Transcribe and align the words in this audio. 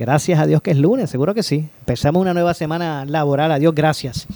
Gracias 0.00 0.40
a 0.40 0.46
Dios 0.46 0.62
que 0.62 0.70
es 0.70 0.78
lunes, 0.78 1.10
seguro 1.10 1.34
que 1.34 1.42
sí. 1.42 1.68
Empezamos 1.80 2.22
una 2.22 2.32
nueva 2.32 2.54
semana 2.54 3.04
laboral. 3.04 3.52
Adiós, 3.52 3.74
gracias. 3.74 4.26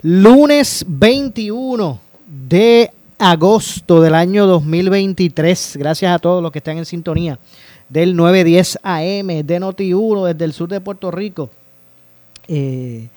Lunes 0.00 0.86
21 0.88 2.00
de 2.48 2.90
agosto 3.18 4.00
del 4.00 4.14
año 4.14 4.46
2023. 4.46 5.76
Gracias 5.78 6.14
a 6.14 6.18
todos 6.18 6.42
los 6.42 6.50
que 6.50 6.60
están 6.60 6.78
en 6.78 6.86
sintonía 6.86 7.38
del 7.90 8.16
910 8.16 8.78
AM 8.82 9.26
de 9.26 9.60
Noti1 9.60 10.28
desde 10.28 10.46
el 10.46 10.54
sur 10.54 10.70
de 10.70 10.80
Puerto 10.80 11.10
Rico. 11.10 11.50
Eh, 12.48 13.08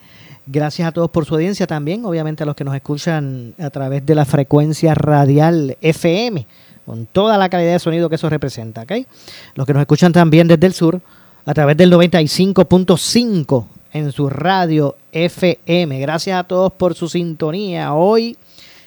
gracias 0.44 0.88
a 0.88 0.92
todos 0.92 1.08
por 1.08 1.24
su 1.24 1.32
audiencia 1.32 1.66
también, 1.66 2.04
obviamente 2.04 2.42
a 2.42 2.46
los 2.46 2.56
que 2.56 2.64
nos 2.64 2.74
escuchan 2.74 3.54
a 3.58 3.70
través 3.70 4.04
de 4.04 4.14
la 4.14 4.26
frecuencia 4.26 4.94
radial 4.94 5.78
FM, 5.80 6.46
con 6.84 7.06
toda 7.06 7.38
la 7.38 7.48
calidad 7.48 7.72
de 7.72 7.78
sonido 7.78 8.10
que 8.10 8.16
eso 8.16 8.28
representa. 8.28 8.82
¿okay? 8.82 9.06
Los 9.54 9.66
que 9.66 9.72
nos 9.72 9.80
escuchan 9.80 10.12
también 10.12 10.46
desde 10.46 10.66
el 10.66 10.74
sur 10.74 11.00
a 11.46 11.54
través 11.54 11.76
del 11.76 11.92
95.5 11.92 13.66
en 13.92 14.12
su 14.12 14.28
radio 14.28 14.96
FM. 15.12 16.00
Gracias 16.00 16.38
a 16.38 16.44
todos 16.44 16.72
por 16.72 16.94
su 16.94 17.08
sintonía. 17.08 17.94
Hoy 17.94 18.36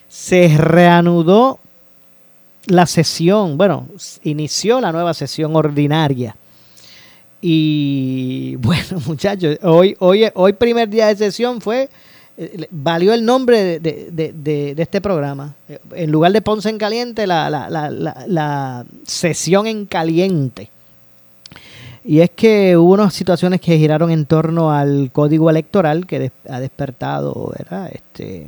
se 0.09 0.49
reanudó 0.57 1.59
la 2.65 2.85
sesión, 2.85 3.57
bueno, 3.57 3.87
inició 4.23 4.81
la 4.81 4.91
nueva 4.91 5.13
sesión 5.13 5.55
ordinaria. 5.55 6.35
Y 7.41 8.55
bueno, 8.59 8.99
muchachos, 9.05 9.57
hoy, 9.63 9.95
hoy, 9.99 10.25
hoy 10.35 10.53
primer 10.53 10.89
día 10.89 11.07
de 11.07 11.15
sesión 11.15 11.61
fue, 11.61 11.89
eh, 12.37 12.67
valió 12.71 13.13
el 13.13 13.23
nombre 13.23 13.79
de, 13.79 14.09
de, 14.11 14.33
de, 14.33 14.81
este 14.81 14.99
programa. 14.99 15.55
En 15.95 16.11
lugar 16.11 16.33
de 16.33 16.41
Ponce 16.41 16.67
en 16.67 16.77
Caliente, 16.77 17.25
la, 17.25 17.49
la, 17.49 17.69
la, 17.69 17.89
la 18.27 18.85
sesión 19.05 19.65
en 19.65 19.85
caliente. 19.85 20.69
Y 22.03 22.21
es 22.21 22.29
que 22.31 22.77
hubo 22.77 22.93
unas 22.93 23.13
situaciones 23.13 23.61
que 23.61 23.77
giraron 23.77 24.09
en 24.11 24.25
torno 24.25 24.71
al 24.71 25.11
código 25.11 25.49
electoral 25.49 26.07
que 26.07 26.19
de, 26.19 26.31
ha 26.49 26.59
despertado 26.59 27.53
¿verdad? 27.57 27.91
Este, 27.93 28.47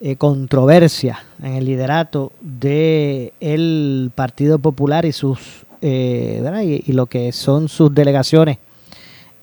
eh, 0.00 0.16
controversia 0.16 1.24
en 1.42 1.54
el 1.54 1.64
liderato 1.64 2.32
del 2.40 3.32
el 3.40 4.12
Partido 4.14 4.58
Popular 4.58 5.04
y 5.04 5.12
sus 5.12 5.66
eh. 5.80 6.42
Y, 6.64 6.90
y, 6.90 6.92
lo 6.94 7.06
que 7.06 7.32
son 7.32 7.68
sus 7.68 7.94
delegaciones 7.94 8.58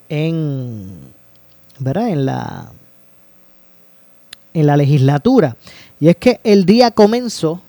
en, 0.08 0.90
¿verdad? 1.78 2.10
en 2.10 2.26
la 2.26 2.72
en 4.56 4.66
la 4.66 4.76
legislatura. 4.76 5.56
Y 6.00 6.08
es 6.08 6.16
que 6.16 6.40
el 6.42 6.64
día 6.64 6.90
comenzó 6.90 7.60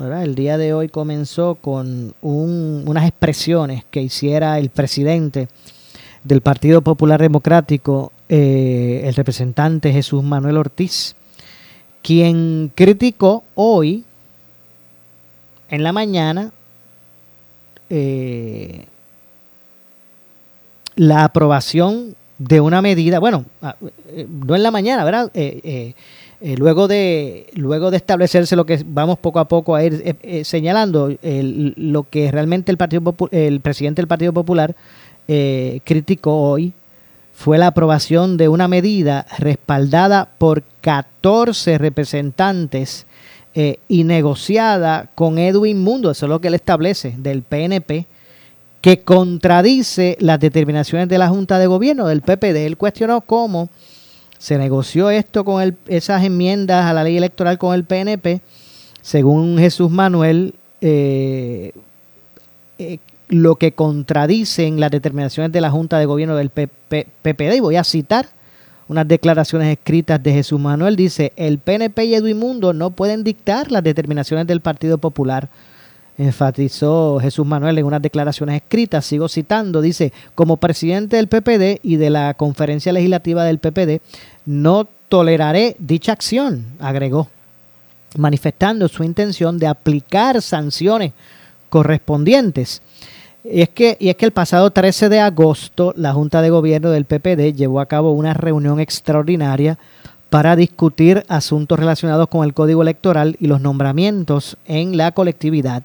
El 0.00 0.36
día 0.36 0.58
de 0.58 0.74
hoy 0.74 0.88
comenzó 0.88 1.56
con 1.56 2.14
un, 2.20 2.84
unas 2.86 3.08
expresiones 3.08 3.84
que 3.90 4.00
hiciera 4.00 4.56
el 4.60 4.70
presidente 4.70 5.48
del 6.22 6.40
Partido 6.40 6.82
Popular 6.82 7.20
Democrático, 7.20 8.12
eh, 8.28 9.02
el 9.04 9.14
representante 9.16 9.92
Jesús 9.92 10.22
Manuel 10.22 10.56
Ortiz, 10.56 11.16
quien 12.00 12.70
criticó 12.76 13.42
hoy, 13.56 14.04
en 15.68 15.82
la 15.82 15.90
mañana, 15.90 16.52
eh, 17.90 18.86
la 20.94 21.24
aprobación 21.24 22.14
de 22.38 22.60
una 22.60 22.80
medida, 22.82 23.18
bueno, 23.18 23.46
no 24.28 24.54
en 24.54 24.62
la 24.62 24.70
mañana, 24.70 25.04
¿verdad? 25.04 25.28
Eh, 25.34 25.94
eh, 26.40 26.56
luego, 26.56 26.86
de, 26.86 27.48
luego 27.54 27.90
de 27.90 27.96
establecerse 27.96 28.54
lo 28.54 28.64
que 28.64 28.80
vamos 28.86 29.18
poco 29.18 29.40
a 29.40 29.48
poco 29.48 29.74
a 29.74 29.82
ir 29.82 30.02
eh, 30.04 30.14
eh, 30.22 30.44
señalando, 30.44 31.12
lo 31.20 32.04
que 32.04 32.30
realmente 32.30 32.70
el, 32.70 32.78
el 33.32 33.60
presidente 33.60 34.00
del 34.00 34.08
Partido 34.08 34.32
Popular 34.32 34.74
criticó 35.84 36.36
hoy 36.36 36.72
fue 37.34 37.58
la 37.58 37.66
aprobación 37.66 38.38
de 38.38 38.48
una 38.48 38.66
medida 38.66 39.26
respaldada 39.38 40.30
por 40.38 40.62
14 40.80 41.76
representantes 41.76 43.06
y 43.88 44.04
negociada 44.04 45.10
con 45.14 45.38
Edwin 45.38 45.82
Mundo, 45.82 46.10
eso 46.10 46.26
es 46.26 46.30
lo 46.30 46.40
que 46.40 46.48
él 46.48 46.54
establece, 46.54 47.14
del 47.18 47.42
PNP, 47.42 48.06
que 48.80 49.00
contradice 49.00 50.16
las 50.20 50.40
determinaciones 50.40 51.08
de 51.08 51.18
la 51.18 51.28
Junta 51.28 51.58
de 51.58 51.66
Gobierno 51.66 52.06
del 52.06 52.22
PPD. 52.22 52.64
Él 52.64 52.76
cuestionó 52.76 53.20
cómo 53.20 53.68
se 54.38 54.56
negoció 54.56 55.10
esto 55.10 55.44
con 55.44 55.60
el, 55.60 55.76
esas 55.86 56.24
enmiendas 56.24 56.86
a 56.86 56.92
la 56.92 57.04
ley 57.04 57.16
electoral 57.16 57.58
con 57.58 57.74
el 57.74 57.84
PNP, 57.84 58.40
según 59.02 59.58
Jesús 59.58 59.90
Manuel, 59.90 60.54
eh, 60.80 61.72
eh, 62.78 62.98
lo 63.28 63.56
que 63.56 63.72
contradicen 63.72 64.80
las 64.80 64.90
determinaciones 64.90 65.52
de 65.52 65.60
la 65.60 65.70
Junta 65.70 65.98
de 65.98 66.06
Gobierno 66.06 66.36
del 66.36 66.50
PP, 66.50 67.06
PPD. 67.20 67.56
Y 67.56 67.60
voy 67.60 67.76
a 67.76 67.84
citar 67.84 68.26
unas 68.86 69.06
declaraciones 69.06 69.68
escritas 69.68 70.22
de 70.22 70.32
Jesús 70.32 70.58
Manuel. 70.58 70.96
Dice, 70.96 71.32
el 71.36 71.58
PNP 71.58 72.04
y 72.04 72.14
Edwin 72.14 72.38
Mundo 72.38 72.72
no 72.72 72.90
pueden 72.90 73.24
dictar 73.24 73.70
las 73.70 73.82
determinaciones 73.82 74.46
del 74.46 74.60
Partido 74.60 74.98
Popular 74.98 75.50
enfatizó 76.18 77.18
Jesús 77.20 77.46
Manuel 77.46 77.78
en 77.78 77.86
unas 77.86 78.02
declaraciones 78.02 78.56
escritas, 78.56 79.06
sigo 79.06 79.28
citando, 79.28 79.80
dice, 79.80 80.12
como 80.34 80.56
presidente 80.56 81.16
del 81.16 81.28
PPD 81.28 81.80
y 81.82 81.96
de 81.96 82.10
la 82.10 82.34
conferencia 82.34 82.92
legislativa 82.92 83.44
del 83.44 83.58
PPD, 83.58 84.02
no 84.44 84.88
toleraré 85.08 85.76
dicha 85.78 86.12
acción, 86.12 86.66
agregó, 86.80 87.28
manifestando 88.16 88.88
su 88.88 89.04
intención 89.04 89.58
de 89.58 89.68
aplicar 89.68 90.42
sanciones 90.42 91.12
correspondientes. 91.68 92.82
Y 93.44 93.62
es, 93.62 93.68
que, 93.68 93.96
y 94.00 94.08
es 94.08 94.16
que 94.16 94.26
el 94.26 94.32
pasado 94.32 94.70
13 94.70 95.08
de 95.08 95.20
agosto 95.20 95.94
la 95.96 96.12
Junta 96.12 96.42
de 96.42 96.50
Gobierno 96.50 96.90
del 96.90 97.04
PPD 97.04 97.54
llevó 97.54 97.80
a 97.80 97.86
cabo 97.86 98.10
una 98.12 98.34
reunión 98.34 98.80
extraordinaria 98.80 99.78
para 100.28 100.56
discutir 100.56 101.24
asuntos 101.28 101.78
relacionados 101.78 102.28
con 102.28 102.44
el 102.44 102.52
Código 102.52 102.82
Electoral 102.82 103.36
y 103.40 103.46
los 103.46 103.60
nombramientos 103.60 104.58
en 104.66 104.96
la 104.96 105.12
colectividad. 105.12 105.84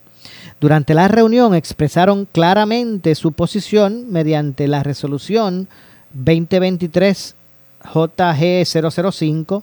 Durante 0.64 0.94
la 0.94 1.10
reunión 1.10 1.56
expresaron 1.56 2.26
claramente 2.26 3.16
su 3.16 3.34
posición 3.34 4.10
mediante 4.10 4.70
la 4.70 4.82
resolución 4.82 5.68
2023 6.14 7.36
JG005. 7.84 9.62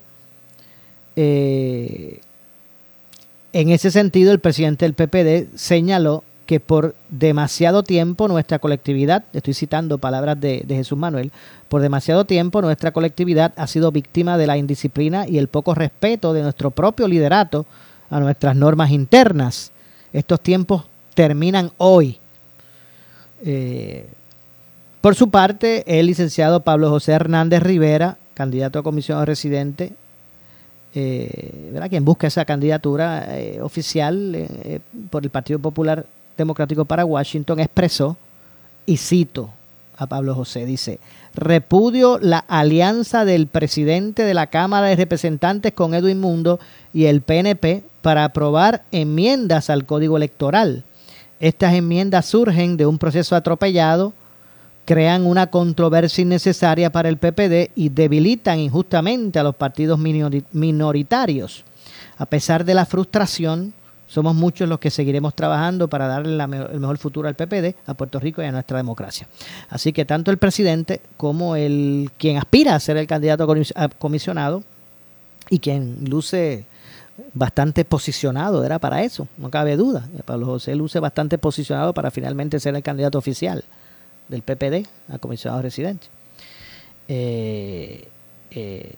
Eh, 1.17 2.21
en 3.55 3.71
ese 3.71 3.91
sentido, 3.91 4.31
el 4.31 4.41
presidente 4.41 4.85
del 4.85 4.93
PPD 4.93 5.57
señaló 5.57 6.23
que 6.45 6.61
por 6.61 6.95
demasiado 7.09 7.83
tiempo 7.83 8.29
nuestra 8.29 8.59
colectividad, 8.59 9.25
estoy 9.33 9.55
citando 9.55 9.97
palabras 9.97 10.39
de, 10.39 10.65
de, 10.67 10.77
Jesús 10.77 10.99
Manuel, 10.99 11.33
por 11.71 11.81
demasiado 11.81 12.27
tiempo 12.27 12.61
nuestra 12.61 12.93
colectividad 12.93 13.55
ha 13.57 13.67
sido 13.69 13.91
víctima 13.91 14.37
de 14.37 14.47
la 14.47 14.59
indisciplina 14.59 15.27
y 15.27 15.39
el 15.39 15.49
poco 15.49 15.75
respeto 15.75 16.35
de 16.35 16.43
nuestro 16.43 16.71
propio 16.71 17.09
liderato 17.09 17.65
a 18.11 18.21
nuestras 18.21 18.55
normas 18.55 18.91
internas. 18.91 19.73
Estos 20.13 20.41
tiempos 20.41 20.90
terminan 21.15 21.73
hoy. 21.79 22.19
Eh, 23.45 24.09
por 25.01 25.15
su 25.15 25.31
parte, 25.31 25.85
el 25.99 26.07
licenciado 26.07 26.61
Pablo 26.61 26.91
José 26.91 27.13
Hernández 27.13 27.63
Rivera, 27.63 28.19
candidato 28.35 28.79
a 28.79 28.83
comisionado 28.83 29.25
residente, 29.25 29.93
eh, 30.95 31.73
quien 31.89 32.05
busca 32.05 32.27
esa 32.27 32.45
candidatura 32.45 33.39
eh, 33.39 33.61
oficial 33.63 34.49
por 35.09 35.23
el 35.23 35.31
Partido 35.31 35.59
Popular 35.59 36.05
Democrático 36.37 36.85
para 36.85 37.05
Washington, 37.05 37.61
expresó, 37.61 38.17
y 38.87 38.97
cito 38.97 39.51
a 39.97 40.07
Pablo 40.07 40.35
José. 40.35 40.65
Dice, 40.65 40.99
repudio 41.35 42.19
la 42.19 42.39
alianza 42.39 43.25
del 43.25 43.47
presidente 43.47 44.23
de 44.25 44.35
la 44.35 44.49
Cámara 44.49 44.89
de 44.89 44.97
Representantes 44.97 45.73
con 45.73 45.95
Edwin 45.95 46.21
Mundo 46.21 46.59
y 46.93 47.05
el 47.05 47.21
PNP 47.21 47.85
para 48.03 48.25
aprobar 48.25 48.83
enmiendas 48.91 49.71
al 49.71 49.85
Código 49.85 50.17
Electoral. 50.17 50.85
Estas 51.41 51.75
enmiendas 51.75 52.27
surgen 52.27 52.77
de 52.77 52.85
un 52.85 52.99
proceso 52.99 53.35
atropellado, 53.35 54.13
crean 54.85 55.25
una 55.25 55.49
controversia 55.49 56.23
innecesaria 56.23 56.93
para 56.93 57.09
el 57.09 57.17
PPD 57.17 57.71
y 57.75 57.89
debilitan 57.89 58.59
injustamente 58.59 59.39
a 59.39 59.43
los 59.43 59.55
partidos 59.55 59.99
minoritarios. 59.99 61.65
A 62.19 62.27
pesar 62.27 62.65
de 62.67 62.75
la 62.75 62.85
frustración, 62.85 63.73
somos 64.07 64.35
muchos 64.35 64.69
los 64.69 64.81
que 64.81 64.91
seguiremos 64.91 65.35
trabajando 65.35 65.89
para 65.89 66.09
darle 66.09 66.43
el 66.43 66.81
mejor 66.81 66.99
futuro 66.99 67.29
al 67.29 67.37
PPD, 67.37 67.77
a 67.87 67.95
Puerto 67.95 68.19
Rico 68.19 68.43
y 68.43 68.45
a 68.47 68.53
nuestra 68.53 68.77
democracia. 68.77 69.29
Así 69.71 69.93
que 69.93 70.05
tanto 70.05 70.31
el 70.31 70.37
presidente 70.37 71.01
como 71.17 71.57
el 71.57 72.11
quien 72.19 72.37
aspira 72.37 72.75
a 72.75 72.81
ser 72.81 72.97
el 72.97 73.07
candidato 73.07 73.47
comisionado 73.99 74.63
y 75.49 75.61
quien 75.61 76.05
luce 76.07 76.67
bastante 77.33 77.85
posicionado 77.85 78.65
era 78.65 78.79
para 78.79 79.03
eso, 79.03 79.29
no 79.37 79.51
cabe 79.51 79.77
duda. 79.77 80.09
Pablo 80.25 80.47
José 80.47 80.75
luce 80.75 81.01
bastante 81.01 81.39
posicionado 81.39 81.93
para 81.95 82.11
finalmente 82.11 82.61
ser 82.61 82.75
el 82.75 82.83
candidato 82.83 83.19
oficial 83.19 83.65
del 84.29 84.43
PPD 84.43 84.87
a 85.13 85.19
comisionado 85.19 85.63
residente. 85.63 86.07
Eh, 87.09 88.09
eh, 88.53 88.95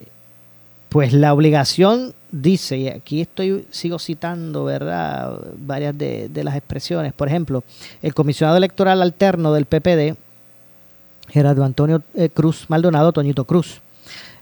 pues 0.88 1.14
la 1.14 1.32
obligación 1.32 2.12
dice, 2.30 2.76
y 2.76 2.88
aquí 2.88 3.22
estoy, 3.22 3.66
sigo 3.70 3.98
citando, 3.98 4.64
¿verdad?, 4.64 5.38
varias 5.56 5.96
de, 5.96 6.30
las 6.44 6.54
expresiones. 6.54 7.14
Por 7.14 7.28
ejemplo, 7.28 7.64
el 8.02 8.12
comisionado 8.12 8.58
electoral 8.58 9.00
alterno 9.00 9.54
del 9.54 9.64
PPD, 9.64 10.18
Gerardo 11.30 11.64
Antonio 11.64 12.02
eh, 12.14 12.28
Cruz 12.28 12.66
Maldonado, 12.68 13.12
Toñito 13.12 13.44
Cruz, 13.46 13.80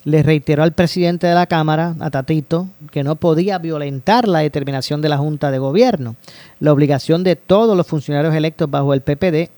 le 0.04 0.22
reiteró 0.22 0.62
al 0.62 0.72
presidente 0.72 1.26
de 1.26 1.34
la 1.34 1.46
Cámara, 1.46 1.94
a 2.00 2.10
Tatito, 2.10 2.68
que 2.90 3.04
no 3.04 3.16
podía 3.16 3.58
violentar 3.58 4.26
la 4.28 4.40
determinación 4.40 5.02
de 5.02 5.08
la 5.08 5.18
Junta 5.18 5.50
de 5.50 5.58
Gobierno. 5.58 6.16
La 6.58 6.72
obligación 6.72 7.22
de 7.22 7.36
todos 7.36 7.76
los 7.76 7.86
funcionarios 7.86 8.34
electos 8.34 8.70
bajo 8.70 8.94
el 8.94 9.02
PPD 9.02 9.50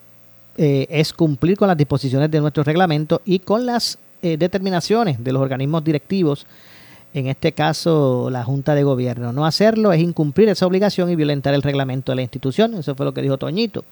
eh, 0.56 0.86
es 0.90 1.12
cumplir 1.12 1.56
con 1.56 1.68
las 1.68 1.76
disposiciones 1.76 2.30
de 2.30 2.40
nuestro 2.40 2.62
reglamento 2.62 3.22
y 3.24 3.38
con 3.38 3.64
las 3.66 3.98
eh, 4.20 4.36
determinaciones 4.36 5.22
de 5.22 5.32
los 5.32 5.42
organismos 5.42 5.82
directivos 5.84 6.46
en 7.14 7.26
este 7.26 7.52
caso 7.52 8.30
la 8.30 8.44
Junta 8.44 8.74
de 8.74 8.82
Gobierno. 8.82 9.32
No 9.32 9.44
hacerlo 9.44 9.92
es 9.92 10.00
incumplir 10.00 10.48
esa 10.48 10.66
obligación 10.66 11.10
y 11.10 11.16
violentar 11.16 11.54
el 11.54 11.62
reglamento 11.62 12.12
de 12.12 12.16
la 12.16 12.22
institución. 12.22 12.74
Eso 12.74 12.94
fue 12.94 13.06
lo 13.06 13.12
que 13.12 13.22
dijo 13.22 13.38
Toñito, 13.38 13.84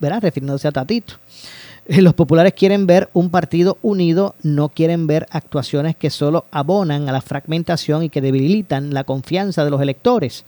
¿verdad? 0.00 0.22
Refiriéndose 0.22 0.68
a 0.68 0.72
Tatito. 0.72 1.14
Eh, 1.86 2.02
los 2.02 2.14
populares 2.14 2.54
quieren 2.54 2.86
ver 2.86 3.08
un 3.12 3.30
partido 3.30 3.78
unido, 3.82 4.34
no 4.42 4.68
quieren 4.68 5.06
ver 5.06 5.26
actuaciones 5.30 5.96
que 5.96 6.10
solo 6.10 6.46
abonan 6.50 7.08
a 7.08 7.12
la 7.12 7.20
fragmentación 7.20 8.02
y 8.02 8.08
que 8.08 8.20
debilitan 8.20 8.92
la 8.92 9.04
confianza 9.04 9.64
de 9.64 9.70
los 9.70 9.80
electores. 9.80 10.44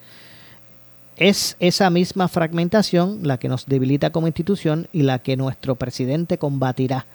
Es 1.17 1.57
esa 1.59 1.91
misma 1.91 2.29
fragmentación 2.29 3.21
la 3.23 3.39
que 3.39 3.49
nos 3.49 3.67
debilita 3.67 4.11
como 4.11 4.27
institución 4.27 4.89
y 4.93 5.03
la 5.03 5.19
que 5.19 5.37
nuestro 5.37 5.75
presidente 5.75 6.39
combatirá 6.39 7.07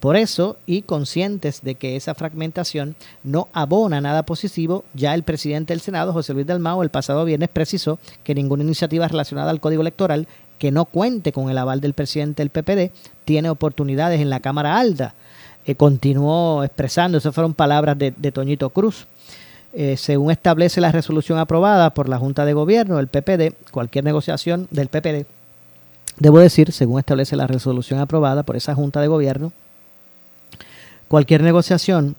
por 0.00 0.16
eso, 0.16 0.56
y 0.64 0.80
conscientes 0.82 1.60
de 1.60 1.74
que 1.74 1.94
esa 1.94 2.14
fragmentación 2.14 2.96
no 3.22 3.48
abona 3.52 4.00
nada 4.00 4.22
positivo, 4.22 4.82
ya 4.94 5.14
el 5.14 5.24
presidente 5.24 5.74
del 5.74 5.82
Senado, 5.82 6.14
José 6.14 6.32
Luis 6.32 6.46
Dalmao, 6.46 6.82
el 6.82 6.88
pasado 6.88 7.26
viernes 7.26 7.50
precisó 7.50 7.98
que 8.24 8.34
ninguna 8.34 8.64
iniciativa 8.64 9.06
relacionada 9.06 9.50
al 9.50 9.60
Código 9.60 9.82
Electoral 9.82 10.26
que 10.60 10.70
no 10.70 10.84
cuente 10.84 11.32
con 11.32 11.48
el 11.50 11.56
aval 11.56 11.80
del 11.80 11.94
presidente 11.94 12.42
del 12.42 12.50
PPD 12.50 12.92
tiene 13.24 13.48
oportunidades 13.48 14.20
en 14.20 14.28
la 14.28 14.40
Cámara 14.40 14.78
Alta. 14.78 15.14
Eh, 15.64 15.74
continuó 15.74 16.62
expresando, 16.62 17.16
esas 17.16 17.34
fueron 17.34 17.54
palabras 17.54 17.96
de, 17.98 18.12
Toñito 18.30 18.68
Cruz. 18.70 19.06
Eh, 19.72 19.96
según 19.96 20.30
establece 20.30 20.80
la 20.82 20.92
resolución 20.92 21.38
aprobada 21.38 21.94
por 21.94 22.10
la 22.10 22.18
Junta 22.18 22.44
de 22.44 22.52
Gobierno 22.52 22.98
del 22.98 23.08
PPD, 23.08 23.54
cualquier 23.70 24.04
negociación 24.04 24.68
del 24.70 24.88
PPD, 24.88 25.26
debo 26.18 26.40
decir, 26.40 26.72
según 26.72 26.98
establece 26.98 27.36
la 27.36 27.46
resolución 27.46 27.98
aprobada 27.98 28.42
por 28.42 28.56
esa 28.56 28.74
Junta 28.74 29.00
de 29.00 29.08
Gobierno, 29.08 29.52
Cualquier 31.10 31.42
negociación 31.42 32.14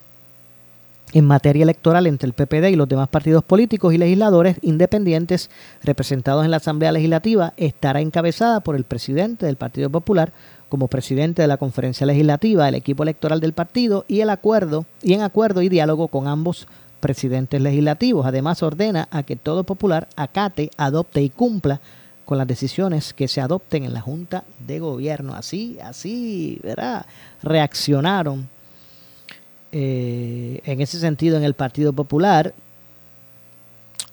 en 1.14 1.26
materia 1.26 1.64
electoral 1.64 2.08
entre 2.08 2.28
el 2.28 2.34
PPD 2.34 2.70
y 2.70 2.76
los 2.76 2.88
demás 2.88 3.10
partidos 3.10 3.44
políticos 3.44 3.94
y 3.94 3.98
legisladores 3.98 4.58
independientes 4.62 5.50
representados 5.84 6.46
en 6.46 6.52
la 6.52 6.58
Asamblea 6.58 6.92
Legislativa 6.92 7.54
estará 7.58 8.02
encabezada 8.02 8.62
por 8.62 8.76
el 8.76 8.86
presidente 8.86 9.46
del 9.46 9.58
Partido 9.58 9.90
Popular 9.90 10.32
como 10.70 10.88
presidente 10.88 11.42
de 11.42 11.50
la 11.50 11.58
Conferencia 11.58 12.06
Legislativa, 12.06 12.70
el 12.70 12.76
equipo 12.76 13.04
electoral 13.04 13.42
del 13.42 13.54
partido 13.54 14.06
y 14.08 14.22
el 14.22 14.30
acuerdo 14.30 14.86
y 15.04 15.14
en 15.14 15.22
acuerdo 15.22 15.62
y 15.62 15.70
diálogo 15.70 16.08
con 16.08 16.28
ambos 16.28 16.68
presidentes 17.02 17.62
legislativos. 17.62 18.26
Además 18.26 18.64
ordena 18.64 19.10
a 19.12 19.24
que 19.24 19.36
todo 19.36 19.66
popular 19.66 20.08
acate, 20.16 20.72
adopte 20.78 21.22
y 21.22 21.30
cumpla 21.30 21.82
con 22.24 22.38
las 22.38 22.48
decisiones 22.48 23.14
que 23.14 23.28
se 23.28 23.42
adopten 23.42 23.84
en 23.84 23.94
la 23.94 24.00
Junta 24.00 24.46
de 24.66 24.80
Gobierno. 24.80 25.34
Así, 25.34 25.78
así, 25.84 26.62
¿verdad? 26.64 27.06
Reaccionaron 27.44 28.48
eh, 29.72 30.62
en 30.66 30.82
ese 30.82 31.00
sentido 31.00 31.38
en 31.38 31.44
el 31.44 31.54
Partido 31.54 31.94
Popular 31.94 32.54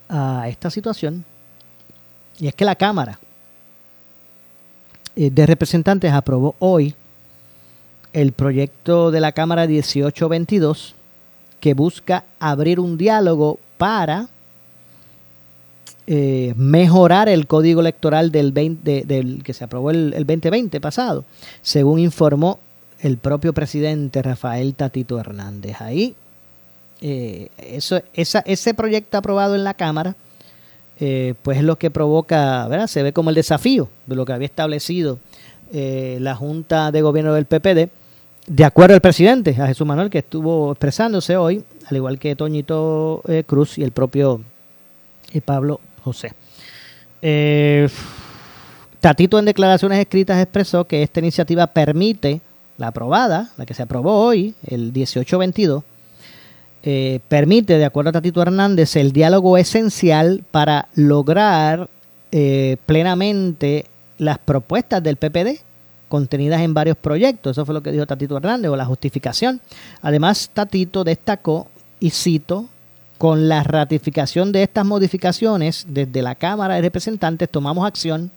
a 0.07 0.47
esta 0.47 0.69
situación. 0.69 1.25
Y 2.39 2.47
es 2.47 2.55
que 2.55 2.65
la 2.65 2.75
Cámara 2.75 3.19
eh, 5.15 5.29
de 5.29 5.45
Representantes 5.45 6.13
aprobó 6.13 6.55
hoy 6.59 6.95
el 8.13 8.31
proyecto 8.31 9.11
de 9.11 9.19
la 9.19 9.33
Cámara 9.33 9.67
1822 9.67 10.95
que 11.59 11.73
busca 11.73 12.23
abrir 12.39 12.79
un 12.79 12.97
diálogo 12.97 13.59
para 13.77 14.29
eh, 16.07 16.53
mejorar 16.55 17.27
el 17.27 17.47
código 17.47 17.81
electoral 17.81 18.31
del, 18.31 18.51
20, 18.51 19.03
del 19.05 19.43
que 19.43 19.53
se 19.53 19.65
aprobó 19.65 19.91
el, 19.91 20.13
el 20.15 20.25
2020 20.25 20.79
pasado, 20.79 21.25
según 21.61 21.99
informó 21.99 22.59
el 23.01 23.17
propio 23.17 23.53
presidente 23.53 24.21
Rafael 24.21 24.75
Tatito 24.75 25.19
Hernández. 25.19 25.81
Ahí, 25.81 26.15
eh, 27.01 27.49
eso, 27.57 28.01
ese 28.13 28.73
proyecto 28.73 29.17
aprobado 29.17 29.55
en 29.55 29.63
la 29.63 29.73
Cámara, 29.73 30.15
eh, 30.99 31.33
pues 31.41 31.57
es 31.57 31.63
lo 31.63 31.77
que 31.77 31.91
provoca, 31.91 32.67
¿verdad? 32.67 32.87
Se 32.87 33.03
ve 33.03 33.13
como 33.13 33.29
el 33.29 33.35
desafío 33.35 33.89
de 34.05 34.15
lo 34.15 34.25
que 34.25 34.33
había 34.33 34.47
establecido 34.47 35.19
eh, 35.71 36.17
la 36.19 36.35
Junta 36.35 36.91
de 36.91 37.01
Gobierno 37.01 37.33
del 37.33 37.45
PPD, 37.45 37.89
de 38.47 38.65
acuerdo 38.65 38.95
al 38.95 39.01
presidente, 39.01 39.55
a 39.59 39.67
Jesús 39.67 39.85
Manuel, 39.85 40.09
que 40.09 40.17
estuvo 40.19 40.71
expresándose 40.71 41.37
hoy, 41.37 41.63
al 41.85 41.95
igual 41.95 42.17
que 42.17 42.35
Toñito 42.35 43.21
Cruz 43.45 43.77
y 43.77 43.83
el 43.83 43.91
propio 43.91 44.41
Pablo 45.45 45.79
José. 46.03 46.33
Tatito 48.99 49.37
en 49.37 49.45
declaraciones 49.45 49.99
escritas 49.99 50.41
expresó 50.41 50.85
que 50.85 51.03
esta 51.03 51.19
iniciativa 51.19 51.67
permite 51.67 52.41
la 52.79 52.87
aprobada, 52.87 53.49
la 53.57 53.65
que 53.65 53.75
se 53.75 53.83
aprobó 53.83 54.25
hoy, 54.25 54.55
el 54.65 54.93
1822, 54.93 55.83
eh, 56.81 57.19
permite, 57.27 57.77
de 57.77 57.85
acuerdo 57.85 58.09
a 58.09 58.13
Tatito 58.13 58.41
Hernández, 58.41 58.95
el 58.95 59.11
diálogo 59.11 59.57
esencial 59.57 60.43
para 60.49 60.87
lograr 60.95 61.89
eh, 62.31 62.77
plenamente 62.85 63.85
las 64.17 64.39
propuestas 64.39 65.03
del 65.03 65.17
PPD 65.17 65.61
contenidas 66.07 66.61
en 66.61 66.73
varios 66.73 66.97
proyectos. 66.97 67.51
Eso 67.51 67.65
fue 67.65 67.75
lo 67.75 67.83
que 67.83 67.91
dijo 67.91 68.07
Tatito 68.07 68.37
Hernández 68.37 68.71
o 68.71 68.77
la 68.77 68.85
justificación. 68.85 69.61
Además, 70.01 70.49
Tatito 70.53 71.03
destacó, 71.03 71.67
y 71.99 72.11
cito, 72.11 72.65
con 73.17 73.49
la 73.49 73.63
ratificación 73.63 74.53
de 74.53 74.63
estas 74.63 74.85
modificaciones 74.85 75.85
desde 75.89 76.21
la 76.21 76.35
Cámara 76.35 76.75
de 76.75 76.81
Representantes 76.81 77.49
tomamos 77.49 77.85
acción 77.85 78.31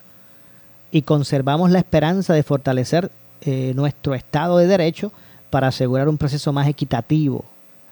y 0.91 1.03
conservamos 1.03 1.71
la 1.71 1.79
esperanza 1.79 2.35
de 2.35 2.43
fortalecer 2.43 3.13
eh, 3.45 3.73
nuestro 3.75 4.15
Estado 4.15 4.59
de 4.59 4.67
Derecho 4.67 5.13
para 5.51 5.69
asegurar 5.69 6.09
un 6.09 6.17
proceso 6.17 6.53
más 6.53 6.69
equitativo 6.69 7.45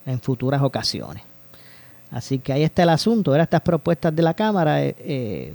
en 0.07 0.21
futuras 0.21 0.62
ocasiones. 0.62 1.25
Así 2.11 2.38
que 2.38 2.52
ahí 2.52 2.62
está 2.62 2.85
el 2.85 2.88
asunto. 2.88 3.35
Era 3.35 3.45
estas 3.45 3.61
propuestas 3.61 4.14
de 4.14 4.23
la 4.23 4.35
Cámara, 4.35 4.85
eh, 4.85 4.95
eh, 4.99 5.54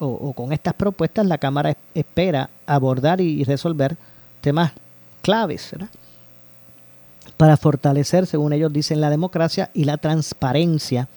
o, 0.00 0.32
con 0.32 0.52
estas 0.52 0.74
propuestas 0.74 1.26
la 1.26 1.38
Cámara 1.38 1.76
espera 1.94 2.50
abordar 2.66 3.20
y 3.20 3.44
resolver 3.44 3.96
temas 4.40 4.72
claves 5.22 5.74
para 7.36 7.56
fortalecer, 7.56 8.26
según 8.26 8.52
ellos 8.52 8.72
dicen, 8.72 9.00
la 9.00 9.10
democracia 9.10 9.70
y 9.74 9.84
la 9.84 9.96
transparencia 9.96 11.08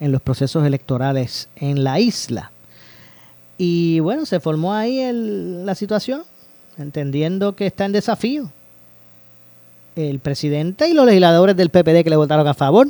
en 0.00 0.12
los 0.12 0.20
procesos 0.20 0.66
electorales 0.66 1.48
en 1.56 1.84
la 1.84 2.00
isla. 2.00 2.50
Y 3.56 4.00
bueno, 4.00 4.26
se 4.26 4.40
formó 4.40 4.74
ahí 4.74 5.08
la 5.12 5.74
situación 5.74 6.24
entendiendo 6.78 7.54
que 7.54 7.66
está 7.66 7.84
en 7.84 7.92
desafío 7.92 8.50
el 9.96 10.18
presidente 10.18 10.88
y 10.88 10.94
los 10.94 11.06
legisladores 11.06 11.56
del 11.56 11.70
PPD 11.70 12.02
que 12.02 12.10
le 12.10 12.16
votaron 12.16 12.46
a 12.46 12.54
favor. 12.54 12.88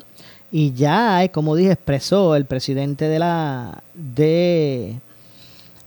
Y 0.51 0.73
ya, 0.73 1.27
como 1.33 1.57
dije, 1.57 1.73
expresó 1.73 2.37
el 2.37 2.45
presidente 2.47 3.09
de 3.09 3.19
la 3.19 3.83
de 3.95 4.97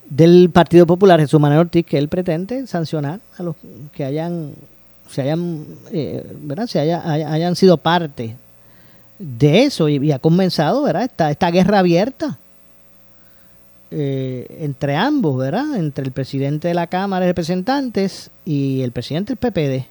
del 0.10 0.50
Partido 0.52 0.86
Popular, 0.86 1.20
Jesús 1.20 1.40
Manuel 1.40 1.62
Ortiz, 1.62 1.86
que 1.86 1.98
él 1.98 2.08
pretende 2.08 2.66
sancionar 2.68 3.20
a 3.38 3.44
los 3.44 3.56
que 3.94 4.06
hayan 4.06 4.54
se 5.10 5.22
hayan, 5.22 5.66
eh, 5.92 6.26
¿verdad? 6.42 6.68
Se 6.68 6.80
haya, 6.80 7.02
hayan 7.10 7.56
sido 7.56 7.78
parte 7.78 8.36
de 9.20 9.64
eso 9.64 9.90
y, 9.90 10.12
ha 10.12 10.20
comenzado 10.20 10.84
¿verdad? 10.84 11.04
Esta, 11.04 11.32
esta 11.32 11.50
guerra 11.50 11.80
abierta 11.80 12.38
eh, 13.90 14.58
entre 14.60 14.96
ambos, 14.96 15.38
¿verdad? 15.38 15.76
Entre 15.76 16.04
el 16.04 16.12
presidente 16.12 16.68
de 16.68 16.74
la 16.74 16.88
Cámara 16.88 17.26
de 17.26 17.32
Representantes 17.32 18.32
y 18.44 18.82
el 18.82 18.92
presidente 18.92 19.36
del 19.36 19.38
PPD. 19.38 19.88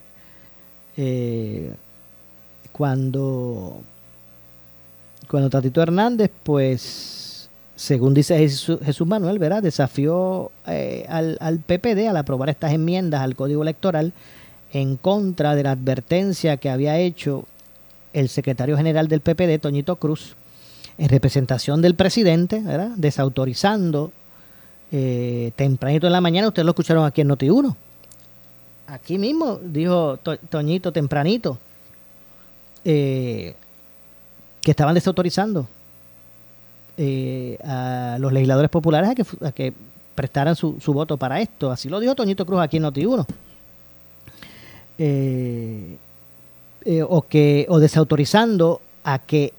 Eh, 0.98 1.72
cuando, 2.72 3.80
cuando 5.28 5.48
Tatito 5.48 5.82
Hernández, 5.82 6.30
pues, 6.42 7.48
según 7.74 8.12
dice 8.12 8.36
Jesús, 8.38 9.06
Manuel, 9.06 9.38
¿verdad? 9.38 9.62
Desafió 9.62 10.50
eh, 10.66 11.06
al, 11.08 11.38
al 11.40 11.60
PPD 11.60 12.08
al 12.08 12.18
aprobar 12.18 12.50
estas 12.50 12.72
enmiendas 12.72 13.22
al 13.22 13.34
Código 13.34 13.62
Electoral 13.62 14.12
en 14.72 14.96
contra 14.96 15.54
de 15.54 15.62
la 15.62 15.70
advertencia 15.70 16.58
que 16.58 16.68
había 16.68 16.98
hecho 16.98 17.46
el 18.12 18.28
secretario 18.28 18.76
general 18.76 19.08
del 19.08 19.20
PPD, 19.20 19.58
Toñito 19.60 19.96
Cruz, 19.96 20.36
en 20.98 21.08
representación 21.08 21.82
del 21.82 21.94
presidente, 21.94 22.60
¿verdad? 22.60 22.90
desautorizando 22.96 24.12
eh, 24.92 25.52
tempranito 25.56 26.06
en 26.06 26.12
la 26.12 26.20
mañana, 26.20 26.48
ustedes 26.48 26.64
lo 26.64 26.70
escucharon 26.70 27.04
aquí 27.04 27.20
en 27.20 27.28
Noti1. 27.28 27.74
Aquí 28.86 29.18
mismo 29.18 29.58
dijo 29.62 30.18
Toñito 30.48 30.92
tempranito 30.92 31.58
eh, 32.84 33.56
que 34.60 34.70
estaban 34.70 34.94
desautorizando 34.94 35.66
eh, 36.96 37.58
a 37.64 38.16
los 38.20 38.32
legisladores 38.32 38.70
populares 38.70 39.10
a 39.42 39.52
que, 39.52 39.74
prestaran 40.14 40.56
su, 40.56 40.80
su, 40.80 40.94
voto 40.94 41.18
para 41.18 41.42
esto. 41.42 41.70
Así 41.70 41.90
lo 41.90 42.00
dijo 42.00 42.14
Toñito 42.14 42.46
Cruz 42.46 42.60
aquí 42.60 42.78
en 42.78 42.84
Noti1. 42.84 43.26
o 47.08 47.22
que 47.22 47.66
o 47.68 47.78
desautorizando 47.80 48.80
a 49.06 49.20
que, 49.20 49.54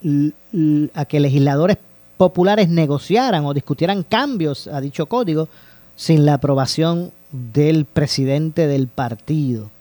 a 0.93 1.05
que 1.05 1.19
legisladores 1.21 1.77
populares 2.17 2.67
negociaran 2.67 3.45
o 3.45 3.53
discutieran 3.53 4.03
cambios 4.03 4.67
a 4.67 4.81
dicho 4.81 5.05
código 5.05 5.47
sin 5.95 6.25
la 6.25 6.33
aprobación 6.33 7.11
del 7.31 7.85
presidente 7.85 8.67
del 8.67 8.89
partido. 8.89 9.71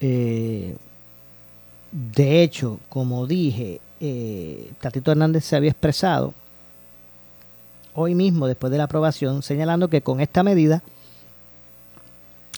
Eh, 0.00 0.74
de 1.92 2.42
hecho, 2.42 2.80
como 2.88 3.28
dije, 3.28 3.80
eh, 4.00 4.72
Tatito 4.80 5.12
Hernández 5.12 5.44
se 5.44 5.54
había 5.54 5.70
expresado 5.70 6.34
hoy 7.94 8.16
mismo, 8.16 8.48
después 8.48 8.72
de 8.72 8.78
la 8.78 8.84
aprobación, 8.84 9.44
señalando 9.44 9.88
que 9.88 10.02
con 10.02 10.20
esta 10.20 10.42
medida, 10.42 10.82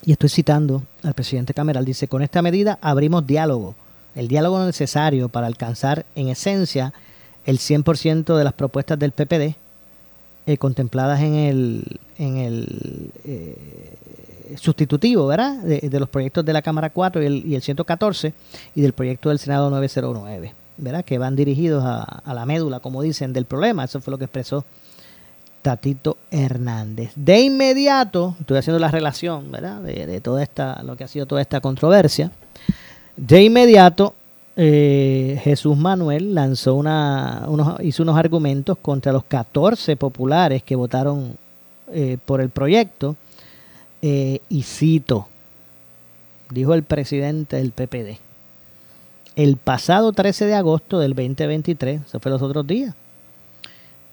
y 0.03 0.13
estoy 0.13 0.31
citando 0.31 0.83
al 1.03 1.13
presidente 1.13 1.53
Cameral, 1.53 1.85
dice, 1.85 2.09
con 2.09 2.23
esta 2.23 2.41
medida 2.41 2.79
abrimos 2.81 3.27
diálogo 3.27 3.75
el 4.17 4.29
diálogo 4.29 4.65
necesario 4.65 5.29
para 5.29 5.47
alcanzar 5.47 6.07
en 6.17 6.29
esencia 6.29 6.93
el 7.45 7.59
100% 7.59 8.37
de 8.37 8.45
las 8.45 8.55
propuestas 8.55 8.99
del 8.99 9.13
PPD 9.13 9.55
eh, 10.47 10.59
contempladas 10.59 11.21
en 11.21 11.35
el, 11.35 12.01
en 12.19 12.37
el 12.39 13.11
eh, 13.25 14.57
sustitutivo 14.57 15.27
¿verdad? 15.27 15.59
De, 15.59 16.01
los 16.01 16.09
proyectos 16.09 16.45
de 16.45 16.53
la 16.53 16.63
Cámara 16.63 16.91
4 16.91 17.23
y 17.23 17.27
el, 17.27 17.47
y 17.47 17.55
el 17.55 17.63
114 17.63 18.33
y 18.75 18.81
del 18.81 18.95
proyecto 18.95 19.29
del 19.29 19.39
Senado 19.39 19.71
909, 19.71 20.55
¿verdad? 20.79 21.05
que 21.05 21.19
van 21.19 21.37
dirigidos 21.37 21.85
a, 21.85 22.33
la 22.33 22.47
médula, 22.47 22.81
como 22.81 23.03
dicen, 23.03 23.33
del 23.33 23.45
problema. 23.45 23.85
Eso 23.85 24.01
fue 24.01 24.13
lo 24.13 24.19
que 24.19 24.25
expresó 24.25 24.65
Tatito 25.63 26.17
Hernández. 26.31 27.13
De 27.17 27.41
inmediato, 27.41 28.35
estoy 28.41 28.59
haciendo 28.59 28.79
la 28.79 28.91
relación 28.91 29.51
¿verdad? 29.51 29.83
De, 29.83 30.07
de 30.07 30.21
toda 30.23 30.43
esta, 30.43 30.83
lo 30.85 30.97
que 30.97 31.05
ha 31.05 31.09
sido 31.09 31.27
toda 31.27 31.43
esta 31.43 31.61
controversia. 31.61 32.31
De 33.17 33.43
inmediato, 33.43 34.15
eh, 34.57 35.41
Jesús 35.43 35.77
Manuel 35.77 36.35
lanzó 36.35 36.75
una, 36.75 37.45
unos, 37.49 37.81
hizo 37.83 38.03
unos 38.03 38.17
argumentos 38.17 38.77
contra 38.79 39.13
los 39.13 39.25
14 39.25 39.97
populares 39.97 40.63
que 40.63 40.77
votaron 40.77 41.37
eh, 41.93 42.19
por 42.25 42.41
el 42.41 42.51
proyecto. 42.51 43.17
Eh, 44.03 44.41
y 44.51 44.63
cito, 44.63 45.29
dijo 46.51 46.75
el 46.75 46.83
presidente 46.83 47.57
del 47.57 47.73
PPD, 47.73 48.19
el 49.35 49.57
pasado 49.57 50.13
13 50.13 50.47
de 50.47 50.55
agosto 50.55 50.99
del 50.99 51.15
2023, 51.15 52.03
eso 52.07 52.21
fue 52.21 52.31
los 52.31 52.43
otros 52.43 52.67
días, 52.67 52.95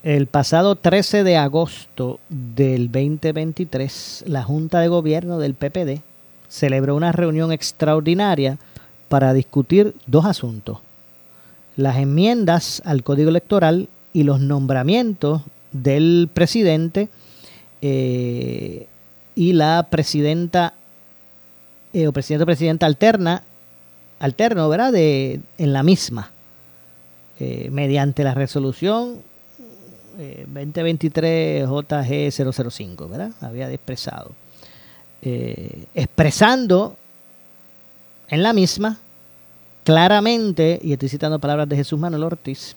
el 0.04 0.28
pasado 0.28 0.76
13 0.76 1.24
de 1.24 1.38
agosto 1.38 2.20
del 2.30 2.92
2023, 2.92 4.24
la 4.28 4.44
Junta 4.44 4.80
de 4.80 4.88
Gobierno 4.88 5.38
del 5.38 5.54
PPD 5.54 6.02
celebró 6.48 6.96
una 6.96 7.12
reunión 7.12 7.52
extraordinaria 7.52 8.58
para 9.14 9.32
discutir 9.36 9.94
dos 10.08 10.26
asuntos. 10.26 10.80
Las 11.76 11.98
enmiendas 11.98 12.82
al 12.84 13.04
Código 13.04 13.30
Electoral 13.30 13.88
y 14.12 14.24
los 14.24 14.40
nombramientos 14.40 15.44
del 15.72 16.32
presidente 16.34 17.10
eh, 17.84 18.88
y 19.36 19.54
la 19.54 19.86
presidenta 19.92 20.74
eh, 21.94 22.08
o 22.08 22.12
presidente 22.12 22.42
o 22.42 22.48
presidenta 22.48 22.88
alterna, 22.88 23.44
alterno, 24.18 24.68
¿verdad? 24.68 24.92
De, 24.92 25.42
en 25.60 25.74
la 25.74 25.84
misma, 25.84 26.32
eh, 27.40 27.70
mediante 27.72 28.24
la 28.24 28.34
resolución 28.34 29.22
2023 30.18 31.68
JG005, 31.68 33.10
¿verdad? 33.12 33.32
Había 33.42 33.72
expresado. 33.72 34.32
expresando 35.22 36.98
en 38.28 38.42
la 38.42 38.54
misma 38.54 39.03
claramente, 39.84 40.80
y 40.82 40.94
estoy 40.94 41.10
citando 41.10 41.40
palabras 41.40 41.68
de 41.70 41.76
Jesús 41.76 42.00
Manuel 42.00 42.24
Ortiz, 42.24 42.76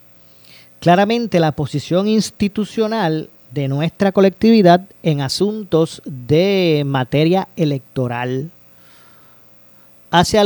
claramente 0.80 1.40
la 1.40 1.52
posición 1.52 2.08
institucional 2.08 3.30
de 3.50 3.68
nuestra 3.68 4.12
colectividad 4.12 4.82
en 5.02 5.20
asuntos 5.20 6.02
de 6.04 6.82
materia 6.86 7.48
electoral. 7.56 8.50
Hace, 10.10 10.38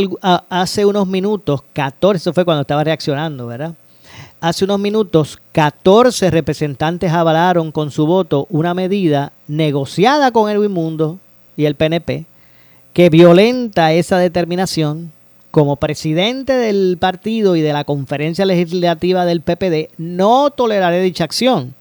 hace 0.49 0.85
unos 0.85 1.07
minutos, 1.07 1.63
14, 1.73 2.17
eso 2.19 2.33
fue 2.33 2.45
cuando 2.45 2.63
estaba 2.63 2.85
reaccionando, 2.85 3.47
¿verdad? 3.47 3.75
Hace 4.41 4.65
unos 4.65 4.81
minutos, 4.81 5.39
14 5.53 6.31
representantes 6.31 7.13
avalaron 7.13 7.73
con 7.73 7.91
su 7.91 8.07
voto 8.07 8.47
una 8.51 8.75
medida 8.75 9.33
negociada 9.47 10.31
con 10.31 10.51
el 10.51 10.69
Mundo 10.69 11.19
y 11.57 11.67
el 11.67 11.75
PNP 11.75 12.27
que 12.93 13.11
violenta 13.11 13.93
esa 13.93 14.19
determinación 14.19 15.13
como 15.51 15.77
presidente 15.77 16.53
del 16.53 16.97
partido 16.99 17.57
y 17.57 17.61
de 17.61 17.73
la 17.73 17.85
conferencia 17.85 18.45
legislativa 18.47 19.25
del 19.25 19.41
PPD, 19.41 19.91
no 19.99 20.51
toleraré 20.51 21.01
dicha 21.01 21.25
acción. 21.25 21.75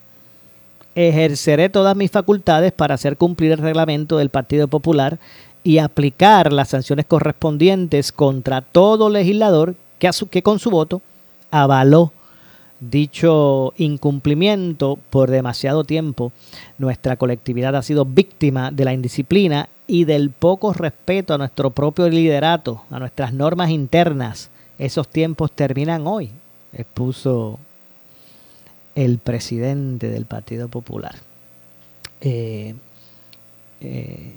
Ejerceré 0.96 1.70
todas 1.70 1.96
mis 1.96 2.12
facultades 2.12 2.72
para 2.72 2.96
hacer 2.96 3.16
cumplir 3.16 3.52
el 3.52 3.60
reglamento 3.60 4.18
del 4.18 4.30
Partido 4.30 4.68
Popular 4.68 5.20
y 5.64 5.78
aplicar 5.78 6.52
las 6.52 6.70
sanciones 6.70 7.06
correspondientes 7.06 8.12
contra 8.12 8.62
todo 8.62 9.10
legislador 9.10 9.76
que, 10.00 10.10
que 10.30 10.44
con 10.44 10.60
su 10.60 10.72
voto 10.72 11.02
avaló 11.52 12.12
dicho 12.80 13.74
incumplimiento 13.78 14.98
por 15.10 15.30
demasiado 15.30 15.84
tiempo. 15.84 16.32
Nuestra 16.78 17.18
colectividad 17.18 17.76
ha 17.76 17.84
sido 17.84 18.06
víctima 18.06 18.72
de 18.72 18.86
la 18.86 18.94
indisciplina 18.94 19.70
y 19.90 20.06
del 20.06 20.30
poco 20.30 20.72
respeto 20.72 21.34
a 21.34 21.40
nuestro 21.40 21.72
propio 21.72 22.08
liderato, 22.08 22.84
a 22.92 23.00
nuestras 23.00 23.34
normas 23.34 23.72
internas. 23.72 24.52
Esos 24.78 25.08
tiempos 25.08 25.52
terminan 25.52 26.06
hoy, 26.06 26.30
expuso 26.72 27.58
el 28.94 29.18
presidente 29.18 30.10
del 30.10 30.28
Partido 30.28 30.68
Popular. 30.68 31.16
Eh, 32.22 32.76
eh, 33.82 34.34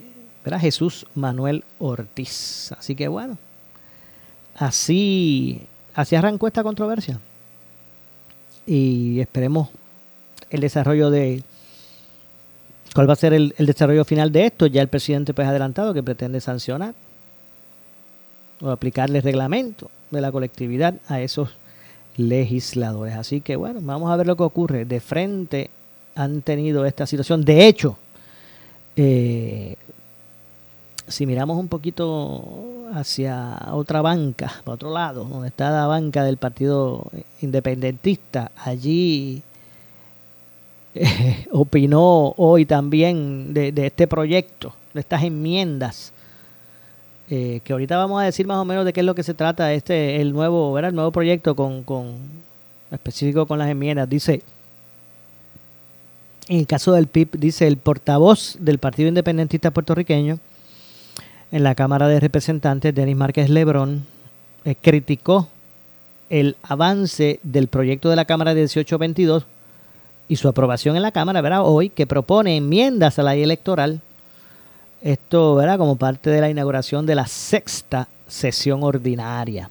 Jesús 0.58 1.06
Manuel 1.14 1.64
Ortiz. 1.78 2.72
Así 2.78 2.94
que 2.96 3.08
bueno, 3.08 3.36
así, 4.54 5.66
así 5.94 6.16
arrancó 6.16 6.46
esta 6.46 6.62
controversia. 6.62 7.20
Y 8.66 9.20
esperemos 9.20 9.68
el 10.48 10.60
desarrollo 10.60 11.10
de, 11.10 11.42
¿Cuál 12.94 13.08
va 13.08 13.14
a 13.14 13.16
ser 13.16 13.32
el, 13.32 13.54
desarrollo 13.58 14.04
final 14.04 14.32
de 14.32 14.46
esto? 14.46 14.66
Ya 14.66 14.82
el 14.82 14.88
presidente 14.88 15.32
pues 15.32 15.46
ha 15.46 15.50
adelantado 15.50 15.94
que 15.94 16.02
pretende 16.02 16.40
sancionar 16.40 16.94
o 18.60 18.70
aplicarle 18.70 19.20
reglamento 19.20 19.90
de 20.10 20.20
la 20.20 20.30
colectividad 20.30 20.94
a 21.08 21.20
esos 21.20 21.56
legisladores. 22.16 23.14
Así 23.16 23.40
que 23.40 23.56
bueno, 23.56 23.80
vamos 23.82 24.10
a 24.10 24.16
ver 24.16 24.26
lo 24.26 24.36
que 24.36 24.42
ocurre. 24.42 24.84
De 24.84 25.00
frente 25.00 25.70
han 26.14 26.42
tenido 26.42 26.84
esta 26.84 27.06
situación. 27.06 27.44
De 27.44 27.66
hecho, 27.66 27.96
eh, 28.96 29.76
si 31.08 31.24
miramos 31.24 31.56
un 31.56 31.68
poquito 31.68 32.88
hacia 32.94 33.58
otra 33.72 34.02
banca, 34.02 34.52
para 34.64 34.74
otro 34.74 34.92
lado, 34.92 35.24
donde 35.24 35.48
está 35.48 35.70
la 35.70 35.86
banca 35.86 36.24
del 36.24 36.36
Partido 36.36 37.10
Independentista, 37.40 38.52
allí 38.56 39.42
opinó 41.50 42.34
hoy 42.36 42.66
también 42.66 43.54
de, 43.54 43.72
este 43.76 44.06
proyecto, 44.06 44.74
de 44.92 45.00
estas 45.00 45.22
enmiendas 45.22 46.12
eh, 47.30 47.60
que 47.64 47.72
ahorita 47.72 47.96
vamos 47.96 48.20
a 48.20 48.24
decir 48.24 48.46
más 48.46 48.58
o 48.58 48.64
menos 48.64 48.84
de 48.84 48.92
qué 48.92 49.00
es 49.00 49.06
lo 49.06 49.14
que 49.14 49.22
se 49.22 49.32
trata 49.32 49.72
este 49.72 50.20
el 50.20 50.32
nuevo, 50.32 50.78
el 50.78 50.94
nuevo 50.94 51.12
proyecto 51.12 51.56
con, 51.56 51.82
con 51.82 52.16
específico 52.90 53.46
con 53.46 53.58
las 53.58 53.70
enmiendas. 53.70 54.08
Dice, 54.08 54.42
en 56.48 56.58
el 56.58 56.66
caso 56.66 56.92
del 56.92 57.06
PIB, 57.06 57.38
dice 57.38 57.66
el 57.66 57.78
portavoz 57.78 58.56
del 58.60 58.78
Partido 58.78 59.08
Independentista 59.08 59.70
Puertorriqueño 59.70 60.40
en 61.52 61.62
la 61.62 61.74
Cámara 61.74 62.08
de 62.08 62.20
Representantes, 62.20 62.94
Denis 62.94 63.16
Márquez 63.16 63.48
Lebrón, 63.48 64.06
eh, 64.64 64.74
criticó 64.78 65.48
el 66.28 66.56
avance 66.62 67.40
del 67.42 67.68
proyecto 67.68 68.10
de 68.10 68.16
la 68.16 68.24
Cámara 68.24 68.52
1822 68.52 69.46
y 70.28 70.36
su 70.36 70.48
aprobación 70.48 70.96
en 70.96 71.02
la 71.02 71.12
Cámara, 71.12 71.40
¿verdad? 71.40 71.62
Hoy, 71.64 71.88
que 71.88 72.06
propone 72.06 72.56
enmiendas 72.56 73.18
a 73.18 73.22
la 73.22 73.32
ley 73.32 73.42
electoral. 73.42 74.00
Esto, 75.02 75.56
¿verdad? 75.56 75.78
Como 75.78 75.96
parte 75.96 76.30
de 76.30 76.40
la 76.40 76.50
inauguración 76.50 77.06
de 77.06 77.14
la 77.14 77.26
sexta 77.26 78.08
sesión 78.26 78.82
ordinaria. 78.82 79.70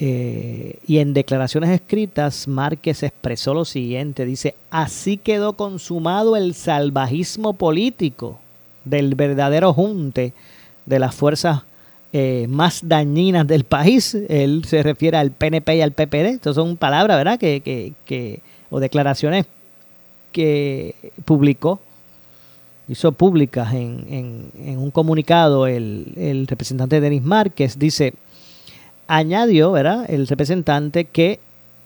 Eh, 0.00 0.78
y 0.86 0.98
en 0.98 1.12
declaraciones 1.12 1.70
escritas, 1.70 2.46
Márquez 2.46 3.02
expresó 3.02 3.52
lo 3.52 3.64
siguiente, 3.64 4.24
dice, 4.24 4.54
así 4.70 5.16
quedó 5.16 5.54
consumado 5.54 6.36
el 6.36 6.54
salvajismo 6.54 7.54
político 7.54 8.38
del 8.84 9.16
verdadero 9.16 9.74
junte 9.74 10.34
de 10.86 10.98
las 11.00 11.16
fuerzas 11.16 11.62
eh, 12.12 12.46
más 12.48 12.88
dañinas 12.88 13.46
del 13.46 13.64
país. 13.64 14.16
Él 14.28 14.64
se 14.64 14.82
refiere 14.82 15.16
al 15.18 15.32
PNP 15.32 15.76
y 15.76 15.82
al 15.82 15.92
PPD. 15.92 16.26
Estas 16.26 16.54
son 16.54 16.76
palabras, 16.76 17.18
¿verdad? 17.18 17.38
Que, 17.38 17.60
que, 17.60 17.92
que, 18.06 18.40
o 18.70 18.80
declaraciones 18.80 19.46
que 20.32 20.94
publicó, 21.24 21.80
hizo 22.88 23.12
públicas 23.12 23.72
en, 23.74 24.50
en, 24.56 24.78
un 24.78 24.90
comunicado 24.90 25.66
el, 25.66 26.12
el 26.16 26.46
representante 26.46 27.00
Denis 27.00 27.22
Márquez. 27.22 27.78
Dice, 27.78 28.14
añadió, 29.06 29.72
¿verdad? 29.72 30.06
El 30.08 30.26
representante 30.26 31.04
que, 31.04 31.40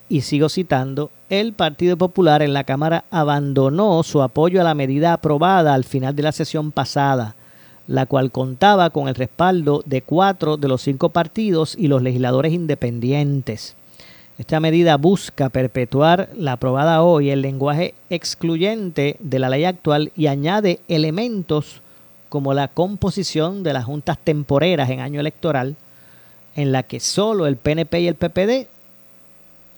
y 0.08 0.20
sigo 0.20 0.48
citando, 0.48 1.10
el 1.28 1.52
Partido 1.52 1.96
Popular 1.96 2.42
en 2.42 2.52
la 2.52 2.64
Cámara 2.64 3.04
abandonó 3.10 4.02
su 4.02 4.22
apoyo 4.22 4.60
a 4.60 4.64
la 4.64 4.74
medida 4.74 5.12
aprobada 5.12 5.74
al 5.74 5.84
final 5.84 6.14
de 6.14 6.22
la 6.22 6.32
sesión 6.32 6.72
pasada 6.72 7.36
la 7.86 8.06
cual 8.06 8.30
contaba 8.30 8.90
con 8.90 9.08
el 9.08 9.14
respaldo 9.14 9.82
de 9.86 10.02
cuatro 10.02 10.56
de 10.56 10.68
los 10.68 10.82
cinco 10.82 11.10
partidos 11.10 11.74
y 11.76 11.88
los 11.88 12.02
legisladores 12.02 12.52
independientes. 12.52 13.76
Esta 14.38 14.60
medida 14.60 14.96
busca 14.96 15.50
perpetuar 15.50 16.30
la 16.36 16.52
aprobada 16.52 17.02
hoy 17.02 17.30
el 17.30 17.42
lenguaje 17.42 17.94
excluyente 18.08 19.16
de 19.20 19.38
la 19.38 19.50
ley 19.50 19.64
actual 19.64 20.10
y 20.16 20.26
añade 20.26 20.80
elementos 20.88 21.82
como 22.28 22.54
la 22.54 22.68
composición 22.68 23.62
de 23.62 23.74
las 23.74 23.84
juntas 23.84 24.18
temporeras 24.18 24.88
en 24.88 25.00
año 25.00 25.20
electoral, 25.20 25.76
en 26.54 26.72
la 26.72 26.82
que 26.82 26.98
solo 26.98 27.46
el 27.46 27.56
PNP 27.56 28.00
y 28.00 28.08
el 28.08 28.14
PPD 28.14 28.68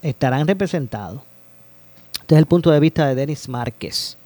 estarán 0.02 0.46
representados. 0.46 1.20
Este 2.20 2.36
es 2.36 2.38
el 2.38 2.46
punto 2.46 2.70
de 2.70 2.80
vista 2.80 3.08
de 3.08 3.16
Denis 3.16 3.48
Márquez. 3.48 4.16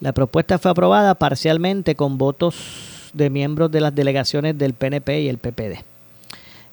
La 0.00 0.12
propuesta 0.12 0.58
fue 0.58 0.70
aprobada 0.70 1.14
parcialmente 1.16 1.96
con 1.96 2.18
votos 2.18 3.10
de 3.12 3.30
miembros 3.30 3.70
de 3.72 3.80
las 3.80 3.94
delegaciones 3.94 4.56
del 4.56 4.74
PNP 4.74 5.22
y 5.22 5.28
el 5.28 5.38
PPD. 5.38 5.82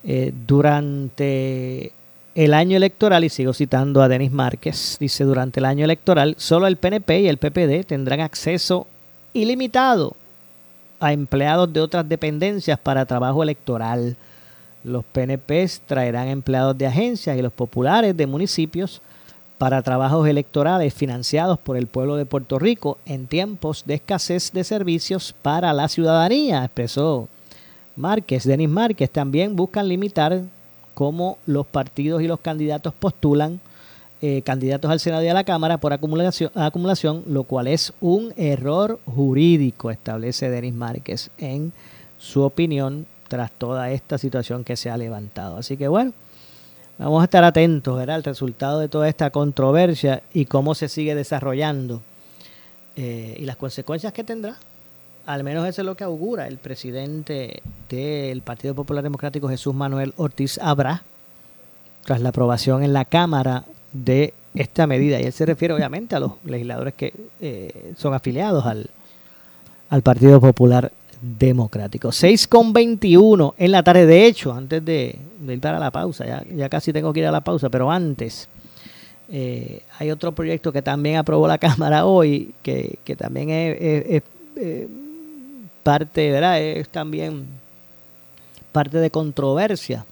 Eh, 0.03 0.33
durante 0.45 1.91
el 2.35 2.53
año 2.53 2.77
electoral, 2.77 3.23
y 3.23 3.29
sigo 3.29 3.53
citando 3.53 4.01
a 4.01 4.07
Denis 4.07 4.31
Márquez, 4.31 4.97
dice, 4.99 5.23
durante 5.23 5.59
el 5.59 5.65
año 5.65 5.85
electoral, 5.85 6.35
solo 6.37 6.67
el 6.67 6.77
PNP 6.77 7.21
y 7.21 7.27
el 7.27 7.37
PPD 7.37 7.85
tendrán 7.85 8.21
acceso 8.21 8.87
ilimitado 9.33 10.15
a 10.99 11.13
empleados 11.13 11.71
de 11.71 11.81
otras 11.81 12.07
dependencias 12.07 12.79
para 12.79 13.05
trabajo 13.05 13.43
electoral. 13.43 14.15
Los 14.83 15.03
PNPs 15.05 15.81
traerán 15.85 16.27
empleados 16.27 16.77
de 16.77 16.87
agencias 16.87 17.37
y 17.37 17.41
los 17.41 17.53
populares 17.53 18.15
de 18.17 18.27
municipios 18.27 19.01
para 19.57 19.81
trabajos 19.81 20.27
electorales 20.27 20.93
financiados 20.93 21.59
por 21.59 21.77
el 21.77 21.87
pueblo 21.87 22.15
de 22.15 22.25
Puerto 22.25 22.57
Rico 22.57 22.97
en 23.05 23.27
tiempos 23.27 23.83
de 23.85 23.93
escasez 23.95 24.51
de 24.51 24.63
servicios 24.63 25.35
para 25.41 25.71
la 25.71 25.87
ciudadanía, 25.87 26.65
expresó 26.65 27.29
Márquez. 27.95 28.43
Denis 28.43 28.69
Márquez 28.69 29.09
también 29.09 29.55
buscan 29.55 29.87
limitar 29.87 30.41
cómo 30.93 31.37
los 31.45 31.65
partidos 31.65 32.21
y 32.21 32.27
los 32.27 32.39
candidatos 32.39 32.93
postulan 32.93 33.59
eh, 34.21 34.41
candidatos 34.43 34.89
al 34.89 34.99
Senado 34.99 35.23
y 35.23 35.27
a 35.27 35.33
la 35.33 35.43
Cámara 35.43 35.79
por 35.79 35.91
acumulación, 35.91 36.51
acumulación, 36.55 37.23
lo 37.27 37.43
cual 37.43 37.67
es 37.67 37.93
un 37.99 38.33
error 38.37 38.99
jurídico, 39.05 39.91
establece 39.91 40.49
Denis 40.49 40.73
Márquez 40.73 41.29
en 41.37 41.73
su 42.17 42.41
opinión 42.41 43.05
tras 43.27 43.51
toda 43.51 43.91
esta 43.91 44.17
situación 44.17 44.63
que 44.63 44.77
se 44.77 44.89
ha 44.89 44.95
levantado. 44.95 45.57
Así 45.57 45.75
que 45.75 45.89
bueno, 45.89 46.13
Vamos 46.99 47.21
a 47.21 47.23
estar 47.23 47.43
atentos 47.43 47.99
al 48.07 48.23
resultado 48.23 48.79
de 48.79 48.87
toda 48.87 49.09
esta 49.09 49.31
controversia 49.31 50.21
y 50.31 50.45
cómo 50.45 50.75
se 50.75 50.87
sigue 50.87 51.15
desarrollando 51.15 52.03
eh, 52.95 53.35
y 53.39 53.45
las 53.45 53.55
consecuencias 53.55 54.13
que 54.13 54.23
tendrá. 54.23 54.57
Al 55.25 55.43
menos 55.43 55.67
eso 55.67 55.81
es 55.81 55.85
lo 55.85 55.95
que 55.95 56.03
augura 56.03 56.47
el 56.47 56.57
presidente 56.57 57.61
del 57.89 58.41
Partido 58.41 58.75
Popular 58.75 59.03
Democrático, 59.03 59.47
Jesús 59.47 59.73
Manuel 59.73 60.13
Ortiz 60.17 60.57
Abra, 60.61 61.03
tras 62.03 62.21
la 62.21 62.29
aprobación 62.29 62.83
en 62.83 62.91
la 62.91 63.05
Cámara 63.05 63.63
de 63.93 64.33
esta 64.53 64.85
medida. 64.85 65.21
Y 65.21 65.23
él 65.23 65.31
se 65.31 65.45
refiere 65.45 65.73
obviamente 65.73 66.15
a 66.15 66.19
los 66.19 66.33
legisladores 66.43 66.93
que 66.95 67.13
eh, 67.39 67.93
son 67.97 68.13
afiliados 68.13 68.65
al, 68.65 68.89
al 69.89 70.01
Partido 70.01 70.41
Popular 70.41 70.91
Democrático. 71.21 72.11
6 72.11 72.49
con 72.49 72.73
21 72.73 73.55
en 73.57 73.71
la 73.71 73.81
tarde. 73.81 74.05
De 74.05 74.25
hecho, 74.25 74.51
antes 74.51 74.83
de, 74.83 75.17
ir 75.47 75.59
para 75.61 75.79
la 75.79 75.89
pausa, 75.89 76.25
ya, 76.25 76.43
ya, 76.53 76.67
casi 76.67 76.91
tengo 76.91 77.13
que 77.13 77.21
ir 77.21 77.27
a 77.27 77.31
la 77.31 77.41
pausa, 77.41 77.69
pero 77.69 77.89
antes 77.89 78.49
eh, 79.31 79.83
hay 79.99 80.11
otro 80.11 80.33
proyecto 80.33 80.73
que 80.73 80.81
también 80.81 81.15
aprobó 81.15 81.47
la 81.47 81.57
Cámara 81.59 82.05
hoy, 82.05 82.53
que, 82.61 82.99
también 83.17 83.49
es, 83.49 84.21
eh, 84.57 84.87
parte, 85.83 86.31
¿verdad? 86.31 86.61
Es 86.61 86.89
también 86.89 87.45
parte 88.71 88.97
de 88.97 89.11
controversia. 89.11 90.05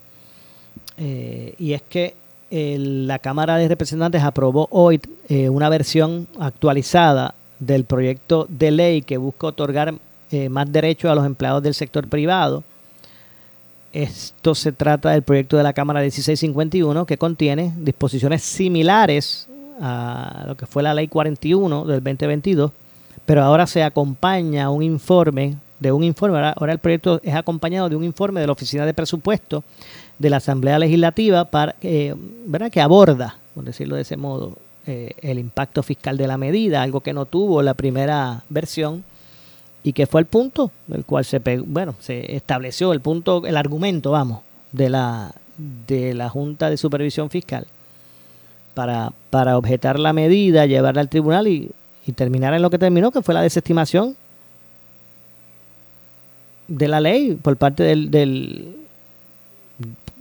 Eh, 0.97 1.55
y 1.57 1.73
es 1.73 1.81
que 1.81 2.15
la 2.53 3.17
Cámara 3.19 3.55
de 3.55 3.69
Representantes 3.69 4.21
aprobó 4.23 4.67
hoy 4.71 4.99
una 5.49 5.69
versión 5.69 6.27
actualizada 6.37 7.33
del 7.61 7.85
proyecto 7.85 8.45
de 8.49 8.71
ley 8.71 9.01
que 9.03 9.17
busca 9.17 9.47
otorgar 9.47 9.93
eh, 10.31 10.49
más 10.49 10.71
derechos 10.71 11.11
a 11.11 11.15
los 11.15 11.25
empleados 11.25 11.61
del 11.61 11.73
sector 11.73 12.07
privado. 12.07 12.63
Esto 13.93 14.55
se 14.55 14.71
trata 14.71 15.11
del 15.11 15.23
proyecto 15.23 15.57
de 15.57 15.63
la 15.63 15.73
Cámara 15.73 15.99
1651 15.99 17.05
que 17.05 17.17
contiene 17.17 17.73
disposiciones 17.77 18.41
similares 18.41 19.47
a 19.79 20.45
lo 20.47 20.55
que 20.55 20.65
fue 20.65 20.83
la 20.83 20.93
Ley 20.93 21.07
41 21.07 21.85
del 21.85 22.03
2022, 22.03 22.71
pero 23.31 23.43
ahora 23.43 23.65
se 23.65 23.81
acompaña 23.81 24.69
un 24.69 24.83
informe 24.83 25.55
de 25.79 25.89
un 25.93 26.03
informe, 26.03 26.37
ahora, 26.37 26.73
el 26.73 26.79
proyecto 26.79 27.21
es 27.23 27.33
acompañado 27.33 27.87
de 27.87 27.95
un 27.95 28.03
informe 28.03 28.41
de 28.41 28.45
la 28.45 28.51
Oficina 28.51 28.85
de 28.85 28.93
Presupuesto 28.93 29.63
de 30.19 30.29
la 30.29 30.35
Asamblea 30.35 30.77
Legislativa 30.77 31.45
para, 31.45 31.77
eh, 31.81 32.13
¿verdad? 32.45 32.69
que 32.69 32.81
aborda, 32.81 33.37
por 33.55 33.63
decirlo 33.63 33.95
de 33.95 34.01
ese 34.01 34.17
modo, 34.17 34.57
eh, 34.85 35.13
el 35.21 35.39
impacto 35.39 35.81
fiscal 35.81 36.17
de 36.17 36.27
la 36.27 36.37
medida, 36.37 36.81
algo 36.81 36.99
que 36.99 37.13
no 37.13 37.25
tuvo 37.25 37.61
la 37.61 37.73
primera 37.73 38.43
versión 38.49 39.05
y 39.81 39.93
que 39.93 40.07
fue 40.07 40.19
el 40.19 40.27
punto 40.27 40.69
del 40.87 41.05
cual 41.05 41.23
se 41.23 41.39
bueno 41.39 41.95
se 42.01 42.35
estableció 42.35 42.91
el 42.91 42.99
punto 42.99 43.47
el 43.47 43.55
argumento 43.55 44.11
vamos 44.11 44.41
de 44.73 44.89
la 44.89 45.31
de 45.87 46.13
la 46.15 46.27
junta 46.27 46.69
de 46.69 46.75
supervisión 46.75 47.29
fiscal 47.29 47.65
para 48.73 49.13
para 49.29 49.57
objetar 49.57 49.99
la 49.99 50.11
medida 50.11 50.65
llevarla 50.65 50.99
al 50.99 51.09
tribunal 51.09 51.47
y, 51.47 51.71
terminar 52.15 52.53
en 52.53 52.61
lo 52.61 52.69
que 52.69 52.77
terminó 52.77 53.11
que 53.11 53.21
fue 53.21 53.33
la 53.33 53.41
desestimación 53.41 54.15
de 56.67 56.87
la 56.87 56.99
ley 56.99 57.37
por 57.41 57.57
parte 57.57 57.83
del, 57.83 58.11
del 58.11 58.75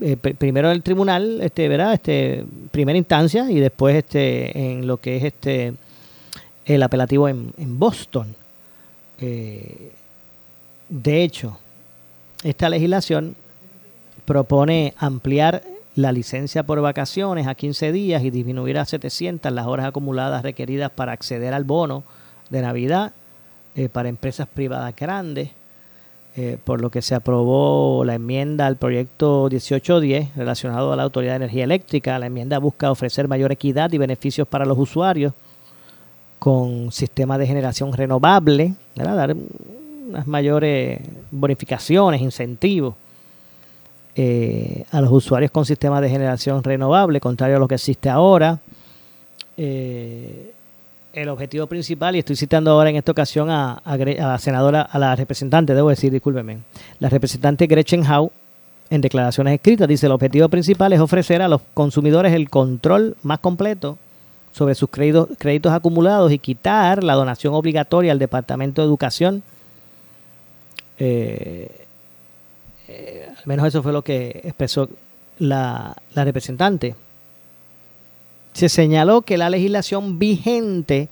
eh, 0.01 0.17
primero 0.17 0.69
del 0.69 0.83
tribunal 0.83 1.41
este 1.43 1.69
verdad 1.69 1.95
este 1.95 2.45
primera 2.71 2.99
instancia 2.99 3.51
y 3.51 3.61
después 3.61 3.97
este 3.97 4.73
en 4.73 4.87
lo 4.87 4.99
que 4.99 5.17
es 5.17 5.25
este 5.25 5.75
el 6.65 6.83
apelativo 6.83 7.29
en, 7.29 7.53
en 7.59 7.79
Boston. 7.79 8.35
Eh, 9.21 9.93
de 10.89 11.23
hecho, 11.23 11.59
esta 12.43 12.69
legislación 12.69 13.37
propone 14.25 14.95
ampliar 14.97 15.63
la 16.01 16.13
licencia 16.13 16.63
por 16.63 16.81
vacaciones 16.81 17.47
a 17.47 17.55
15 17.55 17.93
días 17.93 18.25
y 18.25 18.31
disminuir 18.31 18.79
a 18.79 18.85
700 18.85 19.53
las 19.53 19.67
horas 19.67 19.87
acumuladas 19.87 20.43
requeridas 20.43 20.91
para 20.91 21.13
acceder 21.13 21.55
al 21.55 21.65
bono 21.65 22.05
de 22.49 22.63
Navidad 22.63 23.13
eh, 23.75 23.89
para 23.89 24.09
empresas 24.09 24.49
privadas 24.49 24.95
grandes, 24.97 25.51
eh, 26.37 26.59
por 26.63 26.81
lo 26.81 26.91
que 26.91 27.03
se 27.03 27.15
aprobó 27.15 28.05
la 28.05 28.15
enmienda 28.15 28.67
al 28.67 28.77
proyecto 28.77 29.49
1810 29.51 30.37
relacionado 30.37 30.93
a 30.93 30.97
la 30.97 31.05
Autoridad 31.05 31.33
de 31.33 31.37
Energía 31.37 31.65
Eléctrica. 31.65 32.19
La 32.19 32.27
enmienda 32.27 32.59
busca 32.59 32.91
ofrecer 32.91 33.29
mayor 33.29 33.53
equidad 33.53 33.93
y 33.93 33.99
beneficios 33.99 34.49
para 34.49 34.65
los 34.65 34.79
usuarios 34.79 35.33
con 36.39 36.91
sistemas 36.91 37.39
de 37.39 37.47
generación 37.47 37.93
renovable, 37.93 38.75
dar 38.95 39.37
unas 40.09 40.27
mayores 40.27 41.01
bonificaciones, 41.31 42.23
incentivos 42.23 42.95
eh, 44.17 44.85
a 44.91 45.01
los 45.01 45.13
usuarios 45.13 45.51
con 45.51 45.65
sistemas 45.65 46.03
de 46.03 46.11
generación 46.11 46.63
renovable, 46.63 47.21
contrario 47.21 47.57
a 47.57 47.59
lo 47.61 47.69
que 47.69 47.77
existe 47.77 48.09
ahora. 48.09 48.59
Eh, 49.57 50.53
el 51.13 51.29
objetivo 51.29 51.67
principal, 51.67 52.15
y 52.15 52.21
estoy 52.21 52.37
citando 52.37 52.71
ahora 52.71 52.91
en 52.91 52.97
esta 52.97 53.13
ocasión 53.13 53.51
a, 53.51 53.83
la 53.85 54.39
senadora, 54.39 54.83
a 54.83 54.99
la 54.99 55.17
representante, 55.17 55.75
debo 55.75 55.89
decir, 55.89 56.13
discúlpeme, 56.13 56.59
la 57.01 57.09
representante 57.09 57.67
Gretchen 57.67 58.05
Howe, 58.05 58.31
en 58.91 59.01
declaraciones 59.01 59.55
escritas, 59.55 59.89
dice, 59.89 60.07
el 60.07 60.13
objetivo 60.13 60.49
principal 60.49 60.93
es 60.93 61.01
ofrecer 61.01 61.43
a 61.43 61.49
los 61.49 61.63
consumidores 61.75 62.33
el 62.33 62.51
control 62.51 63.17
más 63.23 63.39
completo 63.39 63.99
sobre 64.53 64.75
sus 64.75 64.91
créditos, 64.91 65.29
créditos 65.39 65.73
acumulados 65.73 66.33
y 66.33 66.39
quitar 66.39 67.05
la 67.05 67.15
donación 67.15 67.55
obligatoria 67.55 68.13
al 68.13 68.19
Departamento 68.19 68.83
de 68.83 68.89
Educación. 68.89 69.43
Eh, 70.99 71.87
eh, 72.91 73.27
al 73.29 73.47
menos 73.47 73.67
eso 73.69 73.83
fue 73.83 73.93
lo 73.93 74.03
que 74.03 74.41
expresó 74.43 74.89
la, 75.39 75.97
representante. 76.15 76.97
Se 78.53 78.69
señaló 78.69 79.23
que 79.23 79.39
la 79.39 79.49
legislación 79.49 80.19
vigente 80.19 81.09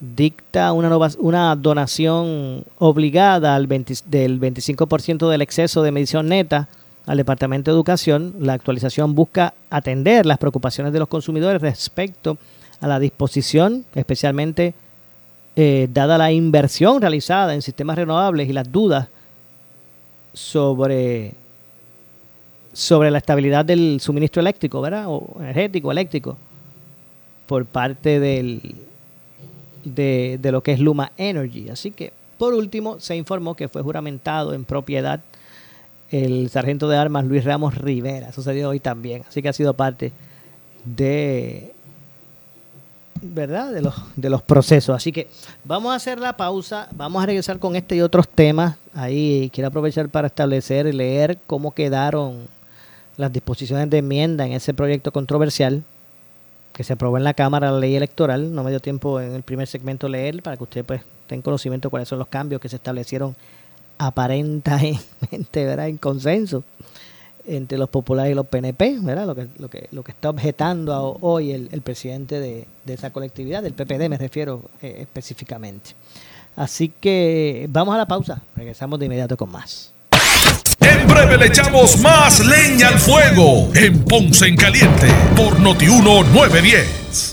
dicta 0.00 0.72
una, 0.72 1.54
donación 1.54 2.64
obligada 2.78 3.56
del 3.56 3.68
25% 3.68 5.30
del 5.30 5.42
exceso 5.42 5.82
de 5.82 5.92
medición 5.92 6.28
neta 6.28 6.68
al 7.06 7.18
Departamento 7.18 7.70
de 7.70 7.76
Educación. 7.76 8.34
La 8.40 8.54
actualización 8.54 9.14
busca 9.14 9.54
atender 9.70 10.26
las 10.26 10.38
preocupaciones 10.38 10.92
de 10.92 10.98
los 10.98 11.08
consumidores 11.08 11.62
respecto 11.62 12.36
a 12.80 12.88
la 12.88 12.98
disposición, 12.98 13.84
especialmente 13.94 14.74
eh, 15.54 15.88
dada 15.92 16.18
la 16.18 16.32
inversión 16.32 17.00
realizada 17.00 17.54
en 17.54 17.62
sistemas 17.62 17.96
renovables 17.96 18.48
y 18.48 18.52
las 18.52 18.72
dudas 18.72 19.06
sobre, 20.32 21.34
sobre 22.72 23.10
la 23.10 23.18
estabilidad 23.18 23.64
del 23.64 24.00
suministro 24.00 24.40
eléctrico, 24.40 24.80
¿verdad? 24.80 25.04
O 25.08 25.36
energético, 25.40 25.92
eléctrico, 25.92 26.36
por 27.46 27.66
parte 27.66 28.20
del, 28.20 28.60
de, 29.84 30.38
de 30.40 30.52
lo 30.52 30.62
que 30.62 30.72
es 30.72 30.80
Luma 30.80 31.12
Energy. 31.16 31.68
Así 31.68 31.90
que, 31.90 32.12
por 32.38 32.54
último, 32.54 32.98
se 33.00 33.16
informó 33.16 33.54
que 33.54 33.68
fue 33.68 33.82
juramentado 33.82 34.54
en 34.54 34.64
propiedad 34.64 35.20
el 36.10 36.50
sargento 36.50 36.88
de 36.88 36.96
armas 36.96 37.24
Luis 37.24 37.44
Ramos 37.44 37.76
Rivera. 37.76 38.32
Sucedió 38.32 38.68
hoy 38.68 38.80
también. 38.80 39.24
Así 39.26 39.42
que 39.42 39.48
ha 39.48 39.52
sido 39.52 39.74
parte 39.74 40.12
de 40.84 41.71
¿verdad? 43.22 43.72
De 43.72 43.80
los, 43.80 43.94
de 44.16 44.28
los 44.28 44.42
procesos. 44.42 44.94
Así 44.94 45.12
que 45.12 45.28
vamos 45.64 45.92
a 45.92 45.96
hacer 45.96 46.18
la 46.18 46.36
pausa, 46.36 46.88
vamos 46.92 47.22
a 47.22 47.26
regresar 47.26 47.58
con 47.58 47.76
este 47.76 47.96
y 47.96 48.00
otros 48.00 48.28
temas. 48.28 48.76
Ahí 48.94 49.50
quiero 49.52 49.68
aprovechar 49.68 50.08
para 50.08 50.26
establecer 50.26 50.86
y 50.86 50.92
leer 50.92 51.38
cómo 51.46 51.72
quedaron 51.72 52.48
las 53.16 53.32
disposiciones 53.32 53.88
de 53.90 53.98
enmienda 53.98 54.46
en 54.46 54.52
ese 54.52 54.74
proyecto 54.74 55.12
controversial 55.12 55.84
que 56.72 56.84
se 56.84 56.94
aprobó 56.94 57.18
en 57.18 57.24
la 57.24 57.34
Cámara 57.34 57.70
la 57.70 57.78
ley 57.78 57.94
electoral. 57.94 58.54
No 58.54 58.64
me 58.64 58.70
dio 58.70 58.80
tiempo 58.80 59.20
en 59.20 59.34
el 59.34 59.42
primer 59.42 59.66
segmento 59.66 60.08
leer 60.08 60.42
para 60.42 60.56
que 60.56 60.64
usted 60.64 60.84
pues 60.84 61.02
tenga 61.26 61.42
conocimiento 61.42 61.88
de 61.88 61.90
cuáles 61.90 62.08
son 62.08 62.18
los 62.18 62.28
cambios 62.28 62.60
que 62.60 62.68
se 62.68 62.76
establecieron 62.76 63.36
aparentemente, 63.98 65.64
¿verdad? 65.64 65.88
En 65.88 65.98
consenso 65.98 66.64
entre 67.46 67.78
los 67.78 67.88
populares 67.88 68.32
y 68.32 68.34
los 68.34 68.46
PNP, 68.46 68.98
¿verdad? 69.00 69.26
Lo 69.26 69.34
que, 69.34 69.48
lo 69.58 69.68
que, 69.68 69.88
lo 69.90 70.02
que 70.02 70.12
está 70.12 70.30
objetando 70.30 71.18
hoy 71.20 71.52
el, 71.52 71.82
presidente 71.82 72.40
de, 72.40 72.66
esa 72.86 73.10
colectividad, 73.10 73.62
del 73.62 73.74
PPD 73.74 74.08
me 74.08 74.18
refiero 74.18 74.62
eh, 74.80 74.98
específicamente. 75.00 75.90
Así 76.56 76.92
que 77.00 77.66
vamos 77.70 77.94
a 77.94 77.98
la 77.98 78.06
pausa, 78.06 78.42
regresamos 78.54 78.98
de 78.98 79.06
inmediato 79.06 79.36
con 79.36 79.50
más. 79.50 79.92
En 80.80 81.06
breve 81.06 81.38
le 81.38 81.46
echamos 81.46 81.98
más 82.00 82.44
leña 82.44 82.88
al 82.88 82.98
fuego 82.98 83.70
en 83.74 84.04
Ponce 84.04 84.46
en 84.46 84.56
Caliente 84.56 85.06
por 85.36 85.58
Notiuno 85.60 86.24
910. 86.24 87.32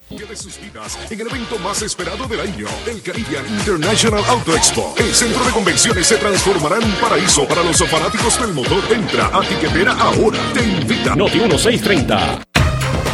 de 0.17 0.35
sus 0.35 0.59
vidas 0.59 0.97
en 1.09 1.21
el 1.21 1.27
evento 1.27 1.57
más 1.59 1.81
esperado 1.81 2.27
del 2.27 2.41
año, 2.41 2.67
el 2.85 3.01
Caribbean 3.01 3.47
International 3.47 4.23
Auto 4.27 4.55
Expo. 4.55 4.93
El 4.97 5.13
centro 5.13 5.43
de 5.45 5.51
convenciones 5.51 6.05
se 6.05 6.17
transformará 6.17 6.77
en 6.77 6.83
un 6.83 6.95
paraíso 6.95 7.47
para 7.47 7.63
los 7.63 7.77
fanáticos 7.89 8.39
del 8.39 8.53
motor. 8.53 8.83
Entra 8.91 9.27
a 9.27 9.41
Tiquetera 9.41 9.93
ahora. 9.93 10.39
Te 10.53 10.63
invita. 10.63 11.15
Noti 11.15 11.39
1630. 11.39 12.50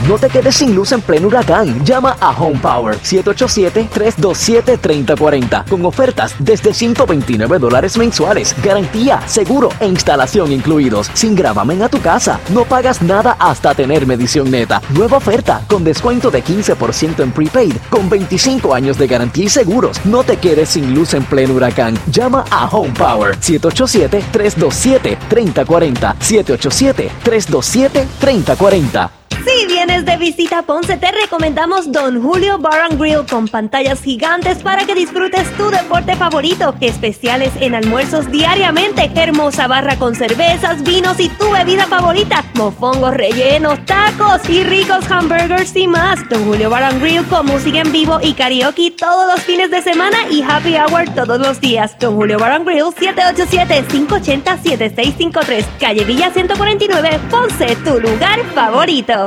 No 0.06 0.18
te 0.18 0.30
quedes 0.30 0.56
sin 0.56 0.74
luz 0.76 0.92
en 0.92 1.02
pleno 1.02 1.28
huracán. 1.28 1.84
Llama 1.84 2.16
a 2.20 2.30
Home 2.30 2.60
Power 2.60 3.00
787-327-3040 3.00 5.68
con 5.68 5.84
ofertas 5.86 6.36
desde 6.40 6.74
129 6.74 7.60
dólares 7.60 7.98
mensuales, 7.98 8.56
garantía, 8.64 9.22
seguro 9.28 9.70
e 9.80 9.88
instalación 9.88 10.52
incluidos, 10.52 11.10
sin 11.14 11.36
gravamen 11.36 11.82
a 11.82 11.90
tu 11.90 12.00
casa. 12.00 12.40
No 12.50 12.64
pagas 12.64 13.02
nada 13.02 13.36
hasta 13.40 13.74
tener 13.74 14.06
medición 14.06 14.52
neta. 14.52 14.84
Nueva 14.90 15.18
oferta 15.18 15.64
con 15.68 15.84
descuento 15.84 16.30
de 16.30 16.44
15% 16.44 17.24
en 17.24 17.32
prepaid 17.32 17.74
con 17.90 18.08
25 18.10 18.76
años 18.76 18.98
de 18.98 19.08
garantía 19.08 19.46
y 19.46 19.50
seguros. 19.50 20.00
No 20.06 20.24
te 20.24 20.38
quedes 20.38 20.70
sin 20.70 20.94
luz 20.94 21.16
en 21.16 21.24
pleno 21.24 21.56
huracán. 21.56 21.98
Llama 22.12 22.46
a 22.52 22.68
Home 22.68 22.94
Power 22.94 23.36
787-327-3040 23.40 26.16
787-327-3040 26.20 29.17
si 29.46 29.66
vienes 29.68 30.06
de 30.06 30.18
visita 30.18 30.60
a 30.60 30.62
Ponce, 30.62 30.98
te 30.98 31.12
recomendamos 31.12 31.92
Don 31.92 32.22
Julio 32.22 32.58
Bar 32.58 32.96
Grill 32.98 33.26
con 33.30 33.48
pantallas 33.48 34.02
gigantes 34.02 34.60
para 34.60 34.86
que 34.86 34.96
disfrutes 34.96 35.52
tu 35.58 35.70
deporte 35.70 36.16
favorito. 36.16 36.74
Especiales 36.80 37.52
en 37.60 37.76
almuerzos 37.76 38.32
diariamente. 38.32 39.12
Hermosa 39.16 39.68
barra 39.68 39.98
con 39.98 40.16
cervezas, 40.16 40.82
vinos 40.84 41.20
y 41.20 41.28
tu 41.30 41.52
bebida 41.52 41.86
favorita. 41.86 42.44
Mofongos 42.56 43.14
rellenos, 43.14 43.86
tacos 43.86 44.50
y 44.50 44.64
ricos 44.64 45.10
hamburgers 45.12 45.76
y 45.76 45.88
más. 45.88 46.28
Don 46.30 46.46
Julio 46.46 46.70
Bar 46.70 47.00
Grill 47.00 47.26
con 47.26 47.46
música 47.46 47.82
en 47.82 47.92
vivo 47.92 48.20
y 48.22 48.34
karaoke 48.34 48.92
todos 48.92 49.28
los 49.32 49.42
fines 49.42 49.70
de 49.72 49.82
semana 49.82 50.18
y 50.30 50.42
happy 50.42 50.76
hour 50.76 51.06
todos 51.14 51.40
los 51.40 51.60
días. 51.60 51.98
Don 52.00 52.16
Julio 52.16 52.40
Bar 52.40 52.64
Grill 52.64 52.86
787-580-7653. 52.86 55.66
Calle 55.80 56.06
Villa 56.06 56.32
149, 56.32 57.20
Ponce, 57.30 57.76
tu 57.78 58.00
lugar 58.00 58.40
favorito. 58.54 59.27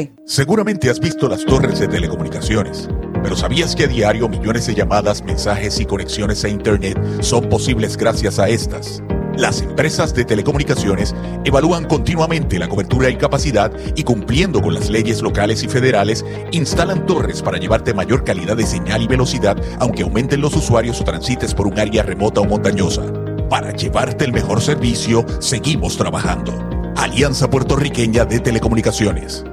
Seguramente 0.25 0.89
has 0.89 0.99
visto 0.99 1.27
las 1.27 1.45
torres 1.45 1.79
de 1.79 1.87
telecomunicaciones 1.87 2.89
Pero 3.23 3.35
¿sabías 3.35 3.75
que 3.75 3.85
a 3.85 3.87
diario 3.87 4.29
millones 4.29 4.67
de 4.67 4.75
llamadas, 4.75 5.23
mensajes 5.23 5.79
y 5.79 5.85
conexiones 5.85 6.43
a 6.43 6.49
Internet 6.49 6.97
son 7.21 7.49
posibles 7.49 7.97
gracias 7.97 8.39
a 8.39 8.49
estas? 8.49 9.01
Las 9.37 9.61
empresas 9.61 10.13
de 10.13 10.25
telecomunicaciones 10.25 11.15
evalúan 11.45 11.85
continuamente 11.85 12.59
la 12.59 12.67
cobertura 12.67 13.09
y 13.09 13.15
capacidad 13.15 13.71
y 13.95 14.03
cumpliendo 14.03 14.61
con 14.61 14.73
las 14.73 14.89
leyes 14.89 15.21
locales 15.21 15.63
y 15.63 15.67
federales, 15.67 16.25
instalan 16.51 17.05
torres 17.05 17.41
para 17.41 17.57
llevarte 17.57 17.93
mayor 17.93 18.23
calidad 18.23 18.57
de 18.57 18.65
señal 18.65 19.01
y 19.01 19.07
velocidad, 19.07 19.57
aunque 19.79 20.03
aumenten 20.03 20.41
los 20.41 20.55
usuarios 20.55 20.99
o 20.99 21.05
transites 21.05 21.53
por 21.53 21.67
un 21.67 21.79
área 21.79 22.03
remota 22.03 22.41
o 22.41 22.45
montañosa. 22.45 23.03
Para 23.49 23.71
llevarte 23.71 24.25
el 24.25 24.33
mejor 24.33 24.61
servicio, 24.61 25.25
seguimos 25.39 25.97
trabajando. 25.97 26.53
Alianza 26.97 27.49
Puertorriqueña 27.49 28.25
de 28.25 28.39
Telecomunicaciones. 28.39 29.45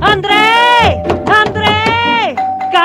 Andrei! 0.00 1.25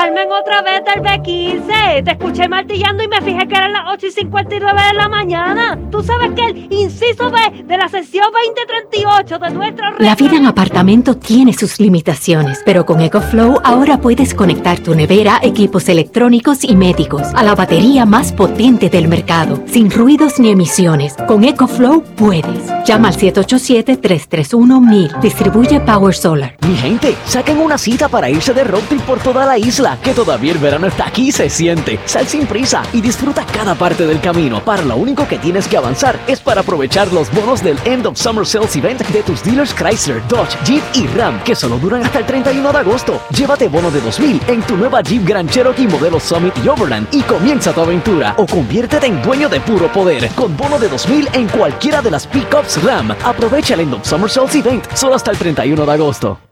Carmen 0.02 0.32
otra 0.32 0.62
vez 0.62 0.82
del 0.84 1.00
B15. 1.00 2.02
Te 2.02 2.10
escuché 2.10 2.48
martillando 2.48 3.04
y 3.04 3.08
me 3.08 3.20
fijé 3.20 3.46
que 3.46 3.54
eran 3.54 3.72
las 3.72 3.84
8 3.92 4.08
y 4.08 4.10
59 4.10 4.82
de 4.88 4.94
la 4.94 5.08
mañana. 5.08 5.78
Tú 5.92 6.02
sabes 6.02 6.32
que 6.32 6.44
el 6.44 6.66
inciso 6.72 7.30
B 7.30 7.62
de 7.62 7.76
la 7.76 7.88
sesión 7.88 8.26
2038 8.32 9.38
de 9.38 9.50
nuestro... 9.50 9.86
La 9.98 10.16
vida 10.16 10.38
en 10.38 10.46
apartamento 10.46 11.16
tiene 11.16 11.52
sus 11.52 11.78
limitaciones, 11.78 12.62
pero 12.64 12.84
con 12.84 13.00
EcoFlow 13.00 13.60
ahora 13.62 14.00
puedes 14.00 14.34
conectar 14.34 14.80
tu 14.80 14.96
nevera, 14.96 15.38
equipos 15.40 15.88
electrónicos 15.88 16.64
y 16.64 16.74
médicos 16.74 17.22
a 17.36 17.44
la 17.44 17.54
batería 17.54 18.04
más 18.04 18.32
potente 18.32 18.90
del 18.90 19.06
mercado, 19.06 19.62
sin 19.66 19.88
ruidos 19.88 20.40
ni 20.40 20.50
emisiones. 20.50 21.14
Con 21.28 21.44
EcoFlow 21.44 22.02
puedes. 22.16 22.72
Llama 22.84 23.06
al 23.06 23.16
787-331-1000. 23.16 25.20
Distribuye 25.20 25.78
Power 25.78 26.12
Solar. 26.12 26.56
Mi 26.66 26.74
gente, 26.74 27.14
saquen 27.24 27.58
una 27.58 27.78
cita 27.78 28.08
para 28.08 28.28
irse 28.28 28.52
de 28.52 28.64
road 28.64 28.82
trip 28.88 29.02
por 29.02 29.20
toda 29.20 29.46
la 29.46 29.58
isla, 29.58 29.91
que 29.98 30.14
todavía 30.14 30.52
el 30.52 30.58
verano 30.58 30.86
está 30.86 31.06
aquí 31.06 31.32
se 31.32 31.48
siente. 31.50 31.98
Sal 32.06 32.26
sin 32.26 32.46
prisa 32.46 32.82
y 32.92 33.00
disfruta 33.00 33.44
cada 33.46 33.74
parte 33.74 34.06
del 34.06 34.20
camino. 34.20 34.64
Para 34.64 34.82
lo 34.82 34.96
único 34.96 35.26
que 35.26 35.38
tienes 35.38 35.68
que 35.68 35.76
avanzar 35.76 36.18
es 36.26 36.40
para 36.40 36.60
aprovechar 36.60 37.12
los 37.12 37.32
bonos 37.32 37.62
del 37.62 37.78
End 37.84 38.06
of 38.06 38.16
Summer 38.16 38.46
Sales 38.46 38.74
Event 38.76 39.00
de 39.08 39.22
tus 39.22 39.42
dealers 39.42 39.74
Chrysler, 39.74 40.22
Dodge, 40.28 40.56
Jeep 40.64 40.82
y 40.94 41.06
Ram, 41.08 41.42
que 41.44 41.54
solo 41.54 41.78
duran 41.78 42.02
hasta 42.02 42.18
el 42.18 42.26
31 42.26 42.72
de 42.72 42.78
agosto. 42.78 43.20
Llévate 43.30 43.68
bono 43.68 43.90
de 43.90 44.00
2000 44.00 44.42
en 44.48 44.62
tu 44.62 44.76
nueva 44.76 45.02
Jeep 45.02 45.26
Grand 45.26 45.50
Cherokee 45.50 45.86
modelo 45.86 46.20
Summit 46.20 46.54
y 46.64 46.68
Overland 46.68 47.08
y 47.12 47.22
comienza 47.22 47.72
tu 47.72 47.80
aventura. 47.80 48.34
O 48.38 48.46
conviértete 48.46 49.06
en 49.06 49.22
dueño 49.22 49.48
de 49.48 49.60
puro 49.60 49.90
poder 49.92 50.28
con 50.34 50.56
bono 50.56 50.78
de 50.78 50.88
2000 50.88 51.28
en 51.32 51.48
cualquiera 51.48 52.02
de 52.02 52.10
las 52.10 52.26
pickups 52.26 52.82
Ram. 52.82 53.10
Aprovecha 53.24 53.74
el 53.74 53.80
End 53.80 53.94
of 53.94 54.06
Summer 54.06 54.30
Sales 54.30 54.54
Event 54.54 54.86
solo 54.94 55.14
hasta 55.14 55.30
el 55.30 55.38
31 55.38 55.86
de 55.86 55.92
agosto. 55.92 56.51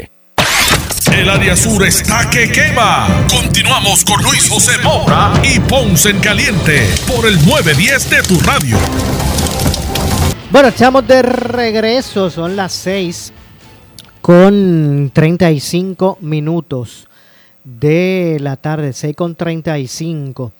El 1.11 1.29
área 1.29 1.55
sur 1.55 1.85
está 1.85 2.29
que 2.29 2.49
quema. 2.49 3.25
Continuamos 3.29 4.05
con 4.05 4.23
Luis 4.23 4.49
José 4.49 4.71
Moura 4.81 5.33
y 5.43 5.59
Ponce 5.59 6.09
en 6.09 6.19
Caliente 6.19 6.87
por 7.05 7.27
el 7.27 7.35
910 7.45 8.09
de 8.09 8.23
tu 8.23 8.39
radio. 8.39 8.77
Bueno, 10.51 10.69
estamos 10.69 11.05
de 11.05 11.21
regreso, 11.21 12.29
son 12.29 12.55
las 12.55 12.71
6 12.73 13.33
con 14.21 15.11
35 15.13 16.17
minutos 16.21 17.07
de 17.63 18.37
la 18.39 18.55
tarde, 18.55 18.93
6 18.93 19.15
con 19.15 19.35
35. 19.35 20.53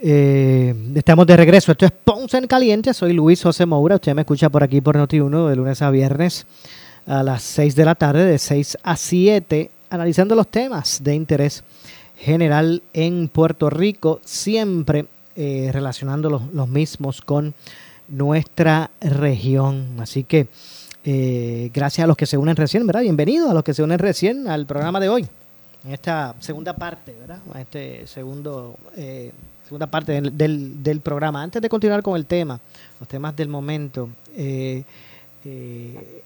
Eh, 0.00 0.74
estamos 0.94 1.26
de 1.26 1.36
regreso, 1.36 1.72
esto 1.72 1.86
es 1.86 1.92
Ponce 1.92 2.38
en 2.38 2.46
Caliente, 2.46 2.94
soy 2.94 3.12
Luis 3.12 3.42
José 3.42 3.66
Moura, 3.66 3.96
usted 3.96 4.14
me 4.14 4.22
escucha 4.22 4.48
por 4.48 4.62
aquí 4.62 4.80
por 4.80 4.96
Noti1 4.96 5.48
de 5.48 5.56
lunes 5.56 5.82
a 5.82 5.90
viernes 5.90 6.46
a 7.06 7.22
las 7.22 7.42
6 7.42 7.74
de 7.74 7.84
la 7.84 7.94
tarde, 7.96 8.24
de 8.24 8.38
6 8.38 8.78
a 8.82 8.96
7, 8.96 9.70
analizando 9.90 10.34
los 10.34 10.48
temas 10.48 11.02
de 11.02 11.14
interés 11.14 11.64
general 12.16 12.82
en 12.92 13.28
Puerto 13.28 13.70
Rico, 13.70 14.20
siempre 14.24 15.06
eh, 15.36 15.70
relacionando 15.72 16.28
los, 16.30 16.68
mismos 16.68 17.20
con 17.22 17.54
nuestra 18.08 18.90
región. 19.00 19.96
Así 20.00 20.24
que 20.24 20.48
eh, 21.04 21.70
gracias 21.72 22.04
a 22.04 22.06
los 22.06 22.16
que 22.16 22.26
se 22.26 22.36
unen 22.36 22.56
recién, 22.56 22.86
¿verdad? 22.86 23.02
Bienvenidos 23.02 23.50
a 23.50 23.54
los 23.54 23.62
que 23.62 23.74
se 23.74 23.82
unen 23.82 23.98
recién 23.98 24.48
al 24.48 24.66
programa 24.66 25.00
de 25.00 25.08
hoy, 25.08 25.26
en 25.84 25.92
esta 25.92 26.34
segunda 26.40 26.74
parte, 26.74 27.14
¿verdad? 27.18 27.40
A 27.54 27.60
este 27.60 28.06
segundo, 28.06 28.76
eh, 28.96 29.32
segunda 29.64 29.86
parte 29.86 30.12
del, 30.12 30.36
del, 30.36 30.82
del, 30.82 31.00
programa. 31.00 31.42
Antes 31.42 31.62
de 31.62 31.68
continuar 31.68 32.02
con 32.02 32.16
el 32.16 32.26
tema, 32.26 32.60
los 32.98 33.08
temas 33.08 33.36
del 33.36 33.48
momento, 33.48 34.08
eh, 34.36 34.82
eh, 35.44 36.22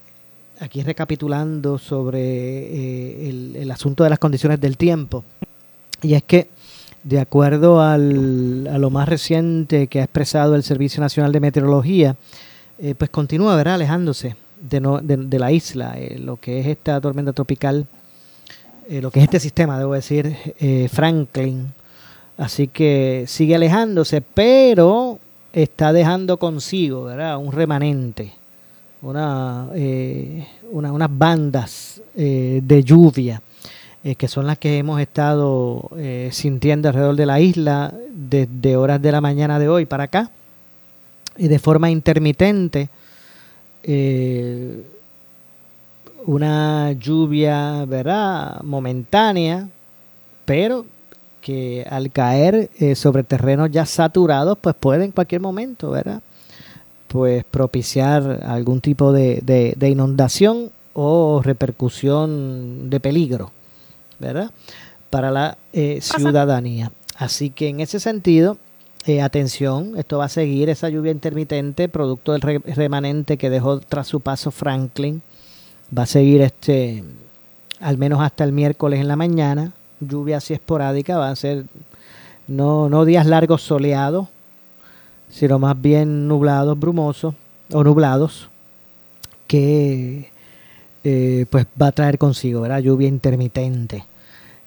aquí 0.62 0.83
recapitulando 0.83 1.79
sobre 1.79 3.29
el, 3.29 3.57
el 3.57 3.70
asunto 3.70 4.05
de 4.05 4.11
las 4.11 4.18
condiciones 4.18 4.61
del 4.61 4.77
tiempo. 4.77 5.25
Y 6.03 6.14
es 6.14 6.22
que 6.22 6.48
de 7.05 7.20
acuerdo 7.20 7.81
al, 7.81 8.68
a 8.72 8.79
lo 8.79 8.90
más 8.90 9.09
reciente 9.09 9.88
que 9.88 10.01
ha 10.01 10.05
expresado 10.05 10.55
el 10.55 10.62
Servicio 10.62 11.01
Nacional 11.01 11.33
de 11.33 11.40
Meteorología, 11.40 12.16
eh, 12.79 12.94
pues 12.96 13.11
continúa 13.11 13.57
¿verdad? 13.57 13.75
alejándose 13.75 14.37
de, 14.61 15.38
la 15.38 15.53
isla, 15.53 15.94
eh, 15.98 16.18
lo 16.18 16.37
que 16.37 16.61
es 16.61 16.66
esta 16.66 17.01
tormenta 17.01 17.33
tropical, 17.33 17.87
eh, 18.88 19.01
lo 19.01 19.11
que 19.11 19.20
es 19.20 19.25
este 19.25 19.40
sistema, 19.40 19.79
debo 19.79 19.94
decir, 19.94 20.37
eh, 20.61 20.88
Franklin. 20.90 21.72
Así 22.37 22.68
que 22.68 23.25
sigue 23.27 23.55
alejándose, 23.55 24.20
pero 24.20 25.18
está 25.53 25.92
dejando 25.92 26.38
consigo 26.38 27.05
¿verdad? 27.05 27.37
un 27.38 27.53
remanente, 27.53 28.33
una, 29.02 29.68
eh, 29.74 30.46
una 30.70 30.92
unas 30.92 31.10
bandas 31.10 32.02
de 32.14 32.82
lluvia 32.84 33.42
eh, 34.04 34.16
que 34.16 34.26
son 34.26 34.48
las 34.48 34.58
que 34.58 34.78
hemos 34.78 35.00
estado 35.00 35.88
eh, 35.96 36.30
sintiendo 36.32 36.88
alrededor 36.88 37.14
de 37.14 37.26
la 37.26 37.38
isla 37.40 37.94
desde 38.12 38.76
horas 38.76 39.00
de 39.00 39.12
la 39.12 39.20
mañana 39.20 39.60
de 39.60 39.68
hoy 39.68 39.86
para 39.86 40.04
acá, 40.04 40.30
y 41.36 41.46
de 41.46 41.58
forma 41.60 41.88
intermitente. 41.88 42.88
Eh, 43.84 44.84
una 46.26 46.92
lluvia, 46.92 47.84
¿verdad? 47.84 48.60
Momentánea, 48.62 49.68
pero 50.44 50.84
que 51.40 51.86
al 51.88 52.10
caer 52.10 52.70
eh, 52.78 52.96
sobre 52.96 53.22
terrenos 53.22 53.70
ya 53.70 53.86
saturados, 53.86 54.58
pues 54.60 54.74
puede 54.74 55.04
en 55.04 55.12
cualquier 55.12 55.40
momento, 55.40 55.90
¿verdad? 55.90 56.22
Pues 57.12 57.44
propiciar 57.44 58.40
algún 58.42 58.81
tipo 58.81 59.12
de, 59.12 59.40
de, 59.42 59.75
de 59.77 59.90
inundación 59.90 60.70
o 60.94 61.42
repercusión 61.44 62.88
de 62.88 62.98
peligro. 63.01 63.53
¿verdad? 64.22 64.51
Para 65.11 65.31
la 65.31 65.59
eh, 65.72 65.98
ciudadanía. 66.01 66.92
Así 67.16 67.51
que 67.51 67.68
en 67.68 67.81
ese 67.81 68.01
sentido, 68.01 68.57
eh, 69.05 69.20
atención, 69.20 69.98
esto 69.98 70.18
va 70.18 70.27
a 70.27 70.31
seguir 70.31 70.70
esa 70.70 70.88
lluvia 70.88 71.12
intermitente, 71.12 71.88
producto 71.88 72.33
del 72.33 72.40
re 72.40 72.59
remanente 72.61 73.37
que 73.37 73.51
dejó 73.51 73.81
tras 73.81 74.07
su 74.07 74.20
paso 74.20 74.51
Franklin. 74.51 75.22
Va 75.96 76.05
a 76.05 76.07
seguir 76.07 76.40
este, 76.40 77.05
al 77.81 77.98
menos 77.98 78.22
hasta 78.22 78.44
el 78.44 78.53
miércoles 78.53 79.01
en 79.01 79.09
la 79.09 79.16
mañana, 79.16 79.75
lluvia 80.01 80.38
así 80.38 80.55
esporádica, 80.55 81.18
va 81.18 81.29
a 81.29 81.37
ser 81.37 81.66
no, 82.46 82.88
no 82.88 83.05
días 83.05 83.27
largos 83.27 83.62
soleados, 83.62 84.29
sino 85.33 85.59
más 85.59 85.81
bien 85.81 86.29
nublados, 86.29 86.79
brumosos 86.79 87.35
o 87.73 87.83
nublados, 87.83 88.51
que 89.47 90.31
eh, 91.03 91.47
pues 91.51 91.66
va 91.81 91.88
a 91.88 91.92
traer 91.92 92.18
consigo, 92.18 92.61
¿verdad? 92.61 92.81
Lluvia 92.81 93.09
intermitente. 93.09 94.05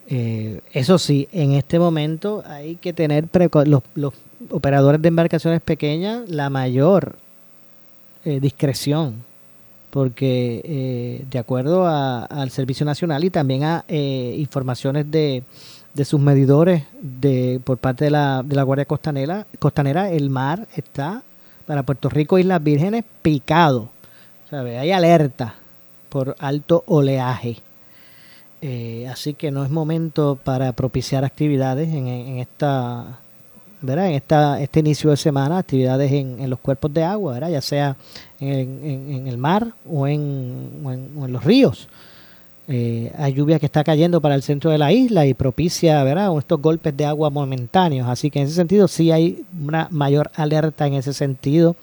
Eh, 0.07 0.61
eso 0.73 0.97
sí, 0.97 1.27
en 1.31 1.51
este 1.51 1.77
momento 1.77 2.43
hay 2.45 2.77
que 2.77 2.93
tener 2.93 3.29
los, 3.65 4.13
operadores 4.49 5.01
de 5.01 5.07
embarcaciones 5.07 5.61
pequeñas 5.61 6.27
la 6.29 6.49
mayor 6.49 7.17
eh, 8.23 8.39
discreción, 8.39 9.23
porque 9.91 11.25
de 11.29 11.39
acuerdo 11.39 11.87
al 11.87 12.49
Servicio 12.49 12.85
Nacional 12.85 13.23
y 13.23 13.29
también 13.29 13.63
a 13.63 13.85
informaciones 13.87 15.09
de, 15.09 15.43
de 15.95 16.05
sus 16.05 16.19
medidores 16.19 16.83
de, 17.01 17.61
por 17.63 17.77
parte 17.77 18.05
de 18.05 18.11
la, 18.11 18.43
de 18.43 18.55
la 18.55 18.63
Guardia 18.63 18.85
Costanera, 18.85 19.47
Costanera, 19.59 20.11
el 20.11 20.29
mar 20.29 20.67
está 20.75 21.23
para 21.65 21.83
Puerto 21.83 22.09
Rico 22.09 22.37
Islas 22.37 22.61
Vírgenes 22.61 23.05
picado. 23.21 23.89
Hay 24.51 24.91
alerta 24.91 25.55
por 26.09 26.35
alto 26.39 26.83
oleaje. 26.87 27.57
Eh, 28.61 29.07
así 29.09 29.33
que 29.33 29.51
no 29.51 29.63
es 29.63 29.71
momento 29.71 30.37
para 30.41 30.73
propiciar 30.73 31.23
actividades 31.23 31.93
en, 31.93 32.07
esta 32.39 33.19
¿verdad? 33.81 34.07
en 34.07 34.13
esta 34.13 34.61
este 34.61 34.79
inicio 34.79 35.11
de 35.11 35.17
semana 35.17 35.59
actividades 35.59 36.11
en, 36.11 36.49
los 36.49 36.59
cuerpos 36.59 36.91
de 36.93 37.03
agua 37.03 37.33
¿verdad? 37.33 37.49
ya 37.49 37.61
sea 37.61 37.97
en, 38.39 39.27
el 39.27 39.37
mar 39.37 39.73
o 39.87 40.07
en, 40.07 40.81
o 40.83 41.25
en 41.25 41.33
los 41.33 41.43
ríos 41.43 41.89
eh, 42.67 43.11
hay 43.17 43.33
lluvia 43.33 43.59
que 43.59 43.67
está 43.67 43.83
cayendo 43.83 44.21
para 44.21 44.33
el 44.33 44.41
centro 44.41 44.71
de 44.71 44.79
la 44.79 44.91
isla 44.91 45.25
y 45.27 45.35
propicia 45.35 46.03
¿verdad? 46.03 46.35
estos 46.37 46.59
golpes 46.59 46.95
de 46.97 47.05
agua 47.05 47.29
momentáneos. 47.29 48.07
Así 48.09 48.31
que 48.31 48.39
en 48.39 48.45
ese 48.45 48.55
sentido 48.55 48.87
sí 48.87 49.11
hay 49.11 49.43
una 49.63 49.87
mayor 49.91 50.31
alerta 50.35 50.87
en 50.87 50.95
ese 50.95 51.13
sentido. 51.13 51.75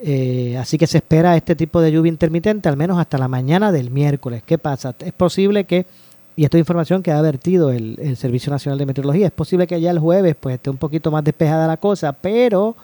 Eh, 0.00 0.56
así 0.58 0.78
que 0.78 0.86
se 0.86 0.98
espera 0.98 1.36
este 1.36 1.56
tipo 1.56 1.80
de 1.80 1.90
lluvia 1.90 2.10
intermitente 2.10 2.68
al 2.68 2.76
menos 2.76 2.98
hasta 2.98 3.18
la 3.18 3.28
mañana 3.28 3.72
del 3.72 3.90
miércoles. 3.90 4.42
¿Qué 4.44 4.56
pasa? 4.56 4.94
Es 5.00 5.12
posible 5.12 5.64
que, 5.64 5.86
y 6.34 6.44
esta 6.44 6.58
información 6.58 7.02
que 7.02 7.12
ha 7.12 7.18
advertido 7.18 7.70
el, 7.70 8.16
Servicio 8.16 8.50
Nacional 8.50 8.78
de 8.78 8.86
Meteorología, 8.86 9.26
es 9.26 9.32
posible 9.32 9.66
que 9.66 9.80
ya 9.80 9.90
el 9.90 9.98
jueves 9.98 10.34
pues 10.38 10.54
esté 10.54 10.70
un 10.70 10.76
poquito 10.78 11.10
más 11.10 11.24
despejada 11.24 11.66
la 11.66 11.76
cosa, 11.76 12.12
pero 12.12 12.74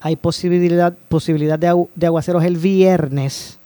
hay 0.00 0.16
posibilidad, 0.16 0.92
posibilidad 1.08 1.58
de 1.58 2.06
aguaceros 2.06 2.44
el 2.44 2.56
viernes 2.56 3.57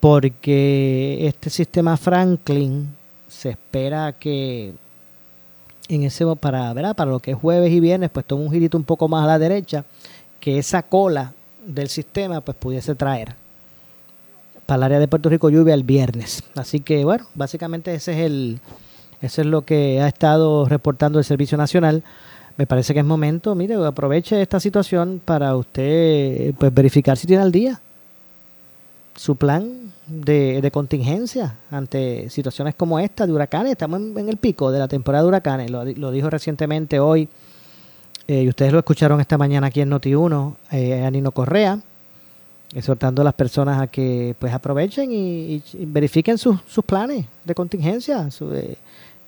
porque 0.00 1.26
este 1.26 1.50
sistema 1.50 1.96
Franklin 1.96 2.94
se 3.26 3.50
espera 3.50 4.12
que 4.12 4.74
en 5.88 6.02
ese 6.02 6.24
para 6.36 6.72
¿verdad? 6.72 6.94
para 6.94 7.10
lo 7.10 7.20
que 7.20 7.32
es 7.32 7.36
jueves 7.36 7.72
y 7.72 7.80
viernes 7.80 8.10
pues 8.10 8.26
toma 8.26 8.42
un 8.42 8.50
girito 8.50 8.76
un 8.76 8.84
poco 8.84 9.08
más 9.08 9.24
a 9.24 9.26
la 9.26 9.38
derecha 9.38 9.84
que 10.40 10.58
esa 10.58 10.82
cola 10.82 11.32
del 11.66 11.88
sistema 11.88 12.40
pues 12.40 12.56
pudiese 12.56 12.94
traer 12.94 13.34
para 14.66 14.76
el 14.76 14.82
área 14.84 14.98
de 15.00 15.08
Puerto 15.08 15.30
Rico 15.30 15.48
lluvia 15.48 15.72
el 15.72 15.82
viernes. 15.82 16.44
Así 16.54 16.80
que 16.80 17.04
bueno 17.04 17.26
básicamente 17.34 17.94
ese 17.94 18.12
es 18.12 18.18
el 18.18 18.60
eso 19.20 19.40
es 19.40 19.46
lo 19.46 19.62
que 19.62 20.00
ha 20.00 20.06
estado 20.06 20.66
reportando 20.66 21.18
el 21.18 21.24
Servicio 21.24 21.58
Nacional. 21.58 22.04
Me 22.56 22.66
parece 22.66 22.94
que 22.94 23.00
es 23.00 23.06
momento 23.06 23.54
mire 23.54 23.74
aproveche 23.74 24.40
esta 24.40 24.60
situación 24.60 25.20
para 25.24 25.56
usted 25.56 26.54
pues 26.54 26.72
verificar 26.72 27.16
si 27.16 27.26
tiene 27.26 27.42
al 27.42 27.52
día 27.52 27.80
su 29.18 29.36
plan 29.36 29.92
de, 30.06 30.70
contingencia 30.72 31.56
ante 31.70 32.30
situaciones 32.30 32.74
como 32.74 32.98
esta 32.98 33.26
de 33.26 33.32
huracanes. 33.32 33.72
Estamos 33.72 34.00
en, 34.00 34.28
el 34.28 34.36
pico 34.36 34.70
de 34.70 34.78
la 34.78 34.88
temporada 34.88 35.24
de 35.24 35.28
huracanes. 35.28 35.70
Lo, 35.70 36.10
dijo 36.12 36.30
recientemente 36.30 37.00
hoy, 37.00 37.28
eh, 38.28 38.42
y 38.42 38.48
ustedes 38.48 38.72
lo 38.72 38.78
escucharon 38.78 39.20
esta 39.20 39.36
mañana 39.36 39.66
aquí 39.66 39.80
en 39.80 39.90
Noti1, 39.90 40.54
eh, 40.70 41.30
Correa, 41.34 41.80
exhortando 42.72 43.22
a 43.22 43.24
las 43.24 43.34
personas 43.34 43.82
a 43.82 43.88
que 43.88 44.36
pues 44.38 44.52
aprovechen 44.52 45.10
y, 45.10 45.62
verifiquen 45.78 46.38
sus, 46.38 46.60
sus 46.68 46.84
planes 46.84 47.26
de 47.44 47.54
contingencia. 47.54 48.30
Su, 48.30 48.54
eh, 48.54 48.76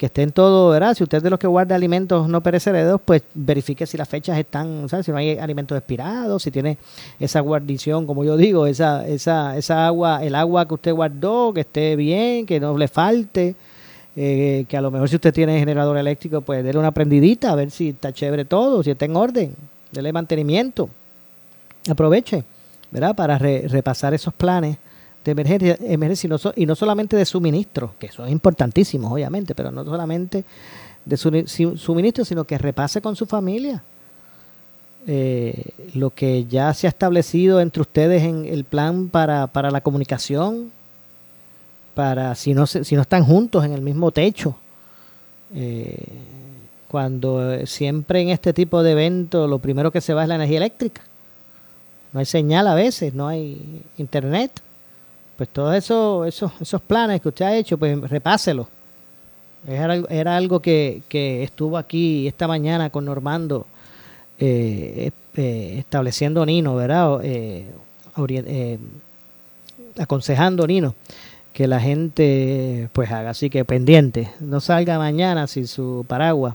que 0.00 0.06
estén 0.06 0.32
todo, 0.32 0.70
¿verdad? 0.70 0.94
Si 0.94 1.02
usted 1.02 1.18
es 1.18 1.22
de 1.22 1.28
los 1.28 1.38
que 1.38 1.46
guarda 1.46 1.74
alimentos 1.74 2.26
no 2.26 2.42
perecederos, 2.42 3.02
pues 3.04 3.22
verifique 3.34 3.84
si 3.84 3.98
las 3.98 4.08
fechas 4.08 4.38
están, 4.38 4.88
¿sabes? 4.88 5.04
Si 5.04 5.12
no 5.12 5.18
hay 5.18 5.36
alimentos 5.36 5.76
expirados, 5.76 6.42
si 6.42 6.50
tiene 6.50 6.78
esa 7.18 7.40
guarnición, 7.40 8.06
como 8.06 8.24
yo 8.24 8.38
digo, 8.38 8.66
esa, 8.66 9.06
esa, 9.06 9.58
esa 9.58 9.86
agua, 9.86 10.24
el 10.24 10.36
agua 10.36 10.66
que 10.66 10.72
usted 10.72 10.94
guardó, 10.94 11.52
que 11.52 11.60
esté 11.60 11.96
bien, 11.96 12.46
que 12.46 12.58
no 12.58 12.78
le 12.78 12.88
falte, 12.88 13.54
eh, 14.16 14.64
que 14.66 14.74
a 14.78 14.80
lo 14.80 14.90
mejor 14.90 15.06
si 15.10 15.16
usted 15.16 15.34
tiene 15.34 15.58
generador 15.58 15.98
eléctrico, 15.98 16.40
pues 16.40 16.64
déle 16.64 16.78
una 16.78 16.92
prendidita 16.92 17.52
a 17.52 17.54
ver 17.54 17.70
si 17.70 17.90
está 17.90 18.10
chévere 18.10 18.46
todo, 18.46 18.82
si 18.82 18.92
está 18.92 19.04
en 19.04 19.16
orden, 19.16 19.54
déle 19.92 20.14
mantenimiento. 20.14 20.88
Aproveche, 21.90 22.42
¿verdad? 22.90 23.14
Para 23.14 23.36
repasar 23.36 24.14
esos 24.14 24.32
planes 24.32 24.78
de 25.24 25.32
emergencia, 25.32 25.76
emergencia 25.80 26.26
y, 26.26 26.30
no 26.30 26.38
y 26.56 26.66
no 26.66 26.74
solamente 26.74 27.16
de 27.16 27.24
suministro, 27.24 27.94
que 27.98 28.08
son 28.08 28.28
importantísimos 28.28 29.12
obviamente, 29.12 29.54
pero 29.54 29.70
no 29.70 29.84
solamente 29.84 30.44
de 31.04 31.16
su, 31.16 31.76
suministro, 31.76 32.24
sino 32.24 32.44
que 32.44 32.58
repase 32.58 33.00
con 33.00 33.16
su 33.16 33.26
familia 33.26 33.82
eh, 35.06 35.72
lo 35.94 36.10
que 36.10 36.44
ya 36.44 36.72
se 36.74 36.86
ha 36.86 36.90
establecido 36.90 37.60
entre 37.60 37.80
ustedes 37.80 38.22
en 38.22 38.44
el 38.44 38.64
plan 38.64 39.08
para, 39.08 39.46
para 39.46 39.70
la 39.70 39.80
comunicación, 39.80 40.70
para 41.94 42.34
si 42.34 42.54
no, 42.54 42.66
si 42.66 42.94
no 42.94 43.02
están 43.02 43.24
juntos 43.24 43.64
en 43.64 43.72
el 43.72 43.80
mismo 43.80 44.10
techo. 44.10 44.56
Eh, 45.54 45.96
cuando 46.86 47.66
siempre 47.66 48.20
en 48.20 48.30
este 48.30 48.52
tipo 48.52 48.82
de 48.82 48.92
eventos 48.92 49.48
lo 49.48 49.58
primero 49.58 49.90
que 49.90 50.00
se 50.00 50.12
va 50.12 50.22
es 50.22 50.28
la 50.28 50.34
energía 50.34 50.58
eléctrica. 50.58 51.02
No 52.12 52.20
hay 52.20 52.26
señal 52.26 52.66
a 52.66 52.74
veces, 52.74 53.14
no 53.14 53.28
hay 53.28 53.82
internet 53.96 54.60
pues 55.40 55.48
todos 55.48 55.74
esos, 55.74 56.28
esos, 56.28 56.52
esos 56.60 56.82
planes 56.82 57.18
que 57.22 57.28
usted 57.30 57.46
ha 57.46 57.56
hecho, 57.56 57.78
pues 57.78 57.98
repáselo. 58.10 58.68
Era, 59.66 59.94
era 60.10 60.36
algo 60.36 60.60
que, 60.60 61.02
estuvo 61.10 61.78
aquí 61.78 62.28
esta 62.28 62.46
mañana 62.46 62.90
con 62.90 63.06
Normando 63.06 63.66
eh, 64.38 65.10
eh, 65.34 65.76
estableciendo 65.78 66.44
Nino, 66.44 66.74
¿verdad? 66.74 67.20
Eh, 67.22 67.64
aconsejando 69.98 70.66
Nino 70.66 70.94
que 71.54 71.66
la 71.66 71.80
gente 71.80 72.90
pues 72.92 73.10
haga 73.10 73.30
así 73.30 73.48
que 73.48 73.64
pendiente, 73.64 74.30
no 74.40 74.60
salga 74.60 74.98
mañana 74.98 75.46
sin 75.46 75.66
su 75.66 76.04
paraguas 76.06 76.54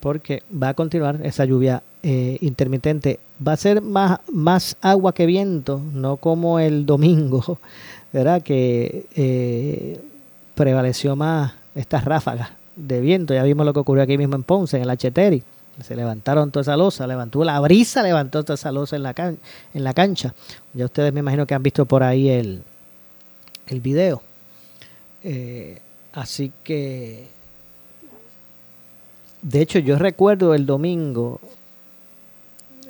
porque 0.00 0.42
va 0.52 0.68
a 0.68 0.74
continuar 0.74 1.18
esa 1.24 1.46
lluvia 1.46 1.82
intermitente. 2.02 3.20
Va 3.46 3.52
a 3.52 3.56
ser 3.56 3.80
más, 3.80 4.20
más 4.30 4.76
agua 4.82 5.14
que 5.14 5.24
viento, 5.24 5.80
no 5.92 6.16
como 6.16 6.58
el 6.58 6.84
domingo, 6.84 7.58
¿verdad? 8.12 8.42
Que 8.42 9.06
eh, 9.14 10.00
prevaleció 10.54 11.16
más 11.16 11.54
estas 11.74 12.04
ráfagas 12.04 12.50
de 12.76 13.00
viento. 13.00 13.34
Ya 13.34 13.42
vimos 13.42 13.66
lo 13.66 13.72
que 13.72 13.80
ocurrió 13.80 14.04
aquí 14.04 14.18
mismo 14.18 14.36
en 14.36 14.42
Ponce, 14.42 14.76
en 14.76 14.82
el 14.82 14.90
Acheteri. 14.90 15.42
Se 15.82 15.96
levantaron 15.96 16.50
toda 16.50 16.62
esa 16.62 16.76
losa, 16.76 17.06
levantó 17.06 17.42
la 17.44 17.58
brisa, 17.60 18.02
levantó 18.02 18.44
toda 18.44 18.54
esa 18.54 18.70
losa 18.70 18.96
en 18.96 19.02
la, 19.04 19.14
en 19.16 19.84
la 19.84 19.94
cancha. 19.94 20.34
Ya 20.74 20.84
ustedes 20.84 21.12
me 21.14 21.20
imagino 21.20 21.46
que 21.46 21.54
han 21.54 21.62
visto 21.62 21.86
por 21.86 22.02
ahí 22.02 22.28
el, 22.28 22.62
el 23.66 23.80
video. 23.80 24.22
Eh, 25.24 25.78
así 26.12 26.52
que, 26.62 27.28
de 29.40 29.60
hecho, 29.62 29.78
yo 29.78 29.96
recuerdo 29.98 30.54
el 30.54 30.66
domingo, 30.66 31.40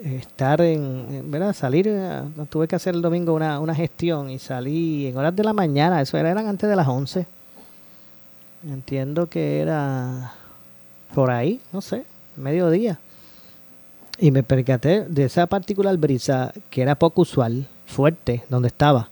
estar 0.02 0.60
en, 0.60 1.30
¿verdad? 1.30 1.52
Salir, 1.52 1.86
eh, 1.88 2.22
tuve 2.50 2.68
que 2.68 2.76
hacer 2.76 2.94
el 2.94 3.02
domingo 3.02 3.32
una, 3.34 3.60
una 3.60 3.74
gestión 3.74 4.30
y 4.30 4.38
salí 4.38 5.06
en 5.06 5.16
horas 5.16 5.34
de 5.34 5.44
la 5.44 5.52
mañana, 5.52 6.00
eso 6.00 6.18
era, 6.18 6.30
eran 6.30 6.46
antes 6.46 6.68
de 6.68 6.76
las 6.76 6.88
11. 6.88 7.26
Entiendo 8.68 9.28
que 9.28 9.60
era 9.60 10.32
por 11.14 11.30
ahí, 11.30 11.60
no 11.72 11.80
sé, 11.80 12.04
mediodía. 12.36 12.98
Y 14.18 14.30
me 14.30 14.42
percaté 14.42 15.04
de 15.08 15.24
esa 15.24 15.46
particular 15.46 15.96
brisa 15.96 16.52
que 16.70 16.82
era 16.82 16.94
poco 16.94 17.22
usual, 17.22 17.66
fuerte, 17.86 18.44
donde 18.48 18.68
estaba. 18.68 19.08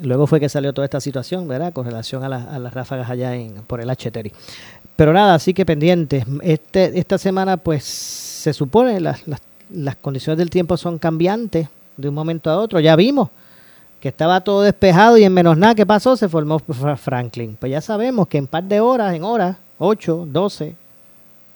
Luego 0.00 0.26
fue 0.26 0.40
que 0.40 0.48
salió 0.48 0.72
toda 0.72 0.84
esta 0.84 1.00
situación, 1.00 1.46
¿verdad? 1.48 1.72
Con 1.72 1.86
relación 1.86 2.24
a, 2.24 2.28
las 2.28 2.74
ráfagas 2.74 3.10
allá 3.10 3.34
en, 3.34 3.54
por 3.62 3.80
el 3.80 3.90
H-Terry. 3.90 4.32
Pero 4.96 5.12
nada, 5.12 5.34
así 5.34 5.54
que 5.54 5.66
pendientes. 5.66 6.24
Este, 6.42 6.98
esta 6.98 7.18
semana, 7.18 7.56
pues, 7.56 7.84
se 7.84 8.52
supone 8.52 9.00
las, 9.00 9.26
las 9.26 9.40
las 9.74 9.96
condiciones 9.96 10.38
del 10.38 10.50
tiempo 10.50 10.76
son 10.76 10.98
cambiantes 10.98 11.68
de 11.96 12.08
un 12.08 12.14
momento 12.14 12.50
a 12.50 12.58
otro. 12.58 12.80
Ya 12.80 12.96
vimos 12.96 13.28
que 14.00 14.08
estaba 14.08 14.40
todo 14.40 14.62
despejado 14.62 15.16
y 15.16 15.24
en 15.24 15.32
menos 15.32 15.56
nada 15.56 15.74
que 15.74 15.86
pasó 15.86 16.16
se 16.16 16.28
formó 16.28 16.58
Franklin. 16.58 17.56
Pues 17.58 17.70
ya 17.70 17.80
sabemos 17.80 18.26
que 18.28 18.38
en 18.38 18.46
par 18.46 18.64
de 18.64 18.80
horas, 18.80 19.14
en 19.14 19.24
horas, 19.24 19.56
8, 19.78 20.26
12 20.28 20.74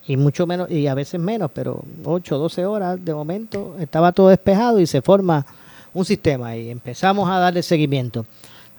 y 0.07 0.15
mucho 0.15 0.47
menos, 0.47 0.71
y 0.71 0.87
a 0.87 0.93
veces 0.93 1.19
menos, 1.19 1.51
pero 1.53 1.83
8, 2.05 2.37
12 2.37 2.65
horas 2.65 3.03
de 3.03 3.13
momento 3.13 3.75
estaba 3.79 4.13
todo 4.13 4.29
despejado 4.29 4.79
y 4.79 4.87
se 4.87 5.01
forma 5.01 5.45
un 5.93 6.05
sistema 6.05 6.55
y 6.55 6.69
empezamos 6.69 7.29
a 7.29 7.39
darle 7.39 7.61
seguimiento. 7.61 8.25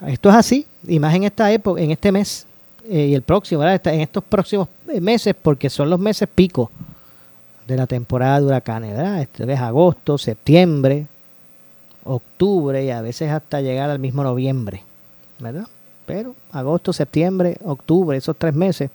Esto 0.06 0.30
es 0.30 0.34
así, 0.34 0.66
y 0.86 0.98
más 0.98 1.14
en 1.14 1.24
esta 1.24 1.50
época, 1.52 1.80
en 1.80 1.90
este 1.90 2.12
mes, 2.12 2.46
eh, 2.88 3.08
y 3.08 3.14
el 3.14 3.22
próximo, 3.22 3.62
en 3.64 4.00
estos 4.00 4.24
próximos 4.24 4.68
meses, 5.00 5.34
porque 5.40 5.68
son 5.68 5.90
los 5.90 5.98
meses 5.98 6.28
pico 6.34 6.70
de 7.68 7.76
la 7.76 7.86
temporada 7.86 8.40
de 8.40 8.46
huracanes, 8.46 8.96
¿verdad? 8.96 9.20
Este 9.20 9.52
es 9.52 9.60
agosto, 9.60 10.16
septiembre, 10.16 11.06
octubre 12.02 12.82
y 12.82 12.90
a 12.90 13.02
veces 13.02 13.30
hasta 13.30 13.60
llegar 13.60 13.90
al 13.90 13.98
mismo 13.98 14.24
noviembre, 14.24 14.82
¿verdad? 15.38 15.66
Pero 16.06 16.34
agosto, 16.50 16.94
septiembre, 16.94 17.58
octubre, 17.62 18.16
esos 18.16 18.36
tres 18.38 18.54
meses 18.54 18.90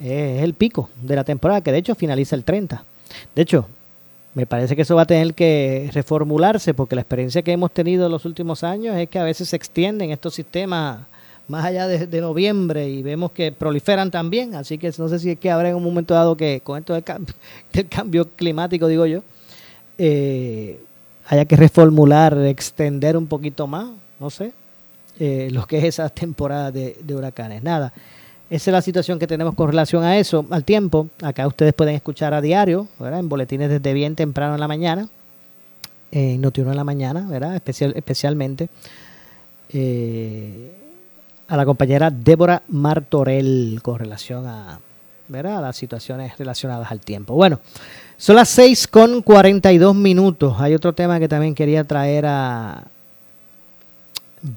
es 0.00 0.42
el 0.42 0.54
pico 0.54 0.88
de 1.02 1.16
la 1.16 1.24
temporada, 1.24 1.62
que 1.62 1.72
de 1.72 1.78
hecho 1.78 1.96
finaliza 1.96 2.36
el 2.36 2.44
30. 2.44 2.84
De 3.34 3.42
hecho, 3.42 3.66
me 4.34 4.46
parece 4.46 4.76
que 4.76 4.82
eso 4.82 4.94
va 4.94 5.02
a 5.02 5.06
tener 5.06 5.34
que 5.34 5.90
reformularse 5.92 6.74
porque 6.74 6.94
la 6.94 7.00
experiencia 7.00 7.42
que 7.42 7.50
hemos 7.50 7.72
tenido 7.72 8.06
en 8.06 8.12
los 8.12 8.24
últimos 8.24 8.62
años 8.62 8.94
es 8.94 9.08
que 9.08 9.18
a 9.18 9.24
veces 9.24 9.48
se 9.48 9.56
extienden 9.56 10.12
estos 10.12 10.34
sistemas 10.34 11.00
más 11.50 11.64
allá 11.64 11.86
de, 11.88 12.20
noviembre 12.20 12.88
y 12.88 13.02
vemos 13.02 13.32
que 13.32 13.52
proliferan 13.52 14.10
también, 14.10 14.54
así 14.54 14.78
que 14.78 14.92
no 14.96 15.08
sé 15.08 15.18
si 15.18 15.30
es 15.32 15.38
que 15.38 15.50
habrá 15.50 15.70
en 15.70 15.74
un 15.74 15.82
momento 15.82 16.14
dado 16.14 16.36
que 16.36 16.60
con 16.62 16.78
esto 16.78 16.94
del, 16.94 17.04
cambio, 17.88 18.28
climático, 18.36 18.86
digo 18.86 19.04
yo, 19.04 19.22
eh, 19.98 20.80
haya 21.26 21.44
que 21.44 21.56
reformular, 21.56 22.38
extender 22.46 23.16
un 23.16 23.26
poquito 23.26 23.66
más, 23.66 23.90
no 24.18 24.30
sé, 24.30 24.52
eh, 25.18 25.48
lo 25.50 25.66
que 25.66 25.78
es 25.78 25.84
esa 25.84 26.08
temporada 26.08 26.70
de, 26.70 26.96
huracanes. 27.08 27.62
Nada, 27.62 27.92
esa 28.48 28.70
es 28.70 28.72
la 28.72 28.82
situación 28.82 29.18
que 29.18 29.26
tenemos 29.26 29.54
con 29.54 29.68
relación 29.68 30.04
a 30.04 30.18
eso, 30.18 30.46
al 30.50 30.64
tiempo. 30.64 31.08
Acá 31.20 31.46
ustedes 31.46 31.74
pueden 31.74 31.94
escuchar 31.94 32.32
a 32.32 32.40
diario, 32.40 32.88
¿verdad? 32.98 33.20
en 33.20 33.28
boletines 33.28 33.68
desde 33.68 33.92
bien 33.92 34.16
temprano 34.16 34.54
en 34.54 34.60
la 34.60 34.68
mañana, 34.68 35.08
en 36.12 36.40
Notiuno 36.40 36.70
en 36.70 36.76
la 36.76 36.84
mañana, 36.84 37.26
¿verdad? 37.28 37.54
Especial, 37.54 37.92
especialmente. 37.96 38.68
Eh, 39.72 40.79
a 41.50 41.56
la 41.56 41.64
compañera 41.64 42.10
Débora 42.10 42.62
Martorell 42.68 43.80
con 43.82 43.98
relación 43.98 44.46
a, 44.46 44.78
¿verdad? 45.26 45.58
a 45.58 45.60
las 45.60 45.76
situaciones 45.76 46.38
relacionadas 46.38 46.92
al 46.92 47.00
tiempo. 47.00 47.34
Bueno, 47.34 47.58
son 48.16 48.36
las 48.36 48.48
6 48.50 48.86
con 48.86 49.20
42 49.20 49.92
minutos. 49.96 50.54
Hay 50.60 50.74
otro 50.74 50.92
tema 50.92 51.18
que 51.18 51.26
también 51.26 51.56
quería 51.56 51.82
traer 51.82 52.24
a, 52.26 52.84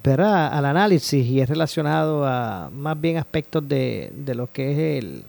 ¿verdad? 0.03 0.53
al 0.53 0.65
análisis 0.65 1.25
y 1.25 1.41
es 1.41 1.49
relacionado 1.49 2.27
a 2.27 2.69
más 2.71 3.01
bien 3.01 3.17
aspectos 3.17 3.67
de, 3.67 4.13
de 4.15 4.35
lo 4.35 4.51
que 4.51 4.71
es 4.71 5.03
el, 5.03 5.23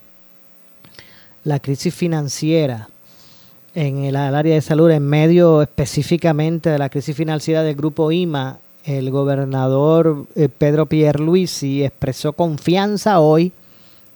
la 1.44 1.60
crisis 1.60 1.94
financiera 1.94 2.90
en 3.74 4.04
el, 4.04 4.16
el, 4.16 4.34
área 4.34 4.54
de 4.54 4.60
salud, 4.60 4.90
en 4.90 5.02
medio 5.02 5.62
específicamente 5.62 6.68
de 6.68 6.78
la 6.78 6.90
crisis 6.90 7.16
financiera 7.16 7.62
del 7.62 7.74
grupo 7.74 8.12
IMA 8.12 8.58
el 8.84 9.10
gobernador 9.10 10.26
eh, 10.34 10.48
Pedro 10.48 10.86
Pierluisi 10.86 11.84
expresó 11.84 12.34
confianza 12.34 13.18
hoy 13.20 13.52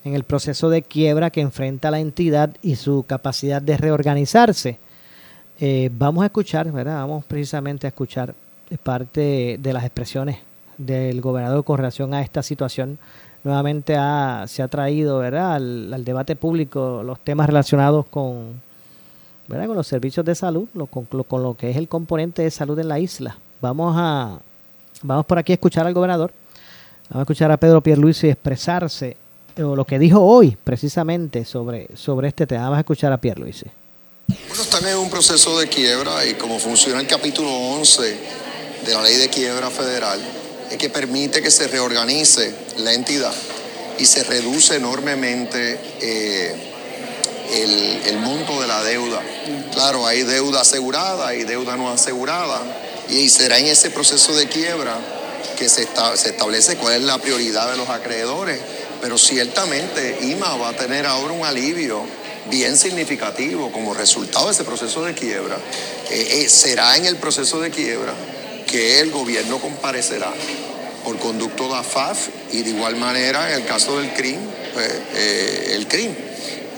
en 0.05 0.15
el 0.15 0.25
proceso 0.25 0.69
de 0.69 0.83
quiebra 0.83 1.31
que 1.31 1.41
enfrenta 1.41 1.91
la 1.91 2.01
entidad 2.01 2.51
y 2.63 2.77
su 2.77 3.05
capacidad 3.07 3.63
de 3.63 3.77
reorganizarse. 3.77 4.79
Eh, 5.59 5.91
vamos 5.93 6.23
a 6.23 6.27
escuchar, 6.27 6.71
¿verdad? 6.71 6.97
Vamos 6.97 7.25
precisamente 7.25 7.87
a 7.87 7.89
escuchar 7.89 8.35
parte 8.83 9.59
de 9.61 9.73
las 9.73 9.85
expresiones 9.85 10.39
del 10.77 11.21
gobernador 11.21 11.65
con 11.65 11.79
relación 11.79 12.13
a 12.13 12.23
esta 12.23 12.43
situación. 12.43 12.99
Nuevamente 13.45 13.95
se 13.95 14.63
ha 14.63 14.69
traído, 14.69 15.19
¿verdad? 15.19 15.55
Al, 15.55 16.05
debate 16.05 16.37
público 16.37 17.03
los 17.03 17.19
temas 17.21 17.47
relacionados 17.47 18.07
con, 18.07 18.61
¿verdad? 19.49 19.67
con 19.67 19.77
los 19.77 19.87
servicios 19.87 20.25
de 20.27 20.35
salud, 20.35 20.69
con 20.91 21.43
lo 21.43 21.55
que 21.55 21.71
es 21.71 21.77
el 21.77 21.89
componente 21.89 22.43
de 22.43 22.51
salud 22.51 22.79
en 22.79 22.89
la 22.89 22.99
isla. 22.99 23.39
Vamos 23.61 23.95
a, 23.97 24.41
Vamos 25.03 25.27
por 25.27 25.39
aquí 25.39 25.53
a 25.53 25.55
escuchar 25.55 25.87
al 25.87 25.95
gobernador. 25.95 26.33
Vamos 27.11 27.21
a 27.21 27.23
escuchar 27.23 27.51
a 27.51 27.57
Pedro 27.57 27.81
Pierluisi 27.81 28.29
expresarse 28.29 29.17
o 29.57 29.75
lo 29.75 29.85
que 29.85 29.99
dijo 29.99 30.21
hoy 30.21 30.57
precisamente 30.63 31.45
sobre, 31.45 31.89
sobre 31.97 32.29
este 32.29 32.47
tema. 32.47 32.65
Vamos 32.65 32.79
a 32.79 32.81
escuchar 32.81 33.13
a 33.13 33.19
Pierluisi. 33.19 33.67
Bueno, 34.27 34.63
están 34.63 34.87
en 34.87 34.97
un 34.99 35.09
proceso 35.09 35.59
de 35.59 35.69
quiebra 35.69 36.27
y 36.27 36.35
como 36.35 36.59
funciona 36.59 37.01
el 37.01 37.07
capítulo 37.07 37.51
11 37.51 38.03
de 38.85 38.95
la 38.95 39.03
ley 39.03 39.17
de 39.17 39.29
quiebra 39.29 39.71
federal, 39.71 40.21
es 40.71 40.77
que 40.77 40.91
permite 40.91 41.41
que 41.43 41.51
se 41.51 41.67
reorganice 41.67 42.55
la 42.79 42.93
entidad 42.93 43.33
y 43.99 44.05
se 44.05 44.25
reduce 44.25 44.77
enormemente 44.77 45.81
eh, 46.01 46.55
el, 47.55 48.13
el 48.13 48.19
monto 48.19 48.61
de 48.61 48.67
la 48.67 48.83
deuda. 48.83 49.23
Claro, 49.73 50.07
hay 50.07 50.25
deuda 50.25 50.61
asegurada 50.61 51.35
y 51.35 51.45
deuda 51.45 51.77
no 51.77 51.89
asegurada 51.89 52.63
y 53.09 53.29
será 53.29 53.59
en 53.59 53.67
ese 53.67 53.91
proceso 53.91 54.35
de 54.35 54.49
quiebra 54.49 54.99
que 55.59 55.69
se, 55.69 55.83
establece 55.83 56.77
cuál 56.77 56.95
es 56.95 57.03
la 57.03 57.19
prioridad 57.19 57.71
de 57.71 57.77
los 57.77 57.89
acreedores. 57.89 58.61
Pero 59.01 59.19
ciertamente 59.19 60.19
IMA 60.23 60.57
va 60.57 60.71
a 60.71 60.77
tener 60.77 61.07
ahora 61.07 61.33
un 61.33 61.45
alivio 61.45 62.03
bien 62.51 62.77
significativo 62.77 63.71
como 63.71 63.95
resultado 63.95 64.47
de 64.47 64.53
ese 64.53 64.65
proceso 64.65 65.05
de 65.05 65.15
quiebra. 65.15 65.57
Eh, 66.11 66.43
eh, 66.43 66.49
será 66.49 66.97
en 66.97 67.07
el 67.07 67.17
proceso 67.17 67.61
de 67.61 67.71
quiebra 67.71 68.13
que 68.67 69.01
el 69.01 69.11
gobierno 69.11 69.59
comparecerá 69.59 70.33
por 71.05 71.19
conducto 71.19 71.69
de 71.69 71.77
AFAF 71.77 72.29
y 72.53 72.63
de 72.63 72.71
igual 72.71 72.97
manera 72.97 73.51
en 73.53 73.63
el 73.63 73.67
caso 73.67 73.99
del 73.99 74.13
CRIM, 74.15 74.39
pues, 74.75 74.93
eh, 75.15 75.73
el 75.75 75.87
CRIM. 75.87 76.15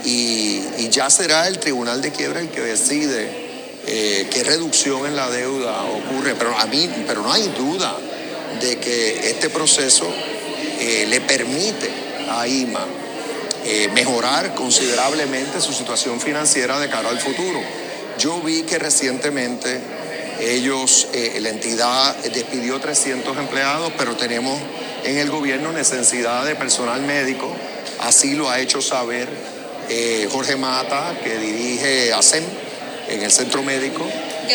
Y, 0.05 0.63
y 0.79 0.89
ya 0.91 1.11
será 1.11 1.47
el 1.49 1.59
tribunal 1.59 2.01
de 2.01 2.11
quiebra 2.11 2.41
el 2.41 2.49
que 2.49 2.61
decide 2.61 3.40
eh, 3.87 4.29
qué 4.31 4.45
reducción 4.45 5.07
en 5.07 5.17
la 5.17 5.31
deuda 5.31 5.85
ocurre, 5.85 6.35
pero 6.35 6.57
a 6.57 6.67
mí, 6.67 6.89
pero 7.07 7.23
no 7.23 7.33
hay 7.33 7.49
duda 7.57 7.97
de 8.61 8.77
que 8.77 9.31
este 9.31 9.49
proceso 9.49 10.07
eh, 10.79 11.07
le 11.09 11.21
permite 11.23 11.89
a 12.29 12.47
IMA 12.47 12.85
eh, 13.65 13.89
mejorar 13.95 14.55
considerablemente 14.55 15.61
su 15.61 15.73
situación 15.73 16.21
financiera 16.21 16.79
de 16.79 16.91
cara 16.91 17.09
al 17.09 17.21
futuro. 17.21 17.61
Yo 18.19 18.41
vi 18.41 18.63
que 18.63 18.79
recientemente 18.79 19.81
ellos, 20.41 21.09
la 21.39 21.49
entidad 21.49 22.17
despidió 22.17 22.81
300 22.81 23.37
empleados, 23.37 23.93
pero 23.97 24.17
tenemos 24.17 24.59
en 25.05 25.19
el 25.19 25.31
gobierno 25.31 25.73
necesidad 25.73 26.45
de 26.45 26.55
personal 26.55 27.03
médico, 27.03 27.51
así 28.01 28.35
lo 28.35 28.49
ha 28.49 28.59
hecho 28.61 28.81
saber 28.81 29.29
Jorge 30.31 30.57
Mata, 30.57 31.19
que 31.23 31.39
dirige 31.39 32.13
ASEM 32.13 32.45
en 33.11 33.23
el 33.23 33.31
centro 33.31 33.63
médico 33.63 34.07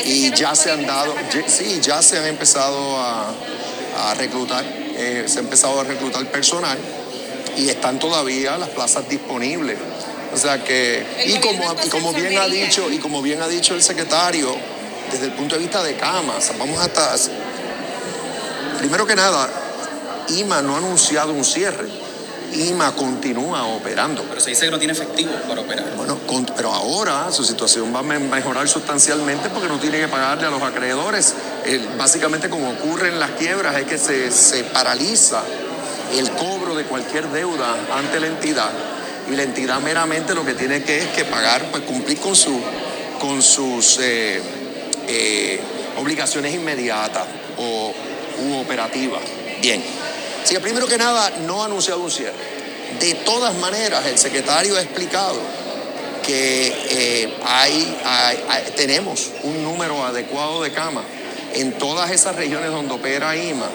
y 0.04 0.32
ya 0.32 0.56
se 0.56 0.72
han 0.72 0.86
dado, 0.86 1.14
sí, 1.48 1.80
ya 1.82 2.02
se 2.02 2.18
han 2.18 2.26
empezado 2.26 2.98
a, 2.98 3.34
reclutar, 4.18 4.64
eh, 4.98 5.26
se 5.28 5.40
ha 5.40 5.42
empezado 5.42 5.80
a 5.80 5.84
reclutar 5.84 6.26
personal 6.32 6.78
y 7.58 7.70
están 7.70 8.00
todavía 8.00 8.58
las 8.58 8.70
plazas 8.70 9.08
disponibles. 9.08 9.78
O 10.34 10.38
sea 10.38 10.64
que, 10.64 11.06
y 11.26 11.38
como, 11.40 11.64
como 11.90 12.12
bien 12.12 12.38
ha 12.38 12.48
dicho, 12.48 12.92
y 12.92 12.98
como 12.98 13.22
bien 13.22 13.42
ha 13.42 13.48
dicho 13.48 13.74
el 13.74 13.82
secretario, 13.82 14.54
desde 15.12 15.26
el 15.28 15.32
punto 15.32 15.56
de 15.56 15.62
vista 15.62 15.82
de 15.82 15.96
camas, 15.96 16.52
vamos 16.58 16.80
hasta, 16.80 17.16
primero 18.80 19.06
que 19.08 19.16
nada, 19.16 19.50
IMA 20.30 20.62
no 20.62 20.76
ha 20.76 20.80
anunciado 20.80 21.32
un 21.32 21.46
cierre 21.46 22.05
IMA 22.56 22.94
continúa 22.96 23.66
operando. 23.66 24.24
Pero 24.24 24.42
se 24.42 24.52
dice 24.52 24.66
que 24.66 24.72
no 24.72 24.78
tiene 24.78 24.94
efectivo 24.94 25.32
para 25.48 25.62
operar. 25.62 25.86
Bueno, 25.96 26.20
pero 26.56 26.72
ahora 26.72 27.32
su 27.32 27.44
situación 27.44 27.94
va 27.94 28.00
a 28.00 28.04
mejorar 28.04 28.68
sustancialmente 28.68 29.50
porque 29.50 29.68
no 29.68 29.78
tiene 29.80 30.00
que 30.00 30.08
pagarle 30.08 30.48
a 30.48 30.50
los 30.50 30.62
acreedores. 30.62 31.34
básicamente 31.98 32.50
como 32.50 32.70
ocurre 32.72 33.10
en 33.10 33.20
las 33.20 33.32
quiebras 33.32 33.76
es 33.76 33.86
que 33.86 33.98
se, 34.32 34.64
paraliza 34.66 35.44
el 36.18 36.30
cobro 36.32 36.76
de 36.76 36.84
cualquier 36.84 37.28
deuda 37.30 37.76
ante 37.94 38.20
la 38.20 38.28
entidad 38.28 38.72
y 39.30 39.36
la 39.36 39.44
entidad 39.44 39.80
meramente 39.82 40.36
lo 40.36 40.46
que 40.46 40.54
tiene 40.54 40.84
que 40.84 41.00
es 41.00 41.08
que 41.08 41.26
pagar, 41.26 41.72
pues 41.72 41.84
cumplir 41.84 42.20
con, 42.20 42.36
su, 42.36 42.60
con 43.20 43.42
sus 43.42 43.98
eh, 44.00 44.42
eh, 45.08 45.60
obligaciones 45.98 46.54
inmediatas 46.54 47.26
o 47.58 47.94
u 48.44 48.60
operativas. 48.60 49.22
Bien. 49.62 49.82
Así 50.46 50.56
primero 50.60 50.86
que 50.86 51.00
nada, 51.00 51.32
no 51.48 51.64
ha 51.64 51.66
anunciado 51.66 52.02
un 52.02 52.12
cierre. 52.12 52.36
De 53.00 53.16
todas 53.16 53.56
maneras, 53.56 54.06
el 54.06 54.20
secretario 54.20 54.78
ha 54.78 54.82
explicado 54.82 55.40
que 56.24 56.68
eh, 56.92 57.34
hay, 57.44 57.98
tenemos 58.76 59.32
un 59.42 59.64
número 59.64 60.06
adecuado 60.06 60.62
de 60.62 60.72
camas 60.72 61.04
en 61.56 61.80
todas 61.80 62.12
esas 62.12 62.36
regiones 62.36 62.70
donde 62.70 62.94
opera 62.94 63.36
IMA 63.36 63.66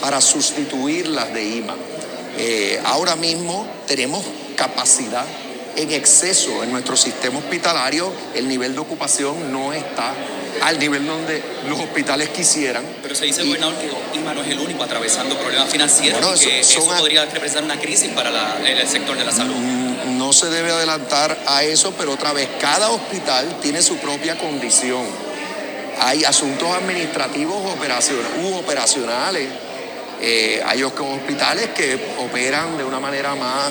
para 0.00 0.20
sustituirlas 0.20 1.34
de 1.34 1.42
IMA. 1.42 1.74
Eh, 2.38 2.80
ahora 2.84 3.16
mismo 3.16 3.66
tenemos 3.88 4.24
capacidad 4.54 5.26
en 5.74 5.90
exceso 5.90 6.62
en 6.62 6.70
nuestro 6.70 6.96
sistema 6.96 7.40
hospitalario, 7.40 8.12
el 8.36 8.46
nivel 8.46 8.74
de 8.74 8.78
ocupación 8.78 9.52
no 9.52 9.72
está 9.72 10.14
al 10.62 10.78
nivel 10.78 11.06
donde 11.06 11.42
los 11.68 11.78
hospitales 11.78 12.28
quisieran. 12.30 12.84
Pero 13.02 13.14
se 13.14 13.26
dice, 13.26 13.44
gobernador, 13.44 13.76
que 13.76 13.90
IMA 14.18 14.34
no 14.34 14.42
es 14.42 14.48
el 14.48 14.58
único 14.58 14.82
atravesando 14.82 15.36
problemas 15.38 15.70
financieros 15.70 16.42
y 16.42 16.46
que 16.46 16.60
eso, 16.60 16.84
podría 16.84 17.24
representar 17.24 17.64
una 17.64 17.78
crisis 17.78 18.10
para 18.10 18.30
el 18.64 18.88
sector 18.88 19.16
de 19.16 19.24
la 19.24 19.32
salud. 19.32 19.54
Mm, 19.54 20.18
no 20.18 20.32
se 20.32 20.50
debe 20.50 20.70
adelantar 20.70 21.38
a 21.46 21.62
eso, 21.62 21.94
pero 21.96 22.12
otra 22.12 22.32
vez, 22.32 22.48
cada 22.60 22.90
hospital 22.90 23.58
tiene 23.60 23.82
su 23.82 23.96
propia 23.96 24.36
condición. 24.36 25.04
Hay 26.00 26.24
asuntos 26.24 26.68
administrativos 26.70 27.56
u 28.42 28.54
operacionales 28.54 29.48
Eh, 30.22 30.60
hay 30.66 30.82
hospitales 30.82 31.70
que 31.70 31.98
operan 32.18 32.76
de 32.76 32.84
una 32.84 33.00
manera 33.00 33.34
más 33.34 33.70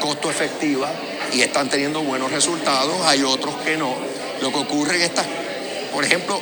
costo 0.00 0.28
efectiva 0.28 0.90
y 1.32 1.42
están 1.42 1.68
teniendo 1.68 2.02
buenos 2.02 2.32
resultados, 2.32 2.96
hay 3.04 3.22
otros 3.22 3.54
que 3.64 3.76
no. 3.76 3.94
Lo 4.40 4.50
que 4.50 4.58
ocurre 4.58 4.96
en 4.96 5.02
estas, 5.02 5.26
por 5.92 6.04
ejemplo, 6.04 6.40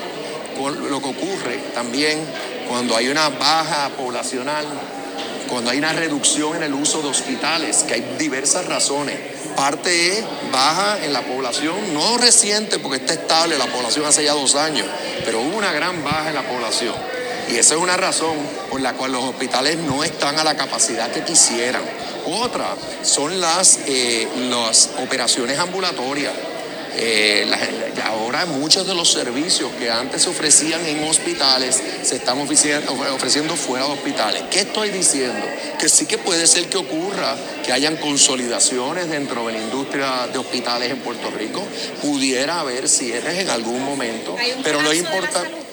lo 0.89 1.01
que 1.01 1.09
ocurre 1.09 1.59
también 1.75 2.19
cuando 2.69 2.97
hay 2.97 3.09
una 3.09 3.29
baja 3.29 3.91
poblacional, 3.97 4.65
cuando 5.49 5.71
hay 5.71 5.79
una 5.79 5.93
reducción 5.93 6.57
en 6.57 6.63
el 6.65 6.75
uso 6.75 7.03
de 7.03 7.09
hospitales, 7.09 7.85
que 7.87 7.95
hay 7.95 8.17
diversas 8.19 8.67
razones. 8.67 9.19
Parte 9.57 10.19
es 10.19 10.25
baja 10.53 10.99
en 11.05 11.13
la 11.13 11.23
población, 11.23 11.95
no 11.95 12.19
reciente 12.19 12.79
porque 12.79 12.99
está 12.99 13.15
estable 13.15 13.57
la 13.57 13.67
población 13.67 14.05
hace 14.05 14.25
ya 14.25 14.33
dos 14.33 14.55
años, 14.55 14.87
pero 15.25 15.41
hubo 15.41 15.57
una 15.57 15.73
gran 15.73 16.05
baja 16.05 16.29
en 16.29 16.35
la 16.35 16.43
población. 16.43 16.95
Y 17.49 17.57
esa 17.57 17.75
es 17.75 17.81
una 17.81 17.97
razón 17.97 18.37
por 18.71 18.81
la 18.81 18.95
cual 18.95 19.13
los 19.13 19.23
hospitales 19.23 19.79
no 19.79 20.03
están 20.03 20.39
a 20.39 20.45
la 20.45 20.57
capacidad 20.57 21.11
que 21.11 21.23
quisieran. 21.23 21.83
Otra 22.27 22.75
son 23.03 23.41
las, 23.41 23.79
eh, 23.87 24.27
las 24.51 24.91
operaciones 25.01 25.59
ambulatorias. 25.59 26.33
Eh, 26.99 27.47
ahora 28.05 28.47
muchos 28.47 28.87
de 28.87 28.95
los 28.95 29.13
servicios 29.13 29.71
que 29.79 29.91
antes 29.91 30.23
se 30.23 30.31
ofrecían 30.31 30.85
en 30.87 31.05
hospitales 31.05 31.83
se 32.03 32.17
están 32.17 32.39
ofreciendo, 32.41 33.57
fuera 33.57 33.87
de 33.87 33.93
hospitales. 33.93 34.43
¿Qué 34.51 34.61
estoy 34.61 34.91
diciendo? 34.91 35.47
Que 35.79 35.89
sí 35.89 36.07
que 36.07 36.19
puede 36.19 36.47
ser 36.47 36.69
que 36.69 36.79
ocurra 36.79 37.37
que 37.65 37.73
hayan 37.73 37.97
consolidaciones 37.97 39.11
dentro 39.11 39.47
de 39.47 39.53
la 39.53 39.59
industria 39.59 40.27
de 40.33 40.39
hospitales 40.39 40.91
en 40.91 40.99
Puerto 40.99 41.31
Rico. 41.31 41.63
Pudiera 42.01 42.61
haber 42.61 42.89
cierres 42.89 43.39
en 43.39 43.51
algún 43.51 43.85
momento, 43.85 44.37
pero 44.63 44.81
lo 44.81 44.93
importante... 44.93 45.67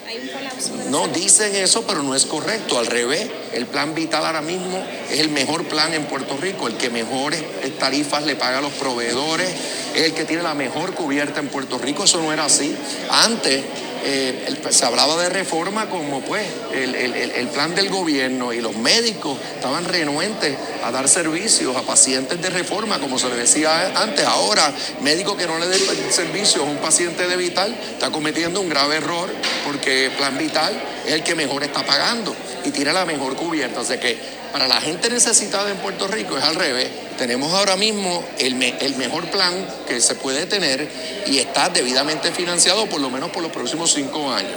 No, 0.90 1.08
dicen 1.08 1.56
eso, 1.56 1.86
pero 1.88 2.04
no 2.04 2.14
es 2.16 2.26
correcto. 2.26 2.78
Al 2.78 2.86
revés, 2.86 3.28
el 3.54 3.66
plan 3.66 3.96
vital 3.96 4.26
ahora 4.26 4.42
mismo 4.42 4.86
es 5.10 5.20
el 5.20 5.30
mejor 5.30 5.64
plan 5.66 5.94
en 5.94 6.06
Puerto 6.06 6.38
Rico, 6.38 6.68
el 6.68 6.76
que 6.76 6.90
mejores 6.90 7.42
tarifas 7.80 8.24
le 8.24 8.36
paga 8.36 8.60
a 8.60 8.62
los 8.62 8.74
proveedores, 8.74 9.50
es 9.94 10.02
el 10.02 10.14
que 10.14 10.26
tiene 10.26 10.44
la 10.44 10.54
mejor 10.54 10.94
cubierta 10.94 11.40
en 11.40 11.50
Puerto 11.50 11.78
Rico. 11.78 12.04
Eso 12.04 12.22
no 12.22 12.32
era 12.34 12.46
así. 12.46 12.76
Antes 13.10 13.64
eh, 14.06 14.58
se 14.70 14.86
hablaba 14.86 15.16
de 15.16 15.30
reforma 15.30 15.90
como 15.90 16.20
pues 16.22 16.46
el, 16.74 17.48
plan 17.54 17.74
del 17.74 17.90
gobierno 17.90 18.52
y 18.52 18.60
los 18.60 18.76
médicos 18.76 19.38
estaban 19.56 19.86
renuentes 19.86 20.58
a 20.84 20.92
dar 20.92 21.08
servicios 21.08 21.76
a 21.78 21.84
pacientes 21.84 22.42
de 22.42 22.50
reforma, 22.50 23.00
como 23.00 23.18
se 23.18 23.30
le 23.30 23.36
decía 23.36 23.94
antes. 23.96 24.26
Ahora, 24.26 24.74
médico 25.02 25.38
que 25.38 25.48
no 25.48 25.58
le 25.58 25.68
dé 25.68 25.80
servicio 26.12 26.64
a 26.64 26.66
un 26.66 26.78
paciente 26.78 27.28
de 27.28 27.38
vital 27.38 27.74
está 27.94 28.12
cometiendo 28.12 28.60
un 28.60 28.70
grave 28.70 28.98
error 28.98 29.30
porque 29.64 30.12
plan 30.18 30.38
vital 30.38 30.82
es 31.06 31.14
el 31.14 31.24
que 31.24 31.36
mejor 31.36 31.64
está 31.64 31.86
pagando 31.86 32.36
y 32.66 32.72
tiene 32.72 32.92
la 32.92 33.06
mejor 33.06 33.36
cubierta. 33.36 33.82
O 33.82 33.88
que 33.88 34.18
para 34.54 34.68
la 34.68 34.80
gente 34.80 35.10
necesitada 35.10 35.72
en 35.72 35.78
Puerto 35.78 36.08
Rico 36.08 36.38
es 36.38 36.44
al 36.44 36.54
revés. 36.54 36.88
Tenemos 37.18 37.52
ahora 37.54 37.76
mismo 37.76 38.24
el, 38.38 38.54
mejor 38.54 39.26
plan 39.32 39.52
que 39.88 40.00
se 40.00 40.14
puede 40.14 40.46
tener 40.46 40.88
y 41.26 41.40
está 41.40 41.70
debidamente 41.70 42.32
financiado 42.32 42.86
por 42.86 43.02
lo 43.02 43.10
menos 43.10 43.32
por 43.32 43.42
los 43.42 43.52
próximos 43.52 43.92
cinco 43.92 44.32
años. 44.32 44.54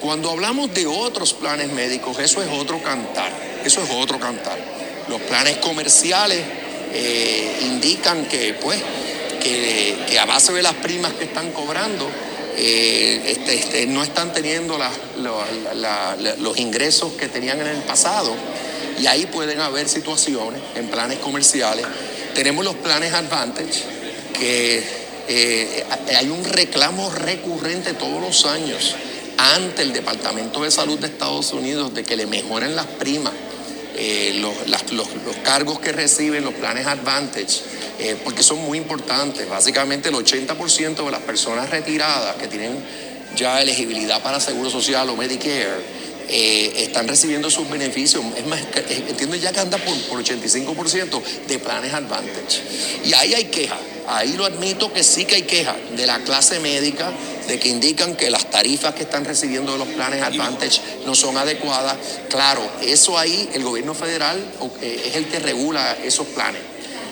Cuando 0.00 0.30
hablamos 0.30 0.72
de 0.72 0.86
otros 0.86 1.34
planes 1.34 1.70
médicos, 1.70 2.18
eso 2.18 2.42
es 2.42 2.48
otro 2.50 2.82
cantar, 2.82 3.30
eso 3.62 3.82
es 3.82 3.90
otro 3.90 4.18
cantar. 4.18 4.58
Los 5.06 5.20
planes 5.20 5.58
comerciales 5.58 6.40
eh, 6.94 7.58
indican 7.60 8.24
que, 8.24 8.54
pues, 8.54 8.80
que, 9.42 10.18
a 10.18 10.24
base 10.24 10.54
de 10.54 10.62
las 10.62 10.74
primas 10.74 11.12
que 11.12 11.24
están 11.24 11.52
cobrando, 11.52 12.08
eh, 12.56 13.20
este, 13.26 13.54
este, 13.54 13.86
no 13.86 14.02
están 14.02 14.32
teniendo 14.32 14.78
los 15.18 16.58
ingresos 16.58 17.12
que 17.12 17.28
tenían 17.28 17.60
en 17.60 17.66
el 17.66 17.82
pasado 17.82 18.34
y 18.98 19.06
ahí 19.06 19.26
pueden 19.26 19.60
haber 19.60 19.88
situaciones 19.88 20.60
en 20.74 20.88
planes 20.88 21.18
comerciales. 21.18 21.86
Tenemos 22.34 22.64
los 22.64 22.76
planes 22.76 23.12
Advantage, 23.12 23.82
que 24.38 24.82
eh, 25.28 25.84
hay 26.16 26.28
un 26.28 26.44
reclamo 26.44 27.10
recurrente 27.10 27.94
todos 27.94 28.20
los 28.20 28.46
años 28.46 28.94
ante 29.38 29.82
el 29.82 29.92
Departamento 29.92 30.62
de 30.62 30.70
Salud 30.70 30.98
de 30.98 31.08
Estados 31.08 31.52
Unidos 31.52 31.94
de 31.94 32.04
que 32.04 32.16
le 32.16 32.26
mejoren 32.26 32.76
las 32.76 32.86
primas, 32.86 33.32
eh, 33.96 34.40
los, 34.40 35.08
cargos 35.42 35.80
que 35.80 35.92
reciben 35.92 36.44
los 36.44 36.54
planes 36.54 36.86
Advantage, 36.86 37.62
eh, 37.98 38.16
porque 38.22 38.42
son 38.42 38.58
muy 38.58 38.78
importantes. 38.78 39.48
Básicamente 39.48 40.08
el 40.08 40.14
80% 40.14 41.04
de 41.04 41.10
las 41.10 41.22
personas 41.22 41.70
retiradas 41.70 42.36
que 42.36 42.48
tienen 42.48 42.78
ya 43.36 43.60
elegibilidad 43.60 44.22
para 44.22 44.40
Seguro 44.40 44.70
Social 44.70 45.08
o 45.10 45.16
Medicare, 45.16 46.05
eh, 46.28 46.72
están 46.78 47.06
recibiendo 47.06 47.50
sus 47.50 47.68
beneficios. 47.68 48.24
Es 48.36 48.46
más, 48.46 48.60
entiendo 48.88 49.36
ya 49.36 49.52
que 49.52 49.60
anda 49.60 49.78
por, 49.78 49.96
por 50.02 50.22
85% 50.22 51.22
de 51.46 51.58
planes 51.58 51.94
Advantage. 51.94 52.62
Y 53.04 53.14
ahí 53.14 53.34
hay 53.34 53.44
quejas, 53.44 53.78
ahí 54.08 54.32
lo 54.34 54.44
admito 54.44 54.92
que 54.92 55.04
sí 55.04 55.24
que 55.24 55.36
hay 55.36 55.42
quejas 55.42 55.76
de 55.96 56.06
la 56.06 56.18
clase 56.20 56.58
médica, 56.60 57.12
de 57.46 57.58
que 57.58 57.68
indican 57.68 58.16
que 58.16 58.30
las 58.30 58.50
tarifas 58.50 58.94
que 58.94 59.02
están 59.02 59.24
recibiendo 59.24 59.72
de 59.72 59.78
los 59.78 59.88
planes 59.88 60.22
Advantage 60.22 60.80
no 61.04 61.14
son 61.14 61.36
adecuadas. 61.36 61.96
Claro, 62.28 62.68
eso 62.82 63.18
ahí 63.18 63.48
el 63.54 63.62
gobierno 63.62 63.94
federal 63.94 64.38
eh, 64.82 65.02
es 65.06 65.16
el 65.16 65.26
que 65.26 65.38
regula 65.38 65.96
esos 66.04 66.26
planes. 66.28 66.60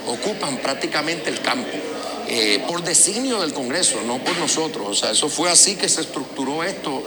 Ocupan 0.07 0.59
prácticamente 0.59 1.31
el 1.31 1.41
campo. 1.41 1.93
Eh, 2.27 2.64
por 2.66 2.83
designio 2.83 3.41
del 3.41 3.53
Congreso, 3.53 4.01
no 4.07 4.18
por 4.18 4.37
nosotros. 4.39 4.87
O 4.89 4.95
sea, 4.95 5.11
eso 5.11 5.29
fue 5.29 5.51
así 5.51 5.77
que 5.77 5.89
se 5.89 6.01
estructuró 6.01 6.64
esto 6.64 7.05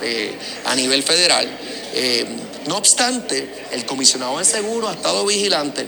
a 0.66 0.76
nivel 0.76 1.02
federal. 1.04 1.48
Eh, 1.94 2.26
no 2.68 2.78
obstante, 2.78 3.48
el 3.72 3.86
comisionado 3.86 4.38
de 4.38 4.46
seguro 4.46 4.88
ha 4.88 4.94
estado 4.94 5.26
vigilante 5.26 5.88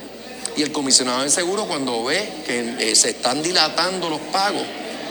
y 0.55 0.61
el 0.63 0.71
comisionado 0.71 1.23
de 1.23 1.29
seguro 1.29 1.65
cuando 1.67 2.03
ve 2.03 2.27
que 2.45 2.75
eh, 2.79 2.95
se 2.95 3.11
están 3.11 3.43
dilatando 3.43 4.09
los 4.09 4.19
pagos 4.31 4.63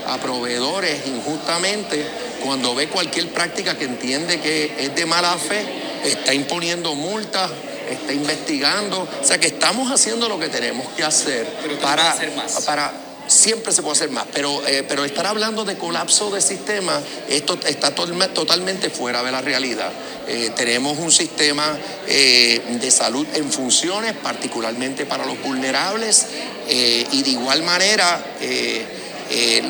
a 0.06 0.18
proveedores 0.18 1.06
injustamente, 1.06 2.04
cuando 2.42 2.74
ve 2.74 2.88
cualquier 2.88 3.28
práctica 3.28 3.76
que 3.76 3.84
entiende 3.84 4.40
que 4.40 4.72
es 4.78 4.94
de 4.94 5.06
mala 5.06 5.36
fe, 5.36 5.62
está 6.04 6.32
imponiendo 6.34 6.94
multas, 6.94 7.50
está 7.90 8.12
investigando. 8.12 9.06
O 9.20 9.24
sea 9.24 9.38
que 9.38 9.48
estamos 9.48 9.92
haciendo 9.92 10.28
lo 10.28 10.38
que 10.38 10.48
tenemos 10.48 10.88
que 10.96 11.04
hacer 11.04 11.46
para, 11.82 12.16
para 12.64 12.92
siempre 13.28 13.72
se 13.72 13.82
puede 13.82 13.92
hacer 13.92 14.10
más, 14.10 14.26
pero, 14.32 14.66
eh, 14.66 14.84
pero 14.88 15.04
estar 15.04 15.26
hablando 15.26 15.64
de 15.64 15.76
colapso 15.76 16.30
de 16.30 16.40
sistema, 16.40 17.00
esto 17.28 17.58
está 17.66 17.94
totalmente 17.94 18.90
fuera 18.90 19.22
de 19.22 19.30
la 19.30 19.40
realidad. 19.40 19.92
Eh, 20.26 20.50
tenemos 20.56 20.98
un 20.98 21.12
sistema 21.12 21.78
eh, 22.06 22.78
de 22.80 22.90
salud 22.90 23.26
en 23.34 23.50
funciones, 23.52 24.14
particularmente 24.14 25.06
para 25.06 25.24
los 25.24 25.40
vulnerables, 25.42 26.26
y 26.70 27.22
de 27.22 27.30
igual 27.30 27.62
manera, 27.62 28.22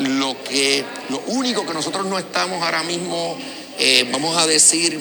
lo, 0.00 0.42
que, 0.42 0.84
lo 1.10 1.22
único 1.28 1.64
que 1.64 1.72
nosotros 1.72 2.06
no 2.06 2.18
estamos 2.18 2.60
ahora 2.60 2.82
mismo, 2.82 3.38
vamos 4.10 4.36
a 4.36 4.48
decir, 4.48 5.00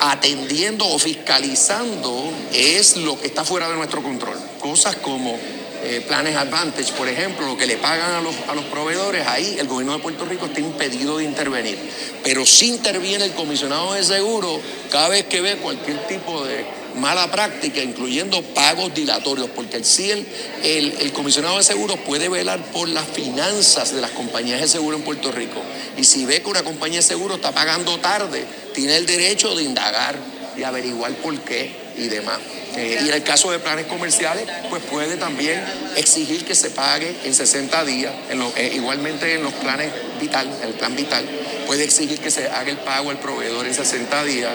atendiendo 0.00 0.88
o 0.88 0.98
fiscalizando 0.98 2.32
es 2.52 2.96
lo 2.96 3.16
que 3.20 3.28
está 3.28 3.44
fuera 3.44 3.68
de 3.68 3.76
nuestro 3.76 4.02
control. 4.02 4.36
Cosas 4.66 4.96
como 4.96 5.38
eh, 5.84 6.04
planes 6.08 6.34
Advantage, 6.34 6.92
por 6.94 7.08
ejemplo, 7.08 7.46
lo 7.46 7.56
que 7.56 7.68
le 7.68 7.76
pagan 7.76 8.14
a 8.14 8.20
los, 8.20 8.34
a 8.48 8.54
los 8.56 8.64
proveedores, 8.64 9.24
ahí 9.28 9.58
el 9.60 9.68
gobierno 9.68 9.92
de 9.92 10.00
Puerto 10.00 10.24
Rico 10.24 10.46
está 10.46 10.58
impedido 10.58 11.18
de 11.18 11.24
intervenir. 11.24 11.78
Pero 12.24 12.44
sí 12.44 12.66
interviene 12.66 13.26
el 13.26 13.32
comisionado 13.34 13.92
de 13.92 14.02
seguro 14.02 14.60
cada 14.90 15.08
vez 15.10 15.26
que 15.26 15.40
ve 15.40 15.54
cualquier 15.58 16.04
tipo 16.08 16.44
de 16.44 16.64
mala 16.96 17.30
práctica, 17.30 17.80
incluyendo 17.80 18.42
pagos 18.42 18.92
dilatorios, 18.92 19.50
porque 19.54 19.84
sí 19.84 20.10
el, 20.10 20.26
el, 20.64 21.12
comisionado 21.12 21.58
de 21.58 21.62
seguros 21.62 21.96
puede 22.00 22.28
velar 22.28 22.60
por 22.72 22.88
las 22.88 23.06
finanzas 23.06 23.94
de 23.94 24.00
las 24.00 24.10
compañías 24.10 24.60
de 24.60 24.66
seguro 24.66 24.96
en 24.96 25.04
Puerto 25.04 25.30
Rico. 25.30 25.62
Y 25.96 26.02
si 26.02 26.26
ve 26.26 26.42
que 26.42 26.50
una 26.50 26.64
compañía 26.64 26.98
de 26.98 27.06
seguro 27.06 27.36
está 27.36 27.52
pagando 27.52 27.98
tarde, 27.98 28.44
tiene 28.74 28.96
el 28.96 29.06
derecho 29.06 29.54
de 29.54 29.62
indagar 29.62 30.16
y 30.58 30.64
averiguar 30.64 31.12
por 31.12 31.38
qué 31.42 31.85
y 31.96 32.08
demás. 32.08 32.38
Eh, 32.76 33.00
y 33.04 33.08
en 33.08 33.14
el 33.14 33.22
caso 33.22 33.50
de 33.50 33.58
planes 33.58 33.86
comerciales, 33.86 34.44
pues 34.68 34.82
puede 34.84 35.16
también 35.16 35.62
exigir 35.96 36.44
que 36.44 36.54
se 36.54 36.70
pague 36.70 37.14
en 37.24 37.34
60 37.34 37.84
días, 37.84 38.12
eh, 38.56 38.72
igualmente 38.74 39.32
en 39.34 39.42
los 39.42 39.54
planes 39.54 39.90
vital, 40.20 40.48
el 40.62 40.74
plan 40.74 40.94
vital, 40.94 41.24
puede 41.66 41.84
exigir 41.84 42.20
que 42.20 42.30
se 42.30 42.48
haga 42.48 42.70
el 42.70 42.76
pago 42.78 43.10
al 43.10 43.18
proveedor 43.18 43.66
en 43.66 43.74
60 43.74 44.24
días. 44.24 44.52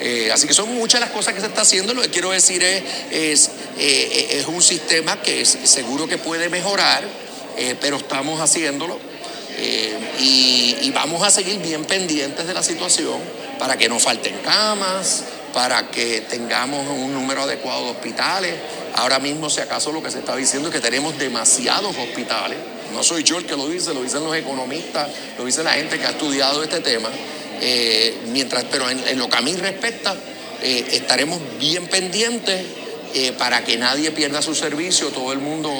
Eh, 0.00 0.30
así 0.32 0.46
que 0.46 0.54
son 0.54 0.72
muchas 0.74 1.00
las 1.00 1.10
cosas 1.10 1.34
que 1.34 1.40
se 1.40 1.46
está 1.46 1.62
haciendo. 1.62 1.94
Lo 1.94 2.02
que 2.02 2.10
quiero 2.10 2.30
decir 2.30 2.62
es, 2.62 2.82
es, 3.10 3.50
es 3.78 4.46
un 4.46 4.62
sistema 4.62 5.20
que 5.20 5.44
seguro 5.44 6.06
que 6.06 6.18
puede 6.18 6.48
mejorar, 6.48 7.02
pero 7.80 7.96
estamos 7.96 8.40
haciéndolo. 8.40 8.98
y, 10.20 10.76
y 10.82 10.90
vamos 10.90 11.22
a 11.22 11.30
seguir 11.30 11.58
bien 11.58 11.84
pendientes 11.84 12.46
de 12.46 12.54
la 12.54 12.62
situación 12.62 13.20
para 13.58 13.76
que 13.76 13.88
no 13.88 13.98
falten 14.00 14.36
camas, 14.44 15.24
para 15.54 15.88
que 15.88 16.22
tengamos 16.22 16.86
un 16.88 17.14
número 17.14 17.42
adecuado 17.42 17.84
de 17.84 17.90
hospitales. 17.92 18.54
Ahora 18.96 19.20
mismo, 19.20 19.48
si 19.48 19.60
acaso 19.60 19.92
lo 19.92 20.02
que 20.02 20.10
se 20.10 20.18
está 20.18 20.34
diciendo 20.34 20.68
es 20.68 20.74
que 20.74 20.80
tenemos 20.80 21.16
demasiados 21.16 21.96
hospitales. 21.96 22.58
No 22.92 23.02
soy 23.04 23.22
yo 23.22 23.38
el 23.38 23.46
que 23.46 23.56
lo 23.56 23.68
dice, 23.68 23.94
lo 23.94 24.02
dicen 24.02 24.24
los 24.24 24.36
economistas, 24.36 25.08
lo 25.38 25.44
dice 25.44 25.62
la 25.62 25.72
gente 25.72 25.98
que 25.98 26.06
ha 26.06 26.10
estudiado 26.10 26.62
este 26.62 26.80
tema. 26.80 27.08
Eh, 27.60 28.18
mientras, 28.32 28.64
pero 28.64 28.90
en, 28.90 29.18
lo 29.18 29.30
que 29.30 29.36
a 29.36 29.40
mí 29.40 29.54
respecta, 29.54 30.14
eh, 30.60 30.88
estaremos 30.92 31.40
bien 31.58 31.86
pendientes 31.86 32.62
eh, 33.14 33.32
para 33.38 33.64
que 33.64 33.76
nadie 33.76 34.10
pierda 34.10 34.42
su 34.42 34.56
servicio, 34.56 35.08
todo 35.10 35.32
el 35.32 35.38
mundo 35.38 35.70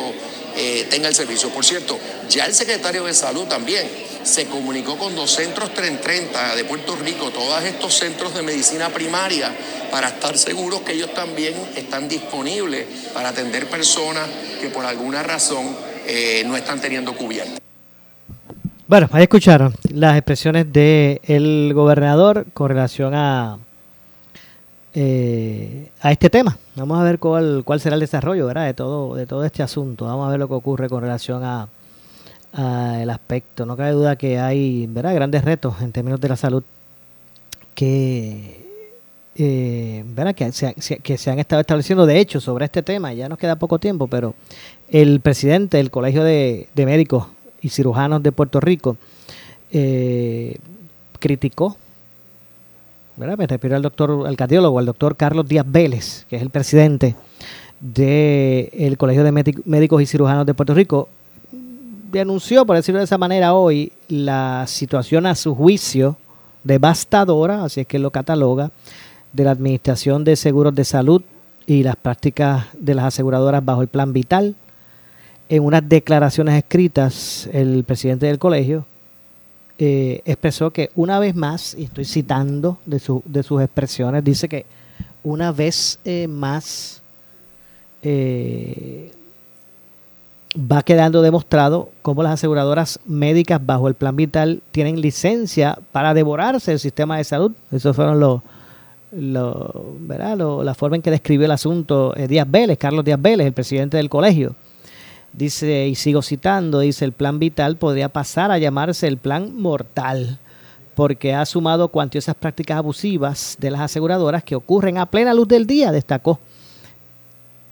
eh, 0.56 0.86
tenga 0.88 1.08
el 1.08 1.16
servicio. 1.16 1.48
Por 1.48 1.64
cierto, 1.64 1.98
ya 2.30 2.46
el 2.46 2.54
secretario 2.54 3.04
de 3.04 3.12
Salud 3.12 3.46
también 3.46 3.88
se 4.24 4.46
comunicó 4.46 4.96
con 4.96 5.14
dos 5.14 5.30
centros 5.30 5.72
330 5.74 6.56
de 6.56 6.64
Puerto 6.64 6.96
Rico, 6.96 7.30
todos 7.30 7.62
estos 7.62 7.94
centros 7.94 8.34
de 8.34 8.42
medicina 8.42 8.88
primaria, 8.88 9.54
para 9.90 10.08
estar 10.08 10.36
seguros 10.36 10.80
que 10.80 10.92
ellos 10.92 11.14
también 11.14 11.54
están 11.76 12.08
disponibles 12.08 12.86
para 13.12 13.28
atender 13.28 13.66
personas 13.68 14.26
que 14.60 14.68
por 14.68 14.84
alguna 14.84 15.22
razón 15.22 15.76
no 16.46 16.56
están 16.56 16.80
teniendo 16.80 17.14
cubierta. 17.14 17.60
Bueno, 18.86 19.08
ahí 19.12 19.22
escucharon 19.22 19.72
las 19.92 20.16
expresiones 20.16 20.70
del 20.72 21.72
gobernador 21.74 22.46
con 22.52 22.68
relación 22.68 23.14
a, 23.14 23.58
eh, 24.92 25.90
a 26.00 26.12
este 26.12 26.28
tema. 26.28 26.58
Vamos 26.76 27.00
a 27.00 27.02
ver 27.02 27.18
cuál, 27.18 27.62
cuál 27.64 27.80
será 27.80 27.94
el 27.94 28.00
desarrollo 28.00 28.46
¿verdad? 28.46 28.66
de 28.66 28.74
todo 28.74 29.14
de 29.14 29.26
todo 29.26 29.44
este 29.44 29.62
asunto. 29.62 30.04
Vamos 30.04 30.28
a 30.28 30.30
ver 30.30 30.38
lo 30.38 30.48
que 30.48 30.54
ocurre 30.54 30.90
con 30.90 31.00
relación 31.00 31.42
a, 31.44 31.68
el 32.56 33.10
aspecto. 33.10 33.66
No 33.66 33.76
cabe 33.76 33.92
duda 33.92 34.16
que 34.16 34.38
hay 34.38 34.86
¿verdad? 34.86 35.14
grandes 35.14 35.44
retos 35.44 35.80
en 35.82 35.92
términos 35.92 36.20
de 36.20 36.28
la 36.28 36.36
salud 36.36 36.62
que, 37.74 38.64
eh. 39.36 40.04
Que, 41.02 41.18
se, 41.18 41.30
han 41.30 41.38
estado 41.38 41.60
estableciendo. 41.60 42.06
De 42.06 42.18
hecho, 42.18 42.40
sobre 42.40 42.66
este 42.66 42.82
tema, 42.82 43.12
ya 43.12 43.28
nos 43.28 43.38
queda 43.38 43.56
poco 43.56 43.78
tiempo, 43.78 44.06
pero 44.06 44.34
el 44.90 45.20
presidente 45.20 45.78
del 45.78 45.90
Colegio 45.90 46.22
de, 46.22 46.68
Médicos 46.76 47.26
y 47.60 47.70
cirujanos 47.70 48.22
de 48.22 48.32
Puerto 48.32 48.60
Rico, 48.60 48.96
eh, 49.72 50.58
criticó, 51.18 51.76
me 53.16 53.26
refiero 53.26 53.76
al 53.76 53.82
doctor, 53.82 54.26
al 54.26 54.36
cardiólogo, 54.36 54.78
al 54.78 54.86
doctor 54.86 55.16
Carlos 55.16 55.48
Díaz 55.48 55.66
Vélez, 55.68 56.26
que 56.28 56.36
es 56.36 56.42
el 56.42 56.50
presidente 56.50 57.16
del 57.80 58.96
Colegio 58.96 59.24
de 59.24 59.32
Médicos 59.64 60.02
y 60.02 60.06
Cirujanos 60.06 60.46
de 60.46 60.54
Puerto 60.54 60.74
Rico, 60.74 61.08
denunció, 62.20 62.64
por 62.64 62.76
decirlo 62.76 62.98
de 62.98 63.04
esa 63.04 63.18
manera, 63.18 63.54
hoy 63.54 63.92
la 64.08 64.64
situación 64.66 65.26
a 65.26 65.34
su 65.34 65.54
juicio 65.54 66.16
devastadora, 66.62 67.64
así 67.64 67.80
es 67.80 67.86
que 67.86 67.98
lo 67.98 68.10
cataloga, 68.10 68.70
de 69.32 69.44
la 69.44 69.50
Administración 69.50 70.24
de 70.24 70.36
Seguros 70.36 70.74
de 70.74 70.84
Salud 70.84 71.22
y 71.66 71.82
las 71.82 71.96
prácticas 71.96 72.66
de 72.78 72.94
las 72.94 73.06
aseguradoras 73.06 73.64
bajo 73.64 73.82
el 73.82 73.88
Plan 73.88 74.12
Vital, 74.12 74.54
en 75.48 75.62
unas 75.62 75.86
declaraciones 75.88 76.54
escritas, 76.56 77.48
el 77.52 77.84
presidente 77.84 78.26
del 78.26 78.38
colegio 78.38 78.86
eh, 79.78 80.22
expresó 80.24 80.70
que 80.70 80.90
una 80.94 81.18
vez 81.18 81.34
más, 81.34 81.74
y 81.74 81.84
estoy 81.84 82.04
citando 82.04 82.78
de, 82.86 82.98
su, 82.98 83.22
de 83.26 83.42
sus 83.42 83.60
expresiones, 83.60 84.22
dice 84.22 84.48
que 84.48 84.66
una 85.24 85.52
vez 85.52 85.98
eh, 86.04 86.28
más 86.28 87.02
eh, 88.02 88.83
va 90.70 90.82
quedando 90.82 91.22
demostrado 91.22 91.90
cómo 92.02 92.22
las 92.22 92.34
aseguradoras 92.34 93.00
médicas 93.06 93.64
bajo 93.64 93.88
el 93.88 93.94
plan 93.94 94.16
vital 94.16 94.62
tienen 94.70 95.00
licencia 95.00 95.78
para 95.92 96.14
devorarse 96.14 96.72
el 96.72 96.78
sistema 96.78 97.16
de 97.16 97.24
salud. 97.24 97.52
Esos 97.70 97.94
fueron 97.94 98.20
los, 98.20 98.40
la 99.12 100.74
forma 100.74 100.96
en 100.96 101.02
que 101.02 101.10
describió 101.10 101.46
el 101.46 101.52
asunto 101.52 102.14
Díaz 102.28 102.50
Vélez, 102.50 102.78
Carlos 102.78 103.04
Díaz 103.04 103.20
Vélez, 103.20 103.46
el 103.46 103.52
presidente 103.52 103.96
del 103.96 104.08
colegio. 104.08 104.54
Dice, 105.32 105.88
y 105.88 105.96
sigo 105.96 106.22
citando, 106.22 106.78
dice, 106.80 107.04
el 107.04 107.12
plan 107.12 107.38
vital 107.40 107.76
podría 107.76 108.08
pasar 108.08 108.52
a 108.52 108.58
llamarse 108.58 109.08
el 109.08 109.18
plan 109.18 109.60
mortal, 109.60 110.38
porque 110.94 111.34
ha 111.34 111.44
sumado 111.44 111.88
cuantiosas 111.88 112.36
prácticas 112.36 112.78
abusivas 112.78 113.56
de 113.58 113.72
las 113.72 113.80
aseguradoras 113.80 114.44
que 114.44 114.54
ocurren 114.54 114.98
a 114.98 115.06
plena 115.06 115.34
luz 115.34 115.48
del 115.48 115.66
día, 115.66 115.90
destacó 115.90 116.38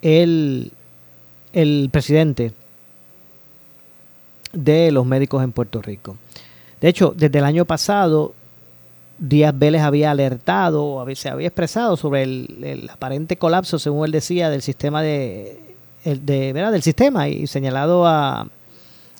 el 0.02 0.72
presidente 1.92 2.52
de 4.52 4.90
los 4.92 5.06
médicos 5.06 5.42
en 5.42 5.52
Puerto 5.52 5.80
Rico. 5.82 6.16
De 6.80 6.88
hecho, 6.88 7.14
desde 7.16 7.38
el 7.38 7.44
año 7.44 7.64
pasado, 7.64 8.34
Díaz 9.18 9.56
Vélez 9.56 9.82
había 9.82 10.10
alertado, 10.10 11.04
se 11.14 11.28
había 11.28 11.48
expresado 11.48 11.96
sobre 11.96 12.22
el 12.22 12.90
aparente 12.92 13.36
colapso, 13.36 13.78
según 13.78 14.06
él 14.06 14.12
decía, 14.12 14.50
del 14.50 14.62
sistema 14.62 15.02
de 15.02 15.72
el 16.04 16.24
de, 16.26 16.52
¿verdad? 16.52 16.72
del 16.72 16.82
sistema 16.82 17.28
y 17.28 17.46
señalado 17.46 18.06
a, 18.06 18.48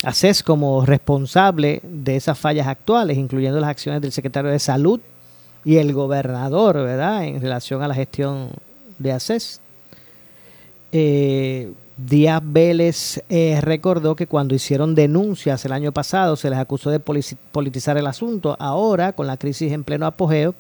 a 0.03 0.13
CES 0.13 0.43
como 0.43 0.85
responsable 0.85 1.81
de 1.83 2.17
esas 2.17 2.39
fallas 2.39 2.67
actuales, 2.67 3.19
incluyendo 3.19 3.61
las 3.61 3.71
acciones 3.71 4.03
del 4.03 4.13
secretario 4.13 4.51
de 4.51 4.59
Salud 4.59 5.01
y 5.65 5.77
el 5.77 5.93
gobernador, 5.93 6.77
¿verdad?, 6.77 7.25
en 7.25 7.41
relación 7.41 7.83
a 7.83 7.89
la 7.89 7.95
gestión 7.95 8.51
de 8.99 9.13
ACES. 9.13 9.61
Eh, 10.91 11.73
Díaz 12.07 12.43
Vélez 12.45 13.23
eh, 13.29 13.61
recordó 13.61 14.17
que 14.17 14.27
cuando 14.27 14.55
hicieron 14.55 14.95
denuncias 14.95 15.65
el 15.65 15.73
año 15.73 15.93
pasado 15.93 16.37
se 16.37 16.51
les 16.51 16.59
acusó 16.59 16.91
de 16.91 17.01
politizar 17.01 17.97
el 17.97 18.07
asunto. 18.07 18.57
Ahora, 18.59 19.13
con 19.13 19.27
la 19.27 19.37
crisis 19.37 19.73
en 19.73 19.85
pleno 19.85 20.07
apogeo, 20.07 20.55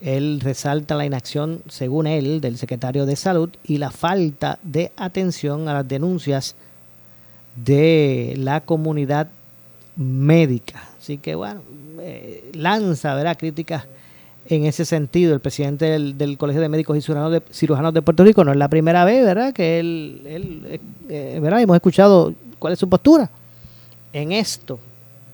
él 0.00 0.40
resalta 0.40 0.94
la 0.94 1.04
inacción, 1.04 1.62
según 1.68 2.06
él, 2.06 2.40
del 2.40 2.56
secretario 2.56 3.04
de 3.04 3.16
Salud 3.16 3.50
y 3.64 3.78
la 3.78 3.90
falta 3.90 4.58
de 4.62 4.92
atención 4.96 5.68
a 5.68 5.74
las 5.74 5.88
denuncias 5.88 6.56
de 7.56 8.34
la 8.38 8.62
comunidad 8.62 9.28
médica. 9.96 10.88
Así 10.98 11.18
que, 11.18 11.34
bueno, 11.34 11.62
eh, 12.00 12.50
lanza 12.54 13.14
¿verdad? 13.14 13.36
críticas 13.36 13.84
en 14.50 14.66
ese 14.66 14.84
sentido. 14.84 15.32
El 15.32 15.40
presidente 15.40 15.86
del, 15.86 16.36
Colegio 16.36 16.60
de 16.60 16.68
Médicos 16.68 16.98
y 16.98 17.00
Cirujanos 17.00 17.94
de, 17.94 18.02
Puerto 18.02 18.24
Rico 18.24 18.44
no 18.44 18.50
es 18.50 18.58
la 18.58 18.68
primera 18.68 19.04
vez 19.04 19.24
¿verdad? 19.24 19.54
que 19.54 19.78
él, 19.78 20.22
él 20.26 20.80
eh, 21.08 21.38
¿verdad? 21.40 21.62
hemos 21.62 21.76
escuchado 21.76 22.34
cuál 22.58 22.74
es 22.74 22.78
su 22.78 22.88
postura 22.88 23.30
en 24.12 24.32
esto. 24.32 24.78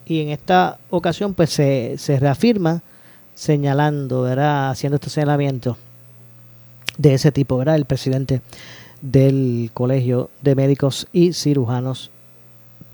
Y 0.05 0.21
en 0.21 0.29
esta 0.29 0.79
ocasión, 0.91 1.35
pues 1.35 1.51
se, 1.51 1.97
se 1.99 2.21
reafirma 2.21 2.83
señalando, 3.35 4.23
¿verdad? 4.23 4.71
Haciendo 4.71 4.97
este 4.97 5.11
señalamiento 5.11 5.77
de 6.97 7.15
ese 7.15 7.33
tipo, 7.33 7.59
¿verdad? 7.59 7.75
El 7.75 7.87
presidente 7.87 8.41
del 9.01 9.71
Colegio 9.75 10.31
de 10.43 10.55
Médicos 10.55 11.09
y 11.13 11.33
Cirujanos 11.33 12.13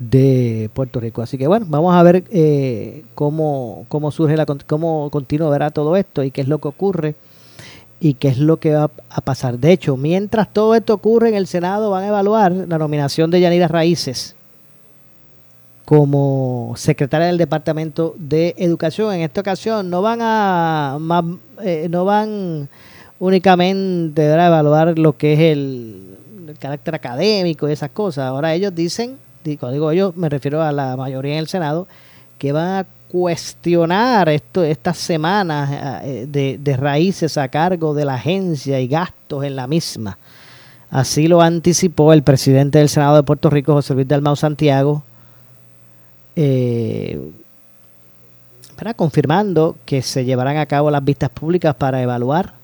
de 0.09 0.71
Puerto 0.75 1.01
Rico. 1.01 1.23
Así 1.23 1.39
que 1.39 1.47
bueno, 1.47 1.67
vamos 1.69 1.95
a 1.95 2.03
ver 2.03 2.25
eh, 2.31 3.05
cómo, 3.15 3.87
cómo 3.89 4.11
surge, 4.11 4.37
la, 4.37 4.47
cómo 4.47 5.11
continúa 5.11 5.51
¿verdad? 5.51 5.73
todo 5.73 5.97
esto 5.97 6.23
y 6.23 6.31
qué 6.31 6.41
es 6.41 6.49
lo 6.49 6.59
que 6.59 6.69
ocurre 6.69 7.15
y 8.01 8.15
qué 8.15 8.29
es 8.29 8.39
lo 8.39 8.59
que 8.59 8.75
va 8.75 8.91
a 9.11 9.21
pasar. 9.21 9.59
De 9.59 9.73
hecho, 9.73 9.97
mientras 9.97 10.53
todo 10.53 10.75
esto 10.75 10.95
ocurre 10.95 11.29
en 11.29 11.37
el 11.37 11.47
Senado 11.47 11.91
van 11.91 12.05
a 12.05 12.09
evaluar 12.09 12.53
la 12.53 12.79
nominación 12.79 13.31
de 13.31 13.41
Yanira 13.41 13.69
Raíces 13.69 14.35
como 15.85 16.75
secretaria 16.77 17.27
del 17.27 17.39
Departamento 17.39 18.15
de 18.19 18.55
Educación. 18.59 19.15
En 19.15 19.21
esta 19.21 19.41
ocasión 19.41 19.91
no 19.91 20.03
van 20.03 20.21
a 20.23 20.99
eh, 21.63 21.87
no 21.91 22.05
van 22.05 22.69
únicamente 23.19 24.23
a 24.23 24.47
evaluar 24.47 24.99
lo 24.99 25.17
que 25.17 25.35
es 25.35 25.41
el, 25.41 26.19
carácter 26.59 26.95
académico 26.95 27.69
y 27.69 27.73
esas 27.73 27.91
cosas. 27.91 28.25
Ahora 28.25 28.53
ellos 28.53 28.75
dicen, 28.75 29.17
cuando 29.45 29.73
digo 29.73 29.91
ellos 29.91 30.17
me 30.17 30.29
refiero 30.29 30.63
a 30.63 30.73
la 30.73 30.97
mayoría 30.97 31.35
en 31.35 31.39
el 31.39 31.49
Senado, 31.49 31.87
que 32.39 32.53
van 32.53 32.69
a 32.69 32.87
cuestionar 33.09 34.29
esto 34.31 34.65
estas 34.65 34.97
semanas 34.97 36.03
eh, 36.05 36.27
de, 36.29 36.59
de 36.59 36.77
raíces 36.77 37.37
a 37.37 37.49
cargo 37.49 37.95
de 37.95 38.05
la 38.05 38.15
agencia 38.15 38.81
y 38.81 38.89
gastos 38.89 39.45
en 39.45 39.57
la 39.57 39.67
misma. 39.67 40.19
Así 40.91 41.27
lo 41.27 41.41
anticipó 41.41 42.13
el 42.13 42.23
presidente 42.23 42.79
del 42.79 42.89
Senado 42.89 43.17
de 43.17 43.23
Puerto 43.23 43.49
Rico, 43.49 43.73
José 43.73 43.95
Luis 43.95 44.09
Dalmau 44.09 44.37
Santiago, 44.37 45.03
eh, 46.37 47.19
confirmando 48.97 49.77
que 49.87 50.03
se 50.03 50.25
llevarán 50.25 50.57
a 50.57 50.67
cabo 50.67 50.91
las 50.91 51.05
vistas 51.05 51.31
públicas 51.31 51.75
para 51.75 52.03
evaluar 52.03 52.55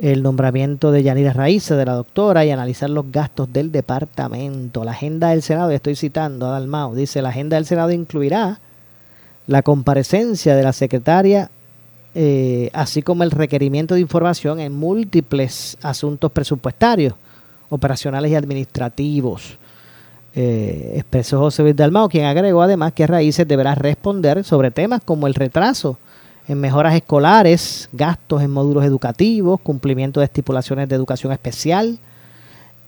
el 0.00 0.22
nombramiento 0.22 0.90
de 0.90 1.02
Yanira 1.02 1.32
Raíces, 1.32 1.76
de 1.76 1.84
la 1.84 1.94
doctora, 1.94 2.44
y 2.44 2.50
analizar 2.50 2.90
los 2.90 3.10
gastos 3.10 3.52
del 3.52 3.70
departamento. 3.70 4.84
La 4.84 4.92
agenda 4.92 5.30
del 5.30 5.42
Senado, 5.42 5.70
estoy 5.70 5.96
citando 5.96 6.46
a 6.46 6.50
Dalmau, 6.50 6.94
dice, 6.94 7.22
la 7.22 7.28
agenda 7.28 7.56
del 7.56 7.66
Senado 7.66 7.90
incluirá 7.90 8.60
la 9.46 9.62
comparecencia 9.62 10.54
de 10.56 10.62
la 10.62 10.72
secretaria, 10.72 11.50
eh, 12.14 12.70
así 12.72 13.02
como 13.02 13.22
el 13.22 13.30
requerimiento 13.30 13.94
de 13.94 14.00
información 14.00 14.60
en 14.60 14.72
múltiples 14.72 15.76
asuntos 15.82 16.30
presupuestarios, 16.32 17.14
operacionales 17.68 18.30
y 18.30 18.34
administrativos. 18.34 19.58
Eh, 20.34 20.94
expresó 20.96 21.38
José 21.38 21.62
Luis 21.62 21.76
Dalmao, 21.76 22.08
quien 22.08 22.24
agregó 22.24 22.62
además 22.62 22.92
que 22.92 23.06
Raíces 23.06 23.46
deberá 23.46 23.74
responder 23.74 24.44
sobre 24.44 24.70
temas 24.70 25.02
como 25.04 25.26
el 25.26 25.34
retraso 25.34 25.98
en 26.48 26.60
mejoras 26.60 26.94
escolares, 26.94 27.88
gastos 27.92 28.42
en 28.42 28.50
módulos 28.50 28.84
educativos, 28.84 29.60
cumplimiento 29.60 30.20
de 30.20 30.26
estipulaciones 30.26 30.88
de 30.88 30.96
educación 30.96 31.32
especial 31.32 31.98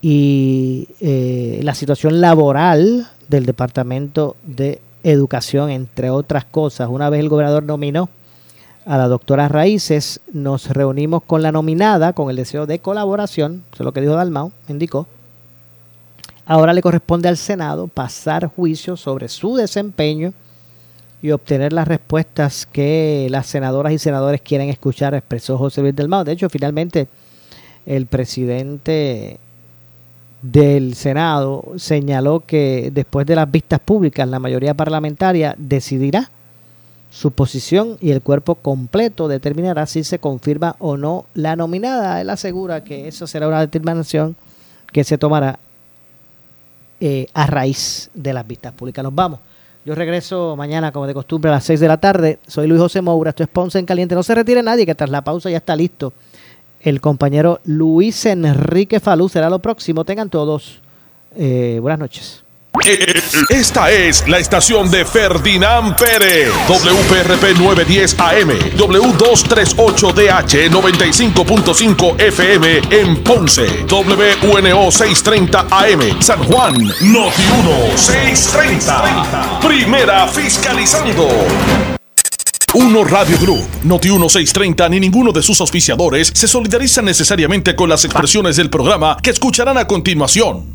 y 0.02 0.88
eh, 1.00 1.60
la 1.62 1.74
situación 1.74 2.20
laboral 2.20 3.08
del 3.28 3.46
Departamento 3.46 4.36
de 4.42 4.80
Educación, 5.02 5.70
entre 5.70 6.10
otras 6.10 6.44
cosas. 6.44 6.88
Una 6.90 7.10
vez 7.10 7.20
el 7.20 7.28
gobernador 7.28 7.62
nominó 7.62 8.08
a 8.86 8.98
la 8.98 9.08
doctora 9.08 9.48
Raíces, 9.48 10.20
nos 10.32 10.68
reunimos 10.68 11.22
con 11.22 11.42
la 11.42 11.52
nominada 11.52 12.12
con 12.12 12.30
el 12.30 12.36
deseo 12.36 12.66
de 12.66 12.80
colaboración, 12.80 13.64
eso 13.72 13.82
es 13.82 13.84
lo 13.84 13.92
que 13.92 14.00
dijo 14.00 14.14
Dalmau, 14.14 14.52
indicó. 14.68 15.06
Ahora 16.46 16.74
le 16.74 16.82
corresponde 16.82 17.28
al 17.28 17.38
Senado 17.38 17.88
pasar 17.88 18.46
juicio 18.46 18.96
sobre 18.96 19.28
su 19.28 19.56
desempeño 19.56 20.34
y 21.24 21.32
obtener 21.32 21.72
las 21.72 21.88
respuestas 21.88 22.68
que 22.70 23.28
las 23.30 23.46
senadoras 23.46 23.94
y 23.94 23.98
senadores 23.98 24.42
quieren 24.42 24.68
escuchar, 24.68 25.14
expresó 25.14 25.56
José 25.56 25.80
Luis 25.80 25.96
Dalmau. 25.96 26.22
De 26.22 26.32
hecho, 26.32 26.50
finalmente 26.50 27.08
el 27.86 28.04
presidente 28.04 29.38
del 30.42 30.94
Senado 30.94 31.64
señaló 31.76 32.40
que 32.40 32.90
después 32.92 33.26
de 33.26 33.36
las 33.36 33.50
vistas 33.50 33.80
públicas 33.80 34.28
la 34.28 34.38
mayoría 34.38 34.74
parlamentaria 34.74 35.54
decidirá 35.56 36.30
su 37.08 37.30
posición 37.30 37.96
y 38.02 38.10
el 38.10 38.20
cuerpo 38.20 38.56
completo 38.56 39.26
determinará 39.26 39.86
si 39.86 40.04
se 40.04 40.18
confirma 40.18 40.76
o 40.78 40.98
no 40.98 41.24
la 41.32 41.56
nominada. 41.56 42.20
Él 42.20 42.28
asegura 42.28 42.84
que 42.84 43.08
eso 43.08 43.26
será 43.26 43.48
una 43.48 43.60
determinación 43.60 44.36
que 44.92 45.04
se 45.04 45.16
tomará 45.16 45.58
eh, 47.00 47.28
a 47.32 47.46
raíz 47.46 48.10
de 48.12 48.34
las 48.34 48.46
vistas 48.46 48.74
públicas. 48.74 49.02
Nos 49.02 49.14
vamos. 49.14 49.40
Yo 49.84 49.94
regreso 49.94 50.56
mañana, 50.56 50.92
como 50.92 51.06
de 51.06 51.12
costumbre, 51.12 51.50
a 51.50 51.54
las 51.54 51.64
6 51.64 51.78
de 51.78 51.88
la 51.88 51.98
tarde. 51.98 52.38
Soy 52.46 52.66
Luis 52.66 52.80
José 52.80 53.02
Moura, 53.02 53.30
esto 53.30 53.42
es 53.42 53.50
Ponce 53.50 53.78
en 53.78 53.84
Caliente. 53.84 54.14
No 54.14 54.22
se 54.22 54.34
retire 54.34 54.62
nadie, 54.62 54.86
que 54.86 54.94
tras 54.94 55.10
la 55.10 55.22
pausa 55.22 55.50
ya 55.50 55.58
está 55.58 55.76
listo. 55.76 56.14
El 56.80 57.02
compañero 57.02 57.60
Luis 57.64 58.24
Enrique 58.24 58.98
Falú 58.98 59.28
será 59.28 59.50
lo 59.50 59.58
próximo. 59.58 60.04
Tengan 60.04 60.30
todos 60.30 60.80
eh, 61.36 61.78
buenas 61.82 61.98
noches. 61.98 62.43
Esta 63.50 63.90
es 63.92 64.26
la 64.28 64.38
estación 64.38 64.90
de 64.90 65.04
Ferdinand 65.04 65.96
Pérez, 65.96 66.52
WPRP 66.68 67.56
910 67.58 68.16
AM, 68.18 68.50
W238DH 68.76 70.70
95.5 70.70 72.20
FM 72.20 72.82
en 72.90 73.22
Ponce, 73.22 73.86
WNO 73.88 74.90
630 74.90 75.66
AM, 75.70 76.20
San 76.20 76.42
Juan, 76.44 76.74
Noti 76.74 77.42
1 77.60 77.96
630. 77.96 79.60
Primera 79.60 80.26
fiscalizando. 80.26 81.28
Uno 82.74 83.04
Radio 83.04 83.38
Group, 83.38 83.68
Noti 83.84 84.08
1630 84.08 84.88
ni 84.88 84.98
ninguno 84.98 85.30
de 85.30 85.42
sus 85.42 85.60
auspiciadores 85.60 86.32
se 86.34 86.48
solidarizan 86.48 87.04
necesariamente 87.04 87.76
con 87.76 87.88
las 87.88 88.04
expresiones 88.04 88.56
del 88.56 88.68
programa 88.68 89.16
que 89.22 89.30
escucharán 89.30 89.78
a 89.78 89.86
continuación. 89.86 90.73